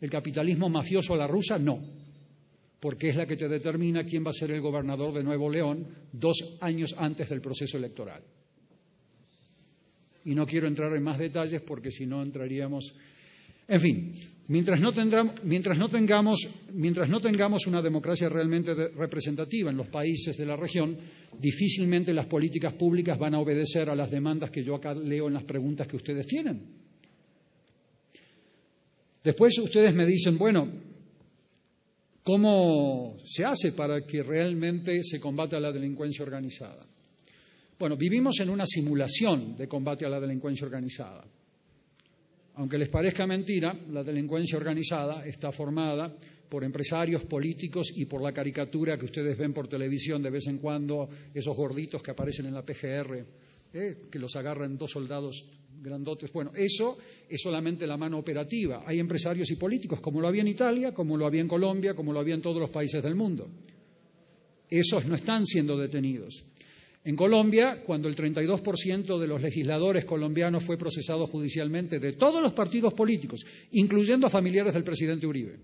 El 0.00 0.10
capitalismo 0.10 0.68
mafioso 0.68 1.14
a 1.14 1.18
la 1.18 1.26
rusa 1.26 1.58
no, 1.58 1.78
porque 2.80 3.08
es 3.10 3.16
la 3.16 3.26
que 3.26 3.36
te 3.36 3.48
determina 3.48 4.04
quién 4.04 4.24
va 4.24 4.30
a 4.30 4.34
ser 4.34 4.50
el 4.50 4.60
gobernador 4.60 5.12
de 5.12 5.22
Nuevo 5.22 5.50
León 5.50 5.86
dos 6.12 6.56
años 6.60 6.94
antes 6.96 7.28
del 7.28 7.40
proceso 7.40 7.76
electoral. 7.76 8.22
Y 10.24 10.34
no 10.34 10.46
quiero 10.46 10.66
entrar 10.66 10.94
en 10.94 11.02
más 11.02 11.18
detalles 11.18 11.62
porque 11.62 11.90
si 11.90 12.06
no 12.06 12.22
entraríamos 12.22 12.94
en 13.70 13.80
fin, 13.80 14.12
mientras 14.48 14.80
no, 14.80 14.90
tengamos, 14.90 16.48
una 17.68 17.80
democracia 17.80 18.28
realmente 18.28 18.74
representativa 18.74 19.70
en 19.70 19.76
los 19.76 19.86
países 19.86 20.36
de 20.36 20.44
la 20.44 20.56
región, 20.56 20.98
difícilmente 21.38 22.12
las 22.12 22.26
políticas 22.26 22.72
públicas 22.72 23.16
van 23.16 23.36
a 23.36 23.38
obedecer 23.38 23.88
a 23.88 23.94
las 23.94 24.10
demandas 24.10 24.50
que 24.50 24.64
yo 24.64 24.74
acá 24.74 24.92
leo 24.92 25.28
en 25.28 25.34
las 25.34 25.44
preguntas 25.44 25.86
que 25.86 25.94
ustedes 25.94 26.26
tienen. 26.26 26.79
Después 29.22 29.58
ustedes 29.58 29.94
me 29.94 30.06
dicen, 30.06 30.38
bueno, 30.38 30.66
¿cómo 32.22 33.18
se 33.24 33.44
hace 33.44 33.72
para 33.72 34.00
que 34.06 34.22
realmente 34.22 35.02
se 35.02 35.20
combata 35.20 35.60
la 35.60 35.72
delincuencia 35.72 36.24
organizada? 36.24 36.80
Bueno, 37.78 37.96
vivimos 37.96 38.40
en 38.40 38.50
una 38.50 38.66
simulación 38.66 39.56
de 39.56 39.68
combate 39.68 40.06
a 40.06 40.10
la 40.10 40.20
delincuencia 40.20 40.66
organizada. 40.66 41.24
Aunque 42.54 42.78
les 42.78 42.88
parezca 42.88 43.26
mentira, 43.26 43.74
la 43.90 44.02
delincuencia 44.02 44.58
organizada 44.58 45.24
está 45.24 45.52
formada 45.52 46.14
por 46.48 46.64
empresarios 46.64 47.24
políticos 47.24 47.92
y 47.94 48.06
por 48.06 48.22
la 48.22 48.32
caricatura 48.32 48.98
que 48.98 49.04
ustedes 49.04 49.38
ven 49.38 49.52
por 49.54 49.68
televisión 49.68 50.22
de 50.22 50.30
vez 50.30 50.46
en 50.48 50.58
cuando, 50.58 51.08
esos 51.32 51.56
gorditos 51.56 52.02
que 52.02 52.10
aparecen 52.10 52.46
en 52.46 52.54
la 52.54 52.64
PGR, 52.64 53.24
¿eh? 53.72 54.02
que 54.10 54.18
los 54.18 54.34
agarran 54.36 54.76
dos 54.76 54.90
soldados 54.90 55.46
grandotes. 55.80 56.32
Bueno, 56.32 56.52
eso 56.54 56.98
es 57.28 57.40
solamente 57.40 57.86
la 57.86 57.96
mano 57.96 58.18
operativa. 58.18 58.84
Hay 58.86 58.98
empresarios 58.98 59.50
y 59.50 59.56
políticos, 59.56 60.00
como 60.00 60.20
lo 60.20 60.28
había 60.28 60.42
en 60.42 60.48
Italia, 60.48 60.92
como 60.92 61.16
lo 61.16 61.26
había 61.26 61.40
en 61.40 61.48
Colombia, 61.48 61.94
como 61.94 62.12
lo 62.12 62.20
había 62.20 62.34
en 62.34 62.42
todos 62.42 62.60
los 62.60 62.70
países 62.70 63.02
del 63.02 63.14
mundo. 63.14 63.48
Esos 64.68 65.06
no 65.06 65.16
están 65.16 65.46
siendo 65.46 65.76
detenidos. 65.76 66.44
En 67.02 67.16
Colombia, 67.16 67.82
cuando 67.84 68.08
el 68.08 68.14
32% 68.14 69.18
de 69.18 69.26
los 69.26 69.40
legisladores 69.40 70.04
colombianos 70.04 70.62
fue 70.62 70.76
procesado 70.76 71.26
judicialmente 71.26 71.98
de 71.98 72.12
todos 72.12 72.42
los 72.42 72.52
partidos 72.52 72.92
políticos, 72.92 73.44
incluyendo 73.72 74.26
a 74.26 74.30
familiares 74.30 74.74
del 74.74 74.84
presidente 74.84 75.26
Uribe, 75.26 75.58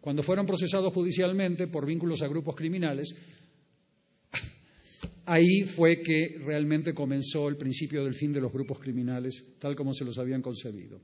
cuando 0.00 0.22
fueron 0.22 0.46
procesados 0.46 0.94
judicialmente 0.94 1.66
por 1.66 1.84
vínculos 1.84 2.22
a 2.22 2.28
grupos 2.28 2.54
criminales, 2.54 3.12
ahí 5.26 5.62
fue 5.62 6.00
que 6.00 6.38
realmente 6.44 6.94
comenzó 6.94 7.48
el 7.48 7.56
principio 7.56 8.04
del 8.04 8.14
fin 8.14 8.32
de 8.32 8.40
los 8.40 8.52
grupos 8.52 8.78
criminales, 8.78 9.44
tal 9.58 9.76
como 9.76 9.92
se 9.92 10.04
los 10.04 10.18
habían 10.18 10.40
concebido. 10.40 11.00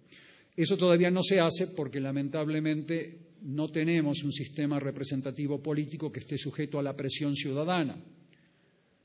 Eso 0.57 0.77
todavía 0.77 1.11
no 1.11 1.23
se 1.23 1.41
hace 1.41 1.69
porque 1.69 2.01
lamentablemente 2.01 3.19
no 3.43 3.69
tenemos 3.69 4.23
un 4.23 4.33
sistema 4.33 4.79
representativo 4.79 5.63
político 5.63 6.11
que 6.11 6.21
esté 6.21 6.39
sujeto 6.39 6.79
a 6.79 6.83
la 6.83 6.97
presión 6.97 7.35
ciudadana 7.35 7.97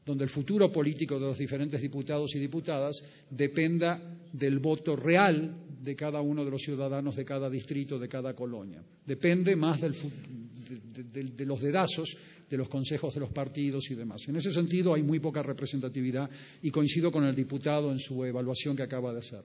donde 0.08 0.24
el 0.24 0.30
futuro 0.30 0.72
político 0.72 1.20
de 1.20 1.28
los 1.28 1.38
diferentes 1.38 1.82
diputados 1.82 2.34
y 2.34 2.39
diputadas 2.39 3.03
dependa 3.30 4.01
del 4.32 4.60
voto 4.60 4.95
real 4.95 5.53
de 5.82 5.95
cada 5.97 6.22
uno 6.22 6.45
de 6.45 6.51
los 6.51 6.62
ciudadanos 6.62 7.18
de 7.18 7.26
cada 7.26 7.49
distrito, 7.49 7.99
de 7.99 8.08
cada 8.08 8.34
colonia. 8.34 8.82
Depende 9.05 9.58
más 9.58 9.82
de, 9.82 11.45
los 11.45 11.62
dedazos 11.62 12.16
de 12.49 12.58
los 12.58 12.70
consejos 12.70 13.16
de 13.16 13.20
los 13.20 13.32
partidos 13.32 13.91
y 13.91 13.95
demás. 13.95 14.26
En 14.30 14.38
ese 14.38 14.53
sentido 14.53 14.93
hay 14.93 15.03
muy 15.03 15.20
poca 15.20 15.43
representatividad 15.43 16.30
y 16.62 16.72
coincido 16.72 17.12
con 17.12 17.26
el 17.26 17.36
diputado 17.36 17.91
en 17.91 17.99
su 17.99 18.24
evaluación 18.24 18.78
que 18.78 18.84
acaba 18.84 19.12
de 19.12 19.20
hacer. 19.20 19.43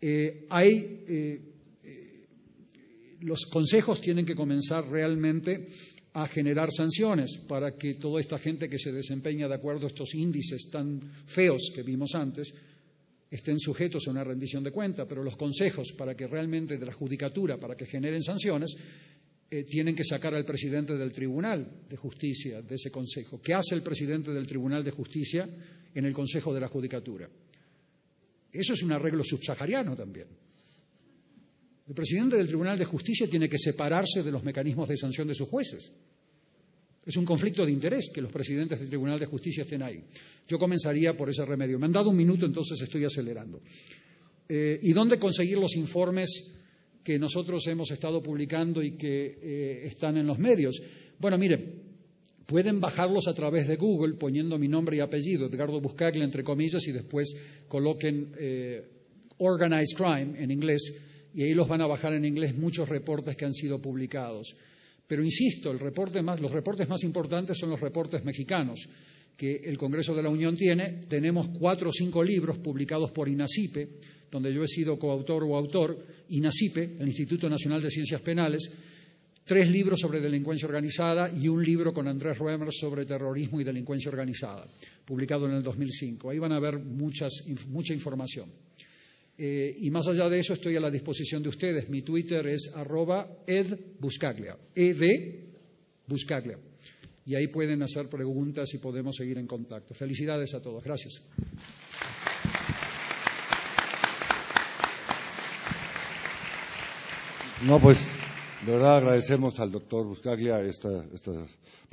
Eh, 0.00 0.46
hay, 0.48 1.04
eh, 1.06 1.40
eh, 1.84 2.26
los 3.20 3.44
consejos 3.44 4.00
tienen 4.00 4.24
que 4.24 4.34
comenzar 4.34 4.88
realmente 4.88 5.68
a 6.14 6.28
generar 6.28 6.70
sanciones 6.70 7.38
para 7.38 7.76
que 7.76 7.94
toda 7.94 8.20
esta 8.20 8.38
gente 8.38 8.68
que 8.68 8.78
se 8.78 8.92
desempeña 8.92 9.48
de 9.48 9.54
acuerdo 9.54 9.86
a 9.86 9.88
estos 9.88 10.14
índices 10.14 10.68
tan 10.70 11.00
feos 11.26 11.72
que 11.74 11.82
vimos 11.82 12.14
antes 12.14 12.54
estén 13.28 13.58
sujetos 13.58 14.06
a 14.06 14.12
una 14.12 14.22
rendición 14.22 14.62
de 14.62 14.70
cuenta, 14.70 15.08
pero 15.08 15.24
los 15.24 15.36
consejos 15.36 15.92
para 15.92 16.14
que 16.14 16.28
realmente 16.28 16.78
de 16.78 16.86
la 16.86 16.92
judicatura, 16.92 17.58
para 17.58 17.74
que 17.74 17.84
generen 17.84 18.22
sanciones, 18.22 18.76
eh, 19.50 19.64
tienen 19.64 19.96
que 19.96 20.04
sacar 20.04 20.34
al 20.34 20.44
presidente 20.44 20.94
del 20.94 21.12
Tribunal 21.12 21.82
de 21.88 21.96
Justicia 21.96 22.62
de 22.62 22.76
ese 22.76 22.92
consejo. 22.92 23.40
¿Qué 23.42 23.52
hace 23.52 23.74
el 23.74 23.82
presidente 23.82 24.30
del 24.30 24.46
Tribunal 24.46 24.84
de 24.84 24.92
Justicia 24.92 25.48
en 25.92 26.04
el 26.04 26.12
Consejo 26.12 26.54
de 26.54 26.60
la 26.60 26.68
Judicatura? 26.68 27.28
Eso 28.52 28.72
es 28.72 28.82
un 28.84 28.92
arreglo 28.92 29.24
subsahariano 29.24 29.96
también. 29.96 30.28
El 31.86 31.94
presidente 31.94 32.36
del 32.36 32.46
Tribunal 32.46 32.78
de 32.78 32.84
Justicia 32.84 33.28
tiene 33.28 33.48
que 33.48 33.58
separarse 33.58 34.22
de 34.22 34.32
los 34.32 34.42
mecanismos 34.42 34.88
de 34.88 34.96
sanción 34.96 35.28
de 35.28 35.34
sus 35.34 35.48
jueces. 35.48 35.92
Es 37.04 37.16
un 37.18 37.26
conflicto 37.26 37.66
de 37.66 37.72
interés 37.72 38.10
que 38.12 38.22
los 38.22 38.32
presidentes 38.32 38.80
del 38.80 38.88
Tribunal 38.88 39.18
de 39.18 39.26
Justicia 39.26 39.62
estén 39.62 39.82
ahí. 39.82 40.02
Yo 40.48 40.58
comenzaría 40.58 41.14
por 41.14 41.28
ese 41.28 41.44
remedio. 41.44 41.78
Me 41.78 41.84
han 41.84 41.92
dado 41.92 42.08
un 42.08 42.16
minuto, 42.16 42.46
entonces 42.46 42.80
estoy 42.80 43.04
acelerando. 43.04 43.60
Eh, 44.48 44.78
¿Y 44.82 44.92
dónde 44.92 45.18
conseguir 45.18 45.58
los 45.58 45.76
informes 45.76 46.54
que 47.02 47.18
nosotros 47.18 47.66
hemos 47.66 47.90
estado 47.90 48.22
publicando 48.22 48.82
y 48.82 48.96
que 48.96 49.38
eh, 49.42 49.86
están 49.86 50.16
en 50.16 50.26
los 50.26 50.38
medios? 50.38 50.80
Bueno, 51.18 51.36
mire, 51.36 51.82
pueden 52.46 52.80
bajarlos 52.80 53.28
a 53.28 53.34
través 53.34 53.68
de 53.68 53.76
Google 53.76 54.14
poniendo 54.14 54.58
mi 54.58 54.68
nombre 54.68 54.96
y 54.96 55.00
apellido, 55.00 55.46
Edgardo 55.46 55.82
Buscaglia, 55.82 56.24
entre 56.24 56.42
comillas, 56.42 56.86
y 56.88 56.92
después 56.92 57.34
coloquen 57.68 58.32
eh, 58.38 58.82
Organized 59.36 59.96
Crime 59.96 60.42
en 60.42 60.50
inglés 60.50 60.94
y 61.34 61.42
ahí 61.42 61.54
los 61.54 61.68
van 61.68 61.80
a 61.80 61.86
bajar 61.86 62.14
en 62.14 62.24
inglés 62.24 62.56
muchos 62.56 62.88
reportes 62.88 63.36
que 63.36 63.44
han 63.44 63.52
sido 63.52 63.82
publicados. 63.82 64.54
Pero 65.06 65.22
insisto, 65.22 65.72
los 65.72 65.82
reportes 65.82 66.88
más 66.88 67.02
importantes 67.02 67.58
son 67.58 67.70
los 67.70 67.80
reportes 67.80 68.24
mexicanos 68.24 68.88
que 69.36 69.56
el 69.64 69.76
Congreso 69.76 70.14
de 70.14 70.22
la 70.22 70.30
Unión 70.30 70.56
tiene. 70.56 71.00
Tenemos 71.08 71.48
cuatro 71.48 71.90
o 71.90 71.92
cinco 71.92 72.22
libros 72.22 72.58
publicados 72.58 73.10
por 73.10 73.28
INACIPE, 73.28 73.88
donde 74.30 74.54
yo 74.54 74.62
he 74.62 74.68
sido 74.68 74.98
coautor 74.98 75.42
o 75.44 75.56
autor, 75.56 75.98
INACIPE, 76.28 76.96
el 77.00 77.08
Instituto 77.08 77.48
Nacional 77.50 77.82
de 77.82 77.90
Ciencias 77.90 78.22
Penales, 78.22 78.70
tres 79.44 79.68
libros 79.68 80.00
sobre 80.00 80.20
delincuencia 80.20 80.66
organizada 80.66 81.30
y 81.30 81.48
un 81.48 81.62
libro 81.62 81.92
con 81.92 82.08
Andrés 82.08 82.38
Ruemer 82.38 82.72
sobre 82.72 83.04
terrorismo 83.04 83.60
y 83.60 83.64
delincuencia 83.64 84.08
organizada, 84.08 84.66
publicado 85.04 85.46
en 85.46 85.54
el 85.54 85.62
2005. 85.62 86.30
Ahí 86.30 86.38
van 86.38 86.52
a 86.52 86.60
ver 86.60 86.78
mucha 86.78 87.92
información. 87.92 88.50
Eh, 89.36 89.76
y 89.80 89.90
más 89.90 90.06
allá 90.06 90.28
de 90.28 90.38
eso, 90.38 90.54
estoy 90.54 90.76
a 90.76 90.80
la 90.80 90.90
disposición 90.90 91.42
de 91.42 91.48
ustedes. 91.48 91.88
Mi 91.88 92.02
Twitter 92.02 92.46
es 92.46 92.70
arroba 92.74 93.28
edbuscaglia, 93.46 94.56
ed 94.74 95.02
buscaglia. 96.06 96.58
Y 97.26 97.34
ahí 97.34 97.48
pueden 97.48 97.82
hacer 97.82 98.08
preguntas 98.08 98.72
y 98.74 98.78
podemos 98.78 99.16
seguir 99.16 99.38
en 99.38 99.46
contacto. 99.46 99.94
Felicidades 99.94 100.54
a 100.54 100.60
todos. 100.60 100.84
Gracias. 100.84 101.22
No, 107.62 107.80
pues 107.80 108.12
de 108.66 108.72
verdad 108.72 108.98
agradecemos 108.98 109.58
al 109.58 109.72
doctor 109.72 110.06
Buscaglia 110.06 110.60
esta, 110.60 111.04
esta 111.14 111.32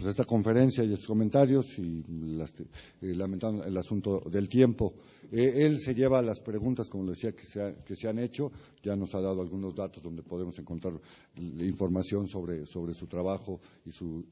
pues, 0.01 0.11
esta 0.11 0.25
conferencia 0.25 0.83
y 0.83 0.95
sus 0.95 1.05
comentarios 1.05 1.77
y 1.77 3.13
lamentando 3.13 3.63
el 3.63 3.77
asunto 3.77 4.23
del 4.31 4.49
tiempo. 4.49 4.93
él 5.31 5.79
se 5.79 5.93
lleva 5.93 6.21
las 6.21 6.39
preguntas, 6.39 6.89
como 6.89 7.03
le 7.03 7.11
decía, 7.11 7.33
que 7.33 7.45
se, 7.45 7.75
que 7.85 7.95
se 7.95 8.07
han 8.07 8.17
hecho. 8.17 8.51
Ya 8.83 8.95
nos 8.95 9.13
ha 9.13 9.21
dado 9.21 9.41
algunos 9.41 9.75
datos 9.75 10.01
donde 10.01 10.23
podemos 10.23 10.57
encontrar 10.57 10.93
información 11.37 12.27
sobre, 12.27 12.65
sobre 12.65 12.95
su 12.95 13.05
trabajo 13.05 13.59
y, 13.85 13.91
sus 13.91 14.25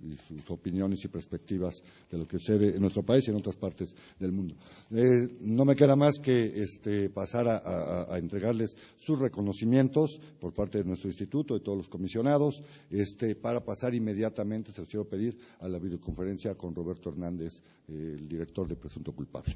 opiniones 0.49 1.05
y 1.05 1.07
perspectivas 1.07 1.83
de 2.09 2.17
lo 2.17 2.27
que 2.27 2.39
sucede 2.39 2.75
en 2.75 2.81
nuestro 2.81 3.03
país 3.03 3.27
y 3.27 3.31
en 3.31 3.37
otras 3.37 3.55
partes 3.55 3.95
del 4.19 4.31
mundo. 4.31 4.55
no 4.89 5.65
me 5.65 5.75
queda 5.75 5.95
más 5.95 6.17
que 6.19 6.63
este, 6.63 7.09
pasar 7.09 7.47
a, 7.47 8.17
entregarles 8.17 8.75
sus 8.97 9.19
reconocimientos 9.19 10.19
por 10.39 10.53
parte 10.53 10.79
de 10.79 10.83
nuestro 10.85 11.09
instituto, 11.09 11.53
de 11.53 11.59
todos 11.59 11.77
los 11.77 11.89
comisionados, 11.89 12.63
este, 12.89 13.35
para 13.35 13.63
pasar 13.63 13.93
inmediatamente, 13.93 14.71
se 14.71 14.81
los 14.81 14.89
quiero 14.89 15.07
pedir, 15.07 15.37
a 15.59 15.67
la 15.67 15.79
videoconferencia 15.79 16.55
con 16.55 16.73
Roberto 16.73 17.09
Hernández, 17.09 17.61
el 17.87 18.27
director 18.27 18.67
de 18.67 18.75
Presunto 18.75 19.13
Culpable. 19.13 19.55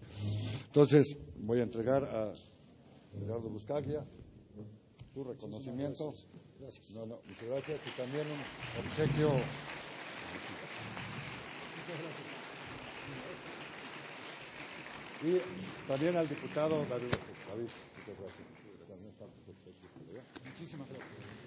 Entonces, 0.66 1.18
voy 1.38 1.60
a 1.60 1.64
entregar 1.64 2.04
a 2.04 2.34
Gerardo 3.18 3.50
Buscaglia 3.50 4.06
su 5.14 5.24
reconocimiento. 5.24 6.14
Gracias. 6.60 6.92
No, 6.92 7.06
no, 7.06 7.20
muchas 7.28 7.46
gracias. 7.46 7.82
Y 7.88 7.98
también 7.98 8.26
un 8.28 8.86
obsequio. 8.86 9.30
Y 15.24 15.88
también 15.88 16.18
al 16.18 16.28
diputado 16.28 16.86
David. 16.86 17.12
David 17.50 17.70
muchas 17.98 18.20
gracias. 18.20 18.54
Muchísimas 20.46 20.90
gracias. 20.90 21.43